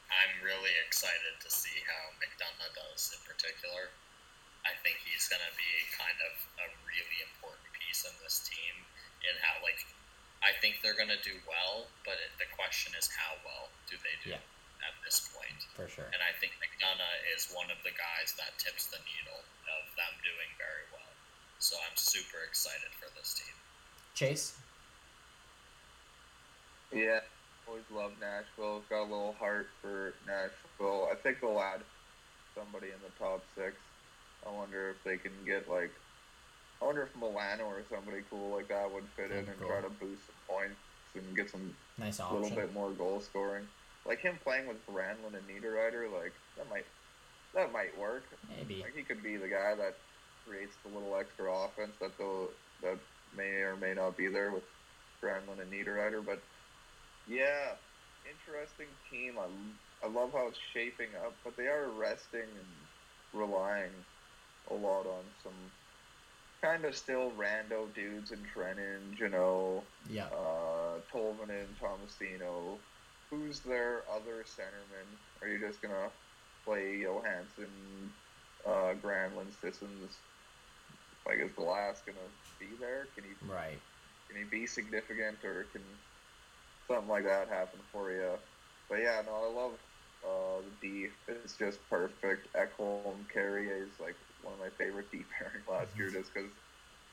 [0.10, 3.94] I'm really excited to see how McDonagh does in particular.
[4.66, 8.76] I think he's going to be kind of a really important piece in this team
[9.24, 9.86] in how like
[10.40, 14.00] I think they're going to do well, but it, the question is how well do
[14.00, 14.44] they do yeah.
[14.84, 15.68] at this point?
[15.76, 16.08] For sure.
[16.16, 20.14] And I think McDonagh is one of the guys that tips the needle of them
[20.24, 20.99] doing very well.
[21.60, 23.54] So I'm super excited for this team.
[24.16, 24.58] Chase?
[26.92, 27.20] Yeah,
[27.68, 28.82] always love Nashville.
[28.90, 31.10] Got a little heart for Nashville.
[31.12, 31.82] I think they'll add
[32.56, 33.76] somebody in the top six.
[34.48, 35.92] I wonder if they can get like
[36.82, 39.68] I wonder if Milano or somebody cool like that would fit in and cool.
[39.68, 40.80] try to boost some points
[41.14, 43.68] and get some nice a little bit more goal scoring.
[44.06, 46.86] Like him playing with Granlund and Niederreiter, like that might
[47.54, 48.24] that might work.
[48.48, 49.98] Maybe like he could be the guy that
[50.50, 52.48] creates the little extra offense that the
[52.82, 52.98] that
[53.36, 54.64] may or may not be there with
[55.24, 56.26] Granlund and Niederreiter.
[56.26, 56.40] But
[57.28, 57.76] yeah,
[58.26, 59.34] interesting team.
[59.38, 63.92] I, I love how it's shaping up, but they are resting and relying
[64.72, 65.54] a lot on some
[66.64, 70.26] kind of still rando dudes in Trenin, you know, Yeah.
[70.26, 72.78] uh, Tolvanen, Tomasino.
[73.30, 75.06] Who's their other centerman?
[75.42, 76.10] Are you just gonna
[76.66, 78.10] play Johansson,
[78.66, 80.18] uh, Granlund, Sissons?
[81.26, 83.08] Like, is Glass gonna be there?
[83.16, 83.82] Can he Right.
[84.30, 86.00] can he be significant, or can
[86.88, 88.38] something like that happen for you?
[88.90, 89.80] But yeah, no, I love
[90.26, 91.10] uh, the D.
[91.28, 92.54] It's just perfect.
[92.56, 96.52] Ekholm, Carrier is like one of my favorite D pairing last year, just because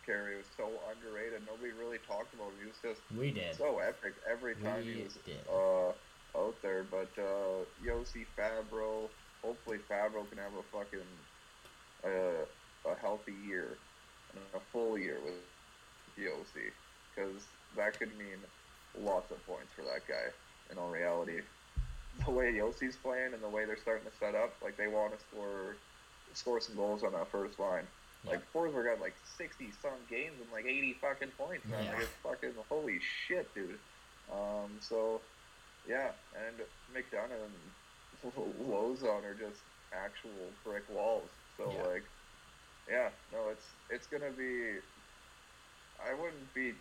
[0.05, 1.45] Carrier was so underrated.
[1.45, 2.61] Nobody really talked about him.
[2.61, 3.57] He was just We did.
[3.57, 5.19] so epic every time We he was
[5.51, 5.91] uh,
[6.39, 6.85] out there.
[6.85, 9.11] But uh, Josi Fabbro,
[9.43, 11.27] hopefully Fabbro can have a fucking
[12.05, 12.45] uh,
[12.91, 13.81] a healthy year
[14.55, 15.35] a full year with
[16.19, 16.71] Josi,
[17.15, 17.43] because
[17.77, 18.39] that could mean
[19.01, 20.31] lots of points for that guy.
[20.71, 21.41] In all reality,
[22.25, 25.13] the way Josi's playing and the way they're starting to set up, like they want
[25.13, 25.77] to score
[26.35, 27.87] score some goals on that first line.
[28.27, 31.85] Like Forsberg got like sixty some games and like eighty fucking points, man.
[31.85, 31.93] Yeah.
[31.93, 33.79] Like it's fucking holy shit, dude.
[34.33, 35.21] Um, so
[35.89, 36.57] yeah, and
[36.93, 38.35] McDonagh and
[38.69, 39.61] Lauzon are just
[39.93, 40.33] actual
[40.65, 41.29] brick walls.
[41.57, 41.87] So Yeah.
[41.87, 42.05] like,
[42.91, 44.79] yeah, no, it's it's gonna be.
[46.05, 46.75] I wouldn't be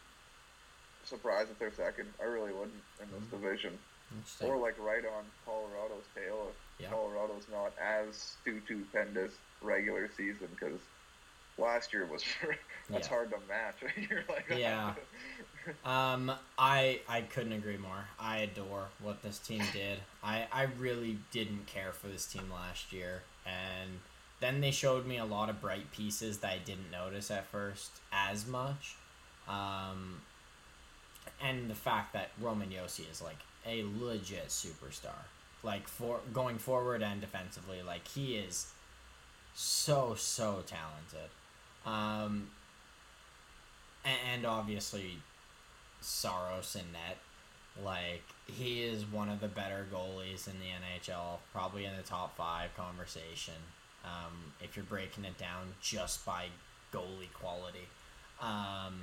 [1.03, 2.08] surprised if they're second.
[2.22, 3.41] I really wouldn't in this Mhm.
[3.41, 3.80] division,
[4.41, 6.89] or like right on Colorado's tail if Yeah.
[6.89, 9.32] Colorado's not as stupendous
[9.62, 10.80] regular season because
[11.58, 12.24] last year was
[12.89, 13.08] that's Yeah.
[13.08, 13.76] hard to match.
[14.10, 14.93] You're like, Yeah.
[15.84, 18.06] Um, I I couldn't agree more.
[18.20, 19.99] I adore what this team did.
[20.24, 23.99] I I really didn't care for this team last year, and
[24.39, 27.91] then they showed me a lot of bright pieces that I didn't notice at first
[28.11, 28.95] as much.
[29.47, 30.21] Um,
[31.41, 35.25] and the fact that Roman Josi is like a legit superstar,
[35.63, 38.67] like for going forward and defensively, like he is
[39.53, 41.29] so so talented.
[41.86, 42.49] Um,
[44.03, 45.17] a- and obviously
[46.01, 47.17] Saros in net.
[47.83, 52.38] Like he is one of the better goalies in the NHL, probably in the top
[52.38, 53.55] five conversation.
[54.06, 56.45] Um, if you're breaking it down just by
[56.93, 57.88] goalie quality,
[58.41, 58.93] um,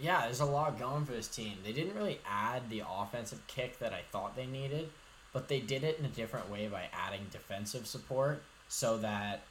[0.00, 1.58] yeah, there's a lot going for this team.
[1.64, 4.88] They didn't really add the offensive kick that I thought they needed,
[5.32, 9.42] but they did it in a different way by adding defensive support so that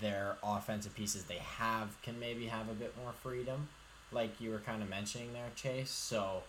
[0.00, 3.68] their offensive pieces they have can maybe have a bit more freedom
[4.12, 5.90] like you were kind of mentioning there, Chase.
[5.90, 6.42] So,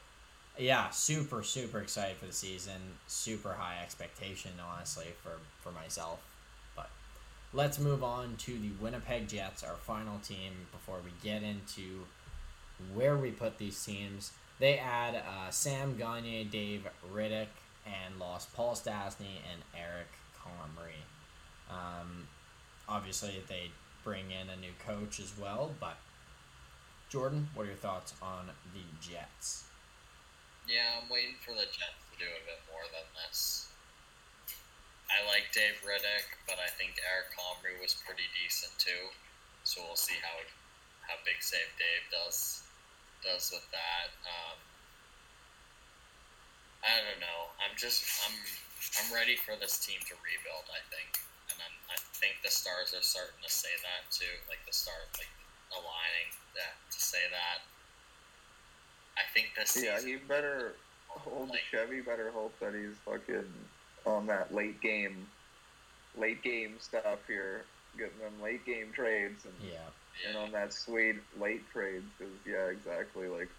[0.57, 2.82] yeah, super super excited for the season.
[3.07, 6.19] Super high expectation, honestly, for for myself.
[7.57, 12.05] Let's move on to the Winnipeg Jets, our final team, before we get into
[12.93, 14.31] where we put these teams.
[14.59, 17.47] They add uh, Sam Gagner, Dave Rittich,
[17.87, 20.05] and lost Paul Stastny and Eric
[20.39, 21.01] Comrie.
[21.67, 22.27] Um,
[22.87, 23.71] obviously, they
[24.03, 25.97] bring in a new coach as well, but
[27.09, 29.63] Jordan, what are your thoughts on the Jets?
[30.67, 33.66] Yeah, I'm waiting for the Jets to do a bit more than this.
[35.07, 39.07] I like Dave Rittich, but I think Eric Comrie was pretty decent too.
[39.63, 40.35] So we'll see how
[41.07, 42.63] how big save Dave does
[43.23, 44.11] does with that.
[44.27, 44.59] Um,
[46.83, 47.51] I don't know.
[47.63, 48.35] I'm just I'm
[48.99, 50.67] I'm ready for this team to rebuild.
[50.71, 51.19] I think,
[51.51, 54.31] and I'm, I think the stars are starting to say that too.
[54.51, 55.31] Like the stars like
[55.71, 57.63] aligning that to say that.
[59.17, 60.75] I think this Yeah, season he better
[61.25, 63.47] old like, Chevy better hope that he's fucking
[64.07, 65.27] on that late game,
[66.17, 67.65] late game stuff here,
[67.97, 69.83] getting them late game trades and, Yeah,
[70.27, 72.07] and on that sweet late trades.
[72.17, 73.27] Because yeah, exactly.
[73.27, 73.49] Like,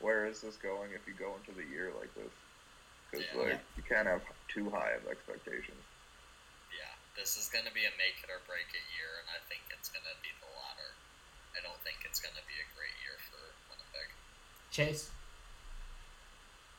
[0.00, 2.32] where is this going if you go into the year like this?
[3.10, 3.54] Because Yeah.
[3.54, 5.80] like you can't have too high of expectations.
[6.74, 9.38] Yeah, this is going to be a make it or break it year, and I
[9.48, 10.90] think it's going to be the latter.
[11.54, 14.10] I don't think it's going to be a great year for Winnipeg.
[14.70, 15.10] Chase.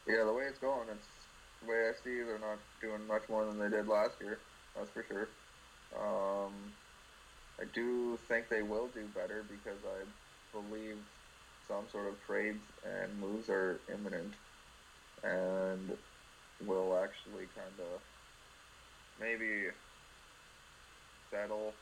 [0.07, 1.10] Yeah, the way it's going, it's
[1.61, 2.21] the way I see.
[2.21, 4.39] They're not doing much more than they did last year.
[4.75, 5.27] That's for sure.
[5.95, 6.53] Um,
[7.59, 10.03] I do think they will do better because I
[10.57, 10.97] believe
[11.67, 14.33] some sort of trades and moves are imminent,
[15.23, 15.97] and
[16.65, 18.01] will actually kind of
[19.19, 19.69] maybe
[21.29, 21.73] settle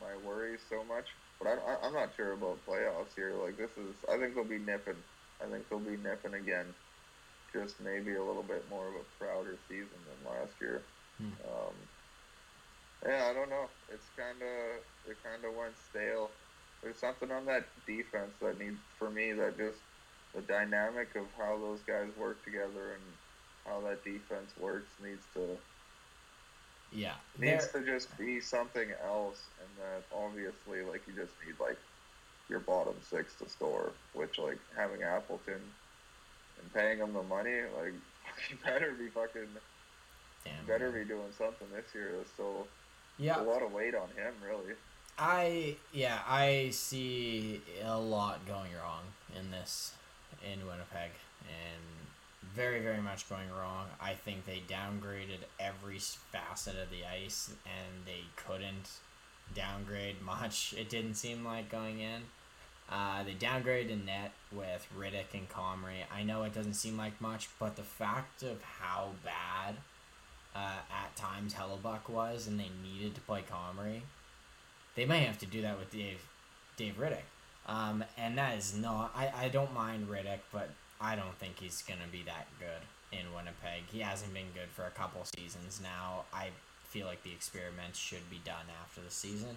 [0.00, 1.06] my worries so much.
[1.38, 3.34] But I, I'm not sure about playoffs here.
[3.34, 5.02] Like this is, I think they'll be nipping.
[5.42, 6.66] I think they'll be nipping again.
[7.52, 10.86] Just maybe a little bit more of a prouder season than last year.
[11.18, 11.34] Hmm.
[11.44, 11.88] Um,
[13.04, 13.70] Yeah, I don't know.
[13.88, 16.32] It's kind of it kind of went stale.
[16.82, 19.84] There's something on that defense that needs for me that just
[20.34, 23.18] the dynamic of how those guys work together and
[23.66, 25.58] how that defense works needs to
[26.90, 31.78] Yeah, needs to just be something else, and that obviously like you just need like
[32.48, 35.76] your bottom six to score, which like having Appleton
[36.60, 37.94] and paying him the money, like
[38.50, 39.48] you better be fucking
[40.44, 41.02] damn, better man.
[41.02, 42.12] be doing something this year.
[42.34, 42.66] Still
[43.18, 43.40] yeah.
[43.40, 44.74] a lot of weight on him, really.
[45.18, 49.02] I yeah, I see a lot going wrong
[49.38, 49.92] in this
[50.42, 51.10] in Winnipeg
[51.42, 51.82] and
[52.54, 53.86] very very much going wrong.
[54.00, 58.90] I think they downgraded every facet of the ice and they couldn't
[59.54, 60.74] downgrade much.
[60.76, 62.22] It didn't seem like going in.
[62.90, 66.04] Uh, they downgraded in net with Rittich and Comrie.
[66.12, 69.76] I know it doesn't seem like much, but the fact of how bad
[70.56, 74.00] uh, at times Hellebuyck was, and they needed to play Comrie,
[74.96, 76.26] they may have to do that with Dave
[76.76, 77.18] Dave Rittich.
[77.66, 80.70] Um, and that is not I, I don't mind Rittich, but
[81.00, 83.84] I don't think he's gonna be that good in Winnipeg.
[83.92, 86.24] He hasn't been good for a couple seasons now.
[86.34, 86.48] I
[86.88, 89.56] feel like the experiments should be done after the season.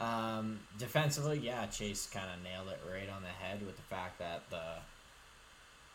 [0.00, 4.18] Um, defensively, yeah, Chase kind of nailed it right on the head with the fact
[4.18, 4.60] that the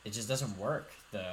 [0.06, 0.92] it just doesn't work.
[1.12, 1.26] The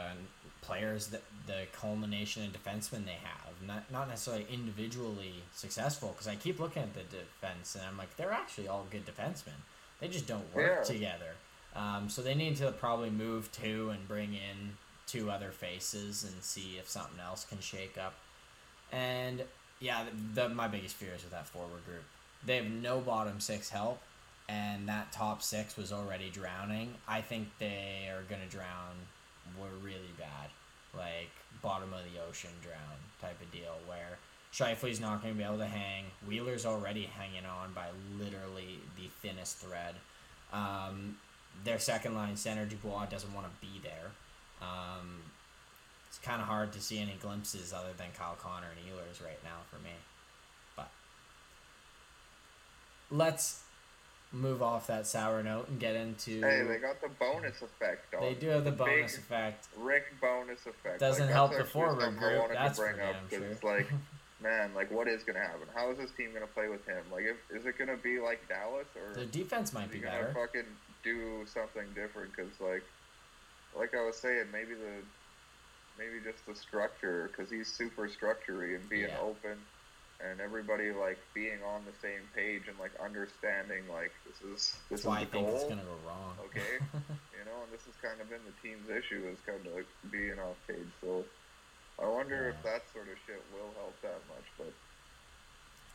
[0.62, 6.08] players that the culmination of defensemen they have, not not necessarily individually successful.
[6.08, 9.60] Because I keep looking at the defense and I'm like, they're actually all good defensemen.
[10.00, 10.82] They just don't work Yeah.
[10.82, 11.30] together.
[11.76, 16.42] Um, so they need to probably move two and bring in two other faces and
[16.42, 18.14] see if something else can shake up.
[18.90, 19.42] And
[19.80, 20.04] yeah,
[20.34, 22.02] the, the my biggest fear is with that forward group.
[22.46, 24.00] They have no bottom six help,
[24.48, 26.94] and that top six was already drowning.
[27.08, 28.96] I think they are gonna drown.
[29.60, 30.50] Were really bad,
[30.96, 31.30] like
[31.62, 34.18] bottom of the ocean drown type of deal where.
[34.54, 36.04] Scheifele's not going to be able to hang.
[36.28, 37.86] Wheeler's already hanging on by
[38.16, 39.96] literally the thinnest thread.
[40.52, 41.16] Um,
[41.64, 44.12] their second line center Dubois doesn't want to be there.
[44.62, 45.22] Um,
[46.08, 49.42] it's kind of hard to see any glimpses other than Kyle Connor and Ehlers right
[49.42, 49.90] now for me.
[50.76, 50.88] But
[53.14, 53.62] let's
[54.32, 56.40] move off that sour note and get into.
[56.40, 58.10] Hey, they got the Bowness effect.
[58.10, 58.20] Dog.
[58.22, 59.68] They do have the Bowness big effect.
[59.78, 60.98] Rick Bowness effect.
[60.98, 63.70] Doesn't Like, help the forward group, wanted that's bring up damn 'cause sure.
[63.76, 63.86] like,
[64.42, 65.68] man, like what is gonna happen?
[65.74, 67.04] How is this team gonna play with him?
[67.12, 70.32] Like, if, is it gonna be like Dallas or The defense might be better.
[70.34, 70.66] fucking
[71.04, 72.34] do something different?
[72.34, 72.82] Because like,
[73.78, 75.02] like I was saying, maybe the
[75.96, 79.18] maybe just the structure because he's super structury and being Yeah.
[79.20, 79.58] open
[80.30, 85.02] and everybody like being on the same page and like understanding like this is this
[85.02, 85.54] That's why I is think goal.
[85.56, 86.34] it's gonna go wrong.
[86.46, 86.78] Okay.
[87.34, 89.86] You know, and this has kind of been the team's issue is kind of like
[90.10, 90.88] being off page.
[91.02, 91.24] So
[92.02, 94.46] I wonder if that sort of shit will help that much.
[94.56, 94.72] But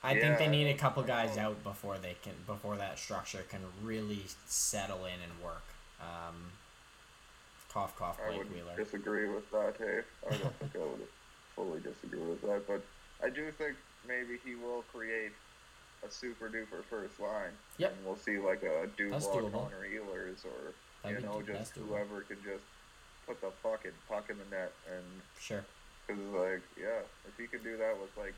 [0.04, 3.62] I think they need a couple guys out before they can before that structure can
[3.84, 5.64] really settle in and work.
[6.00, 6.52] Um,
[7.74, 8.76] cough, cough, I would Wheeler.
[8.78, 9.74] disagree with that.
[9.80, 11.08] Hey, I don't think I would
[11.56, 12.84] fully disagree with that, but
[13.24, 13.76] I do think
[14.10, 15.32] maybe he will create
[16.06, 17.54] a super duper first line.
[17.78, 17.94] Yep.
[17.96, 19.20] And we'll see like a Dubois.
[19.22, 21.88] Connor Ehlers, or That'd you know d- just doable.
[21.90, 22.64] whoever can just
[23.28, 25.06] put the fucking puck in the net and
[25.40, 25.64] Sure.
[26.08, 28.34] Because, it's like, yeah, if he could do that with, like,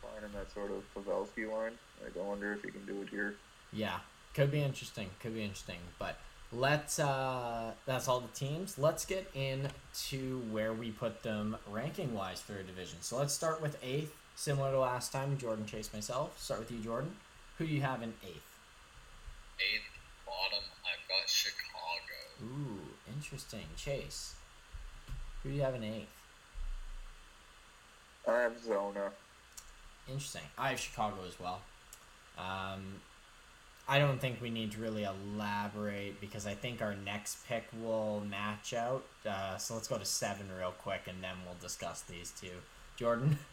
[0.00, 3.34] finding that sort of Pavelski line, like, I wonder if he can do it here.
[3.72, 3.98] Yeah,
[4.34, 5.10] could be interesting.
[5.20, 5.78] Could be interesting.
[5.98, 6.16] But
[6.52, 6.98] let's.
[7.00, 8.78] Uh, that's all the teams.
[8.78, 12.98] Let's get into where we put them ranking wise for a division.
[13.00, 15.36] So let's start with eighth, similar to last time.
[15.36, 16.40] Jordan Chase myself.
[16.40, 17.14] Start with you, Jordan.
[17.58, 18.56] Who do you have in eighth?
[19.60, 19.82] Eighth
[20.24, 21.60] bottom, I've got Chicago.
[22.44, 23.66] Ooh, interesting.
[23.76, 24.34] Chase.
[25.42, 26.08] Who do you have in eighth?
[28.26, 29.10] I have Zona.
[30.08, 30.42] Interesting.
[30.56, 31.60] I have Chicago as well.
[32.38, 33.00] Um,
[33.86, 38.22] I don't think we need to really elaborate because I think our next pick will
[38.28, 39.04] match out.
[39.28, 42.52] Uh, so let's go to seven real quick and then we'll discuss these two.
[42.96, 43.38] Jordan,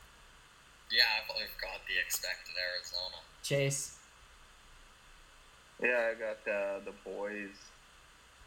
[0.92, 3.22] Yeah, I've, I've got the expected Arizona.
[3.44, 3.98] Chase,
[5.82, 7.56] Yeah, I got uh, the boys.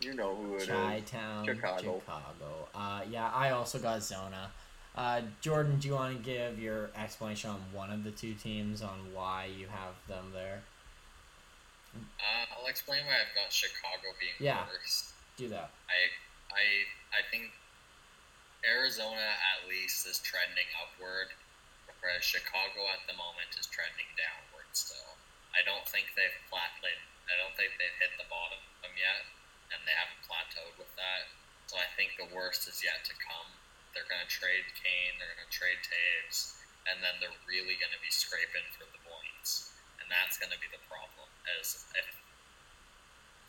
[0.01, 0.69] You know who it is.
[0.69, 2.01] Chi Town, Chicago.
[2.01, 2.69] Chicago.
[2.75, 4.51] Uh, yeah, I also got Zona.
[4.97, 8.83] Uh, Jordan, do you want to give your explanation on one of the two teams
[8.83, 10.63] on why you have them there?
[11.95, 14.65] Uh, I'll explain why I've got Chicago being Yeah.
[14.65, 15.13] first.
[15.37, 15.71] Do that.
[15.89, 16.01] I,
[16.55, 17.51] I, I think
[18.65, 21.29] Arizona at least is trending upward,
[22.01, 25.21] whereas Chicago at the moment is trending downward still.
[25.53, 27.07] I don't think they've flatlined.
[27.31, 29.25] I don't think they've hit the bottom of them yet,
[29.71, 31.31] and they haven't plateaued with that.
[31.71, 33.47] So I think the worst is yet to come.
[33.95, 35.15] They're going to trade Kane.
[35.19, 36.59] They're going to trade Toews,
[36.91, 40.59] and then they're really going to be scraping for the points, and that's going to
[40.59, 41.31] be the problem.
[41.59, 42.21] As if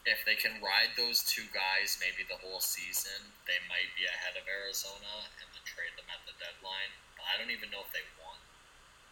[0.05, 4.33] if they can ride those two guys maybe the whole season, they might be ahead
[4.33, 6.93] of Arizona and then trade them at the deadline.
[7.13, 8.30] But I don't even know if they want.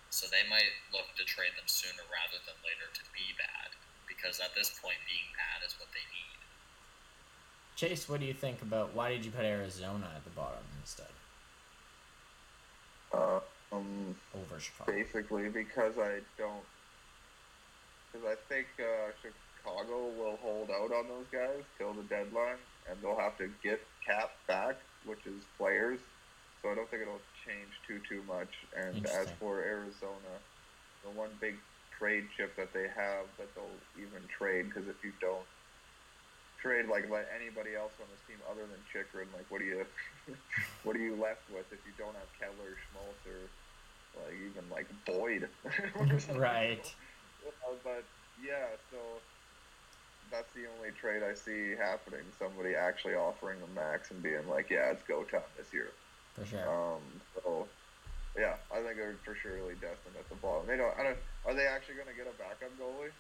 [0.10, 3.70] So they might look to trade them sooner rather than later to be bad,
[4.08, 6.40] because at this point, being bad is what they need.
[7.78, 11.08] Chase, what do you think about why did you put Arizona at the bottom instead
[13.14, 13.40] Uh,
[13.72, 14.92] um, over Chicago?
[14.92, 16.66] basically because I don't.
[18.12, 22.58] Because I think uh, Chicago will hold out on those guys till the deadline,
[22.90, 24.76] and they'll have to get cap back,
[25.06, 26.00] which is players.
[26.62, 28.54] So I don't think it'll change too too much.
[28.78, 30.38] And as for Arizona,
[31.04, 31.58] the one big
[31.98, 35.46] trade chip that they have that they'll even trade because if you don't
[36.62, 39.82] trade like let anybody else on this team other than Chychrun, like what do you
[40.84, 43.50] what are you left with if you don't have Keller, Schmaltz, or
[44.22, 45.50] like even like Boyd?
[46.38, 46.86] Right.
[47.84, 48.04] But
[48.44, 48.98] yeah, so
[50.32, 52.26] that's the only trade I see happening.
[52.38, 55.92] Somebody actually offering a max and being like, "Yeah, it's go time this year."
[56.40, 56.68] For sure.
[56.70, 57.02] Um,
[57.36, 57.68] so
[58.38, 60.68] yeah, I think they're for surely destined at the bottom.
[60.68, 60.94] They don't.
[60.98, 61.18] I don't.
[61.46, 63.12] Are they actually going to get a backup goalie?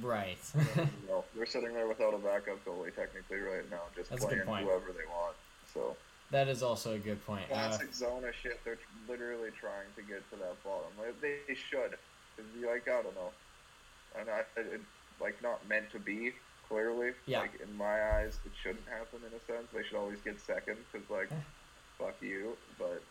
[0.00, 0.38] right.
[1.08, 4.92] no, they're sitting there without a backup goalie technically right now, just That's playing whoever
[4.92, 5.34] they want.
[5.74, 5.96] So
[6.30, 7.44] that is also a good point.
[7.50, 8.60] Uh, classic Zona shit.
[8.64, 8.78] They're
[9.08, 10.90] literally trying to get to that bottom.
[10.98, 11.96] Like, they, should.
[12.36, 13.32] 'Cause you like I don't know,
[14.18, 14.80] and I it,
[15.20, 16.32] like not meant to be.
[16.68, 17.40] Clearly, Yeah.
[17.40, 19.66] like in my eyes, it shouldn't happen in a sense.
[19.74, 21.28] They should always get second because like,
[22.00, 22.56] fuck you.
[22.78, 23.02] But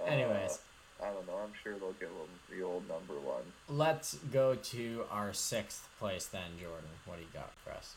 [0.00, 0.58] uh, Anyways.
[1.02, 1.34] I don't know.
[1.42, 3.42] I'm sure they'll give them the old number one.
[3.68, 6.88] Let's go to our sixth place then, Jordan.
[7.06, 7.94] What do you got for us?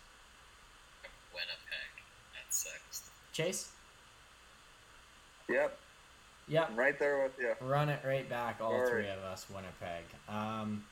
[1.32, 2.04] Winnipeg
[2.44, 3.12] at sixth.
[3.32, 3.70] Chase?
[5.50, 5.78] Yep,
[6.48, 6.70] Yep.
[6.72, 7.54] I'm right there with you.
[7.68, 8.90] Run it right back, all Alright.
[8.90, 10.04] three of us, Winnipeg.
[10.30, 10.84] Um,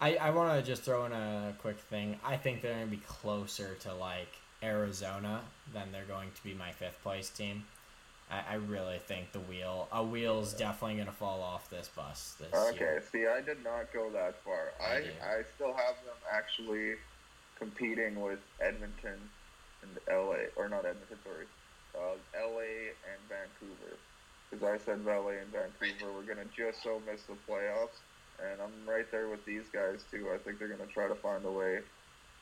[0.00, 2.18] I, I want to just throw in a quick thing.
[2.24, 4.28] I think they're going to be closer to like
[4.62, 7.64] Arizona than they're going to be my fifth place team.
[8.30, 12.34] I, I really think the wheel a wheel's definitely going to fall off this bus
[12.40, 13.04] this Okay, year.
[13.12, 14.72] see, I did not go that far.
[14.80, 15.08] I I do.
[15.22, 16.94] I still have them actually
[17.58, 19.18] competing with Edmonton
[19.82, 21.46] and LA, or not Edmonton, sorry,
[21.96, 23.96] uh, LA and Vancouver.
[24.50, 27.98] Because I said LA and Vancouver were gonna just so miss the playoffs,
[28.42, 30.28] and I'm right there with these guys too.
[30.34, 31.80] I think they're gonna try to find a way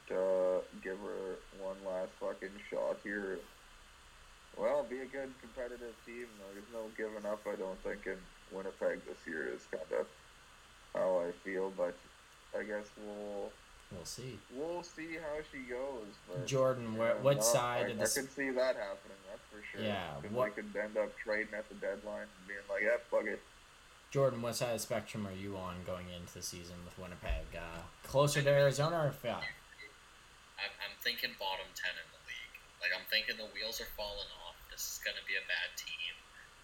[0.08, 3.38] to give her one last fucking shot here.
[4.56, 6.26] Well, be a good competitive team.
[6.52, 8.16] There's no giving up, I don't think, in
[8.52, 10.06] Winnipeg this year is kind of
[10.94, 11.72] how I feel.
[11.76, 11.94] But
[12.58, 13.50] I guess we'll
[13.92, 14.38] We'll see.
[14.54, 16.06] we'll see how she goes.
[16.28, 18.14] But, Jordan, where, yeah, what no, side I, of I this?
[18.14, 19.18] could see that happening.
[19.28, 19.84] That's for sure.
[19.84, 22.96] Yeah, 'Cause what- they could end up trading at the deadline and being like, "Yeah,
[23.10, 23.40] fuck it."
[24.10, 27.46] Jordan, what side of the spectrum are you on going into the season with Winnipeg?
[27.56, 29.42] Uh, closer to Arizona or five?
[30.56, 32.13] I'm, I'm thinking bottom 10 in the league.
[32.84, 34.60] Like, I'm thinking the wheels are falling off.
[34.68, 36.12] This is going to be a bad team.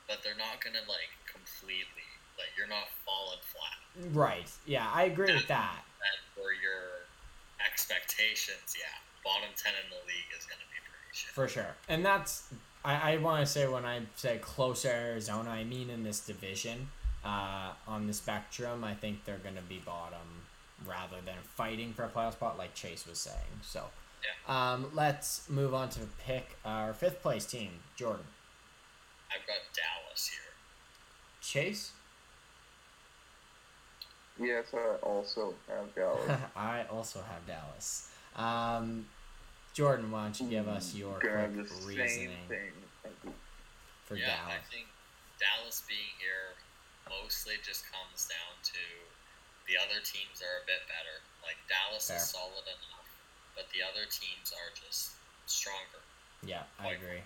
[0.04, 2.04] But they're not going to, like, completely,
[2.36, 3.80] like, you're not falling flat.
[4.12, 4.52] Right.
[4.68, 5.80] Yeah, I agree with that.
[6.04, 7.08] And for your
[7.64, 8.92] expectations, yeah,
[9.24, 11.32] bottom 10 in the league is going to be pretty shit.
[11.32, 11.72] For sure.
[11.88, 12.52] And that's
[12.84, 16.88] I, I want to say when I say close Arizona, I mean in this division.
[17.22, 20.46] Uh, on the spectrum, I think they're going to be bottom
[20.86, 23.60] rather than fighting for a playoff spot, like Chase was saying.
[23.62, 23.84] So,
[24.48, 28.24] um, let's move on to pick our fifth place team, Jordan.
[29.30, 30.52] I've got Dallas here.
[31.40, 31.92] Chase.
[34.38, 36.40] Yes, I also have Dallas.
[36.56, 38.10] I also have Dallas.
[38.36, 39.06] Um,
[39.74, 42.72] Jordan, why don't you give us your Gonna quick have the same reasoning thing.
[44.04, 44.58] for yeah, Dallas?
[44.58, 44.86] I think
[45.38, 46.56] Dallas being here
[47.06, 48.82] mostly just comes down to
[49.68, 51.22] the other teams are a bit better.
[51.44, 52.16] Like Dallas Fair.
[52.18, 53.09] is solid enough,
[53.54, 55.12] but the other teams are just
[55.46, 56.00] stronger.
[56.44, 57.22] Yeah, I agree.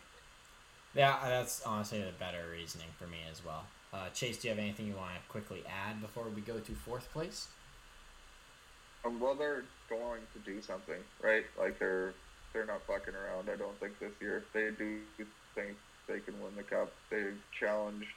[0.95, 3.67] Yeah, that's honestly the better reasoning for me as well.
[3.93, 6.73] Uh, Chase, do you have anything you want to quickly add before we go to
[6.73, 7.49] fourth place?
[9.05, 11.45] Um, well, they're going to do something, right?
[11.59, 12.15] Like they're
[12.53, 13.51] they're not fucking around.
[13.53, 14.45] I don't think this year.
[14.53, 15.01] They do
[15.55, 15.77] think
[16.07, 16.93] they can win the cup.
[17.11, 18.09] They've challenged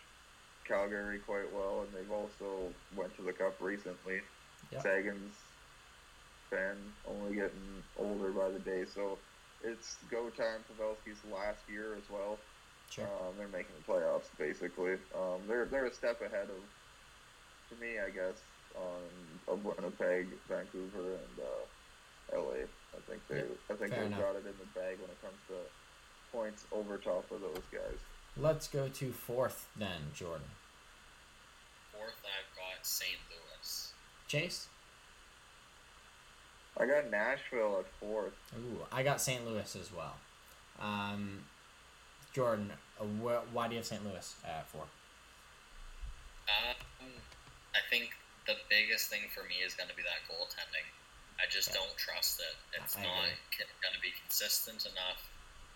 [0.65, 4.21] Calgary quite well, and they've also went to the cup recently.
[4.71, 4.81] Yep.
[4.81, 5.35] Seguin's
[6.49, 6.78] been
[7.10, 9.18] only getting older by the day, so
[9.64, 10.61] it's go time.
[10.69, 12.38] Pavelski's last year as well.
[12.90, 13.06] Sure.
[13.06, 14.94] Um, they're making the playoffs basically.
[15.15, 16.61] Um, they're they're a step ahead of,
[17.69, 18.40] to me, I guess,
[18.78, 22.64] um, of Winnipeg, Vancouver, and uh, LA.
[22.95, 24.19] I think they I think fair they enough.
[24.22, 25.56] got it in the bag when it comes to
[26.32, 27.99] points over top of those guys.
[28.38, 30.48] Let's go to fourth then, Jordan.
[31.91, 33.18] Fourth, I've got St.
[33.30, 33.94] Louis.
[34.28, 34.68] Chase.
[36.80, 38.34] I got Nashville at fourth.
[38.56, 39.45] Ooh, I got St.
[39.48, 40.16] Louis as well.
[40.80, 41.44] Um,
[42.34, 42.72] Jordan,
[43.02, 44.04] uh, wh- why do you have St.
[44.06, 44.86] Louis at four?
[46.48, 47.10] Um,
[47.74, 48.14] I think
[48.45, 50.86] the biggest thing for me is going to be that goaltending.
[51.41, 51.82] I just Yeah.
[51.82, 52.56] don't trust it.
[52.82, 53.66] It's I not agree.
[53.82, 55.22] going to be consistent enough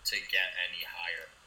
[0.06, 1.41] to get any higher, in my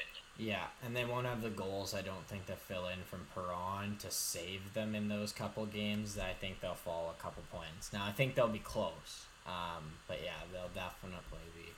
[0.00, 0.20] opinion.
[0.38, 3.96] Yeah, and they won't have the goals, I don't think, to fill in from Perron
[3.98, 6.18] to save them in those couple games.
[6.18, 7.92] I think they'll fall a couple points.
[7.92, 9.26] Now, I think they'll be close.
[9.46, 11.72] Um, but yeah, they'll definitely be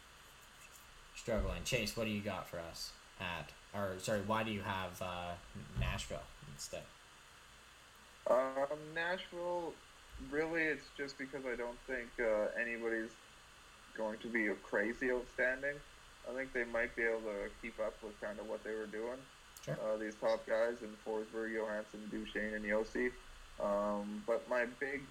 [1.16, 1.62] struggling.
[1.64, 2.90] Chase, what do you got for us
[3.20, 5.32] at, or sorry, why do you have uh,
[5.80, 6.18] Nashville
[6.52, 6.82] instead?
[8.28, 9.72] Um, Nashville,
[10.30, 13.10] really, it's just because I don't think uh, anybody's
[13.96, 15.76] going to be a crazy outstanding.
[16.30, 18.86] I think they might be able to keep up with kind of what they were
[18.86, 19.18] doing.
[19.64, 19.74] Sure.
[19.82, 23.10] Uh, these top guys in Forsberg, Johansen, Duchene, and Josi.
[23.60, 25.02] Um, but my big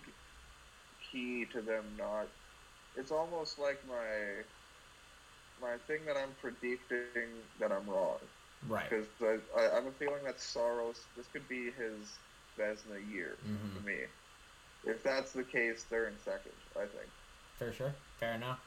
[1.11, 2.27] key to them not,
[2.95, 4.43] it's almost like my
[5.61, 7.29] my thing that I'm predicting
[7.59, 8.17] that I'm wrong
[8.67, 8.89] Right.
[8.89, 12.17] because I, I, I have a feeling that Saros this could be his
[12.57, 13.75] Vezina year Mhm.
[13.79, 13.97] to me.
[14.85, 16.51] If that's the case, they're in second.
[16.75, 17.09] I think.
[17.57, 17.93] For sure.
[18.19, 18.59] Fair enough.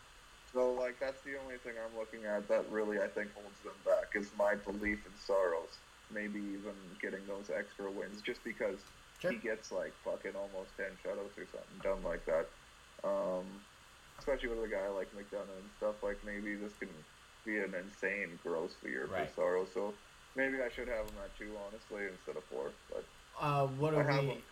[0.55, 3.83] So like that's the only thing I'm looking at that really I think holds them
[3.83, 5.83] back is my belief in Saros.
[6.11, 9.33] Maybe even getting those extra wins just because Sure.
[9.33, 12.53] he gets like fucking almost ten shutouts or something done like that.
[13.05, 13.67] Um,
[14.19, 16.03] especially with a guy like McDonagh and stuff.
[16.03, 17.05] Like maybe this can
[17.45, 19.29] be an insane gross year Right.
[19.29, 19.75] for Saros.
[19.75, 20.01] So
[20.37, 22.77] maybe I should have him at two honestly instead of four.
[22.89, 24.31] But Uh, what do I have we?
[24.31, 24.45] him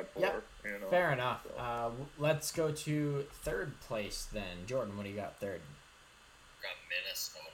[0.00, 0.22] at four.
[0.22, 0.88] Yeah, you know.
[0.88, 1.40] Fair enough.
[1.44, 4.66] So- Uh, let's go to third place then.
[4.66, 5.60] Jordan, what do you got third?
[6.62, 7.44] Got Minnesota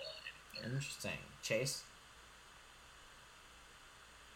[0.63, 0.73] in.
[0.73, 1.19] Interesting.
[1.43, 1.83] Chase.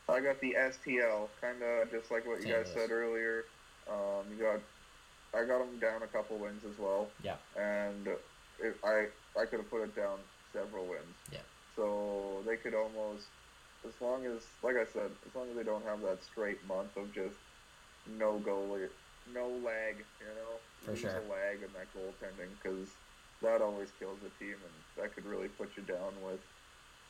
[0.09, 2.75] I got the STL, kind of just like what you guys Louis.
[2.75, 3.45] said earlier.
[3.91, 4.61] Um, you got,
[5.39, 7.09] I got them down a couple wins as well.
[7.23, 7.37] Yeah.
[7.57, 9.09] And it, I
[9.39, 10.19] I could have put it down
[10.53, 11.03] several wins.
[11.31, 11.41] Yeah.
[11.77, 13.27] So they could almost,
[13.87, 16.97] as long as, like I said, as long as they don't have that straight month
[16.97, 17.37] of just
[18.17, 18.89] no goalie,
[19.35, 20.53] no lag, you know,
[20.85, 21.11] For lose sure.
[21.11, 22.89] a lag in that goaltending because
[23.43, 26.41] that always kills a team and that could really put you down with,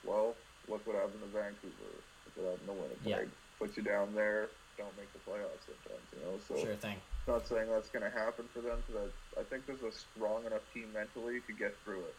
[0.04, 0.34] well,
[0.68, 1.92] look what happened to Vancouver.
[2.26, 3.28] Look what happened to Winnipeg.
[3.58, 4.48] Puts you down there.
[4.76, 6.38] Don't make the playoffs sometimes, you know.
[6.46, 6.98] So Sure thing.
[7.26, 8.78] not saying that's going to happen for them.
[8.86, 12.16] Because I, I think there's a strong enough team mentally to get through it,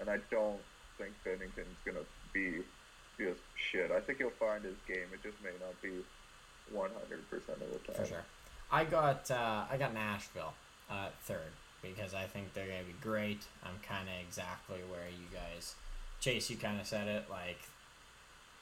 [0.00, 0.58] and I don't
[0.98, 2.66] think Binnington's going to be
[3.20, 3.92] just shit.
[3.94, 5.06] I think he'll find his game.
[5.14, 6.02] It just may not be
[6.72, 7.96] 100 percent of the time.
[7.96, 8.24] For sure.
[8.72, 10.54] I got uh, I got Nashville
[10.90, 11.52] uh, third
[11.82, 13.42] because I think they're gonna be great.
[13.64, 15.74] I'm kind of exactly where you guys,
[16.20, 17.24] Chase, you kind of said it.
[17.30, 17.58] Like,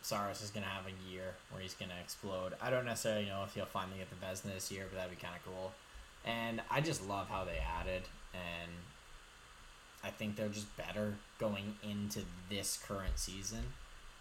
[0.03, 2.55] Saros is gonna have a year where he's gonna explode.
[2.63, 5.23] I don't necessarily know if he'll finally get the Vezina this year, but that'd be
[5.23, 5.73] kind of cool.
[6.25, 8.03] And I just love how they added,
[8.33, 8.73] and
[10.05, 13.65] I think they're just better going into this current season,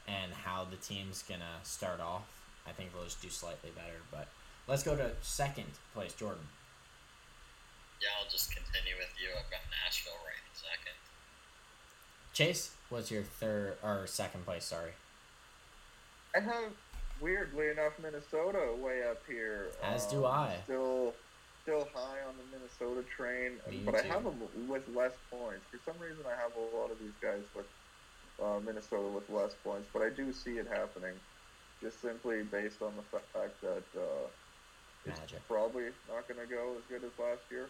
[0.07, 2.23] and how the team's gonna start off.
[2.67, 4.27] I think they'll just do slightly better, but
[4.67, 6.43] Let's go to second place, Jordan.
[8.01, 9.29] Yeah, I'll just continue with you.
[9.31, 10.97] I've got Nashville right in second.
[12.33, 14.65] Chase, what's your third or second place?
[14.65, 14.91] Sorry.
[16.35, 16.71] I have
[17.21, 19.67] weirdly enough Minnesota way up here.
[19.81, 20.55] As do Um, I.
[20.65, 21.13] Still,
[21.63, 24.35] still high on the Minnesota train, Me but I have them
[24.67, 25.63] with less points.
[25.71, 27.65] For some reason, I have a lot of these guys with
[28.43, 31.13] uh, Minnesota with less points, but I do see it happening,
[31.81, 34.27] just simply based on the fact that uh,
[35.05, 35.47] it's Magic.
[35.47, 37.69] probably not going to go as good as last year.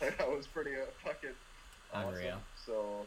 [0.18, 1.30] that was pretty uh, fucking
[1.92, 2.14] awesome.
[2.14, 2.40] Unreal.
[2.66, 3.06] So,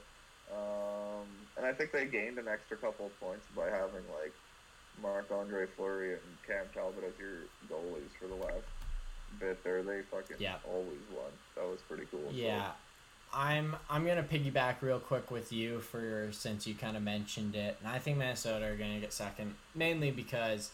[0.51, 1.27] um,
[1.57, 4.33] and I think they gained an extra couple of points by having like
[5.01, 8.65] Marc Andre Fleury and Cam Talbot as your goalies for the last
[9.39, 9.83] bit there.
[9.83, 10.55] They fucking Yeah.
[10.67, 11.31] always won.
[11.55, 12.23] That was pretty cool.
[12.29, 12.71] So, Yeah,
[13.33, 17.77] I'm I'm gonna piggyback real quick with you for since you kind of mentioned it,
[17.79, 20.71] and I think Minnesota are gonna get second mainly because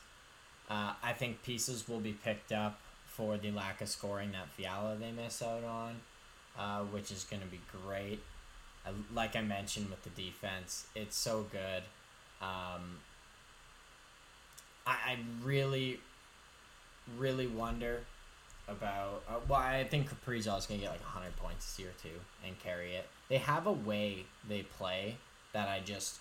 [0.70, 4.96] uh, I think pieces will be picked up for the lack of scoring that Fiala
[4.96, 5.96] they miss out on,
[6.58, 8.22] uh, which is gonna be great.
[8.86, 11.84] I, like I mentioned with the defense, it's so good.
[12.42, 13.00] Um,
[14.86, 16.00] I, I really,
[17.18, 18.02] really wonder
[18.68, 19.24] about.
[19.30, 22.58] Uh, well, I think Kaprizov is gonna get like hundred points this year too and
[22.60, 23.08] carry it.
[23.30, 25.18] They have a way they play
[25.54, 26.18] that I just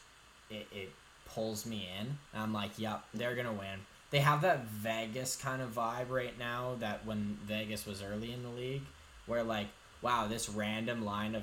[0.51, 0.93] it, it
[1.28, 2.06] pulls me in.
[2.32, 3.81] And I'm like, yep, they're gonna win.
[4.10, 8.43] They have that Vegas kind of vibe right now that when Vegas was early in
[8.43, 8.82] the league,
[9.27, 9.66] where like,
[10.01, 11.43] wow, this random line of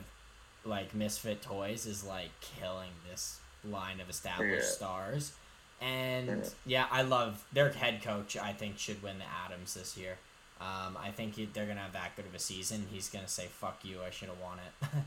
[0.66, 3.40] like misfit toys is like killing this
[3.70, 4.76] line of established Yeah.
[4.76, 5.34] stars.
[5.82, 8.38] And yeah, I love their head coach.
[8.38, 10.18] I think should win the Adams this year.
[10.64, 12.86] Um, I think he, they're gonna have that good of a season.
[12.90, 14.88] He's gonna say "fuck you," I should have won it.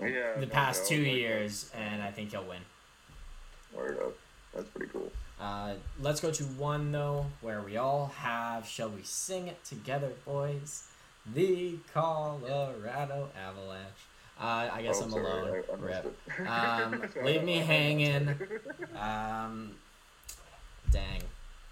[0.00, 0.34] Yeah.
[0.38, 2.60] the no past doubt, two like, years, and I think he'll win.
[3.74, 4.14] Word up.
[4.54, 5.10] That's pretty cool.
[5.40, 8.64] Uh, let's go to one though, where we all have.
[8.66, 10.84] Shall we sing it together, boys?
[11.34, 13.88] The Colorado Avalanche.
[14.40, 15.62] Uh, I guess Oh, I'm sorry, alone.
[15.68, 16.18] I- I Rip.
[16.46, 18.28] Um, leave me hanging.
[18.96, 19.72] Um,
[20.92, 21.22] dang.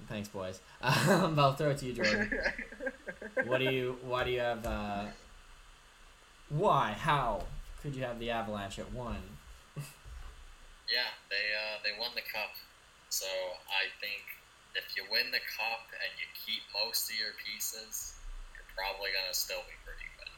[0.09, 0.61] Thanks, boys.
[0.83, 2.31] Um, I'll throw it to you, Jordan.
[3.45, 3.97] What do you?
[4.03, 4.65] Why do you have?
[4.65, 5.05] Uh,
[6.49, 6.93] why?
[6.93, 7.45] How
[7.83, 9.23] could you have the Avalanche at one?
[10.87, 12.55] Yeah, they uh, they won the cup,
[13.09, 13.27] so
[13.67, 14.23] I think
[14.77, 18.15] if you win the cup and you keep most of your pieces,
[18.55, 20.31] you're probably gonna still be pretty good.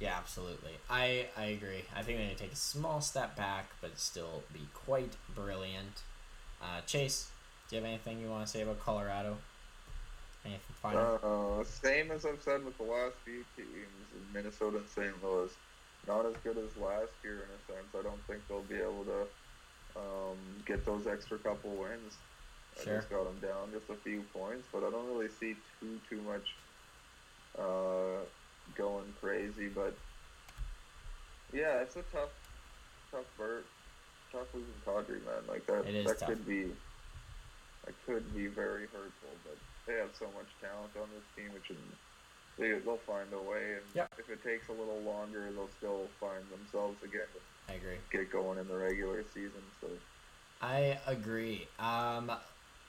[0.00, 0.78] Yeah, absolutely.
[0.88, 1.84] I I agree.
[1.94, 6.00] I think they need to take a small step back, but still be quite brilliant.
[6.62, 7.28] Uh, Chase,
[7.68, 9.36] do you have anything you want to say about Colorado?
[10.44, 11.60] Anything final?
[11.60, 13.68] Uh, same as I've said with the last few teams
[14.14, 15.12] in Minnesota and St.
[15.24, 15.50] Louis.
[16.06, 17.88] Not as good as last year in a sense.
[17.98, 19.26] I don't think they'll be able to
[19.96, 20.36] um,
[20.66, 22.14] get those extra couple wins.
[22.80, 25.98] I just got them down just a few points, but I don't really see too
[26.10, 26.54] too much
[27.58, 28.24] uh,
[28.76, 29.68] going crazy.
[29.68, 29.94] But
[31.52, 32.30] yeah, it's a tough,
[33.12, 33.64] tough bird,
[34.32, 35.42] tough losing Kadri, man.
[35.48, 36.28] Like that, that tough.
[36.28, 36.66] could be,
[37.84, 39.30] that could be very hurtful.
[39.44, 39.56] But
[39.86, 41.76] they have so much talent on this team, which is,
[42.58, 43.74] they they'll find a way.
[43.74, 44.14] And Yep.
[44.18, 47.26] if it takes a little longer, they'll still find themselves again
[47.68, 47.96] I agree.
[48.12, 49.62] get going in the regular season.
[49.80, 49.88] So
[50.62, 51.66] I agree.
[51.78, 52.30] Um,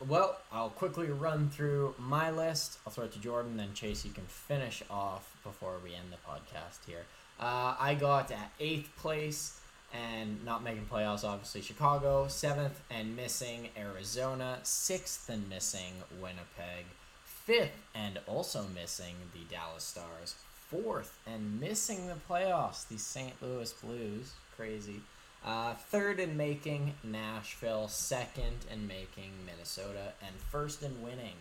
[0.08, 2.80] well, I'll quickly run through my list.
[2.86, 6.18] I'll throw it to Jordan, then Chase, you can finish off before we end the
[6.30, 7.06] podcast here.
[7.40, 9.60] Uh, I got at eighth place
[9.96, 12.28] and not making playoffs, obviously, Chicago.
[12.28, 14.60] Seventh and missing, Arizona.
[14.64, 16.86] Sixth and missing, Winnipeg.
[17.26, 20.36] Fifth and also missing, the Dallas Stars.
[20.70, 23.34] Fourth and missing the playoffs, the St.
[23.42, 24.34] Louis Blues.
[24.56, 25.02] Crazy.
[25.46, 31.36] Uh, third in making Nashville, second in making Minnesota, and first in winning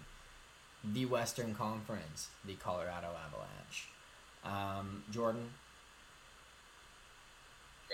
[0.84, 3.88] the Western Conference, the Colorado Avalanche.
[4.44, 5.48] Um, Jordan,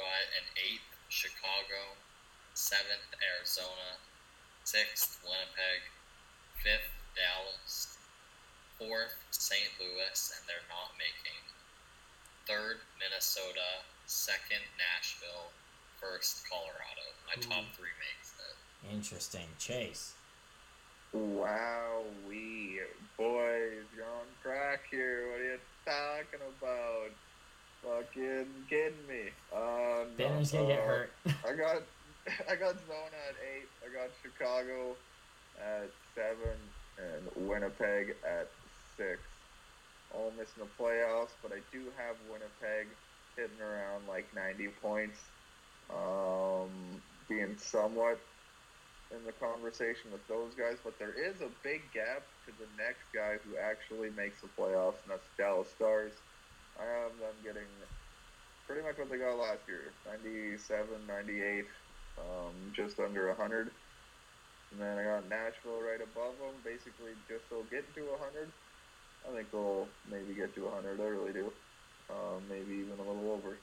[0.00, 1.92] Got an eighth Chicago,
[2.56, 4.00] seventh Arizona,
[4.64, 5.84] sixth Winnipeg,
[6.56, 8.00] fifth Dallas,
[8.80, 9.68] fourth St.
[9.76, 11.36] Louis, and they're not making.
[12.48, 15.52] Third Minnesota, second Nashville,
[16.00, 17.04] first Colorado.
[17.28, 17.50] My hmm.
[17.52, 18.56] top three makes it.
[18.88, 19.52] interesting.
[19.60, 20.16] Chase,
[21.12, 22.80] Wow, we
[23.18, 25.28] boys, you're on crack here.
[25.28, 27.10] What are you talking about?
[27.82, 29.30] Fucking kidding me.
[29.54, 31.12] Uh, no, Banner's gonna get uh, hurt.
[31.26, 31.82] I got,
[32.50, 33.68] I got Zona at eight.
[33.84, 34.96] I got Chicago
[35.58, 36.56] at seven,
[36.98, 38.48] and Winnipeg at
[38.96, 39.20] six.
[40.14, 42.88] All missing the playoffs, but I do have Winnipeg
[43.36, 45.18] hitting around like 90 points,
[45.88, 46.68] um,
[47.28, 48.18] being somewhat
[49.10, 50.76] in the conversation with those guys.
[50.82, 55.00] But there is a big gap to the next guy who actually makes the playoffs,
[55.04, 56.12] and that's Dallas Stars.
[56.80, 57.68] I have them getting
[58.66, 61.66] pretty much what they got last year 97, 98,
[62.16, 63.70] um, just under 100.
[64.72, 68.48] And then I got Nashville right above them, basically just so getting to 100.
[69.28, 71.00] I think they'll maybe get to 100.
[71.00, 71.52] I really do.
[72.08, 73.58] Um, maybe even a little over.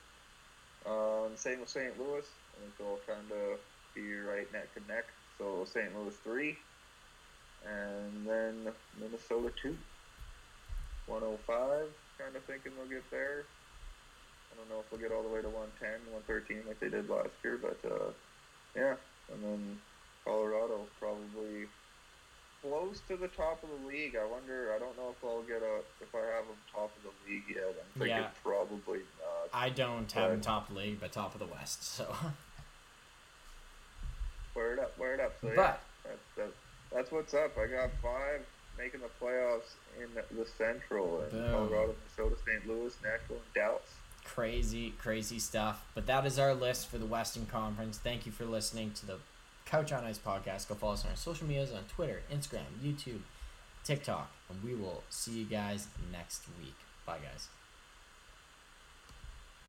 [0.86, 1.98] Um, same with St.
[1.98, 2.28] Louis.
[2.28, 3.60] I think they'll kind of
[3.96, 5.06] be right neck and neck.
[5.38, 5.98] So St.
[5.98, 6.58] Louis 3.
[7.66, 9.76] And then Minnesota 2.
[11.08, 11.88] 105.
[12.18, 13.44] Kind of thinking they'll get there.
[14.52, 17.10] I don't know if we'll get all the way to 110, 113 like they did
[17.10, 18.10] last year, but uh,
[18.76, 18.96] yeah.
[19.32, 19.78] And then
[20.26, 21.68] Colorado probably
[22.64, 24.16] close to the top of the league.
[24.16, 24.74] I wonder.
[24.76, 27.44] I don't know if I'll get a if I have them top of the league
[27.54, 27.70] yet.
[27.70, 28.30] I'm thinking Yeah.
[28.44, 29.50] probably not.
[29.54, 30.42] I don't have Right.
[30.44, 31.84] top of the league, but top of the West.
[31.84, 32.16] So,
[34.56, 35.34] Word up, word up.
[35.40, 36.58] So yeah, but that's
[36.92, 37.56] that's what's up.
[37.60, 38.44] I got five
[38.78, 41.22] making the playoffs in the Central.
[41.22, 41.52] And Boom.
[41.52, 42.68] Colorado, Minnesota, St.
[42.68, 43.82] Louis, Nashville, and Dallas.
[44.24, 45.84] crazy, crazy stuff.
[45.96, 47.98] But that is our list for the Western Conference.
[47.98, 49.18] Thank you for listening to the
[49.66, 50.68] Couch on Ice podcast.
[50.70, 53.20] Go follow us on our social medias on Twitter, Instagram, YouTube,
[53.84, 56.76] TikTok, and we will see you guys next week.
[57.06, 57.48] Bye, guys.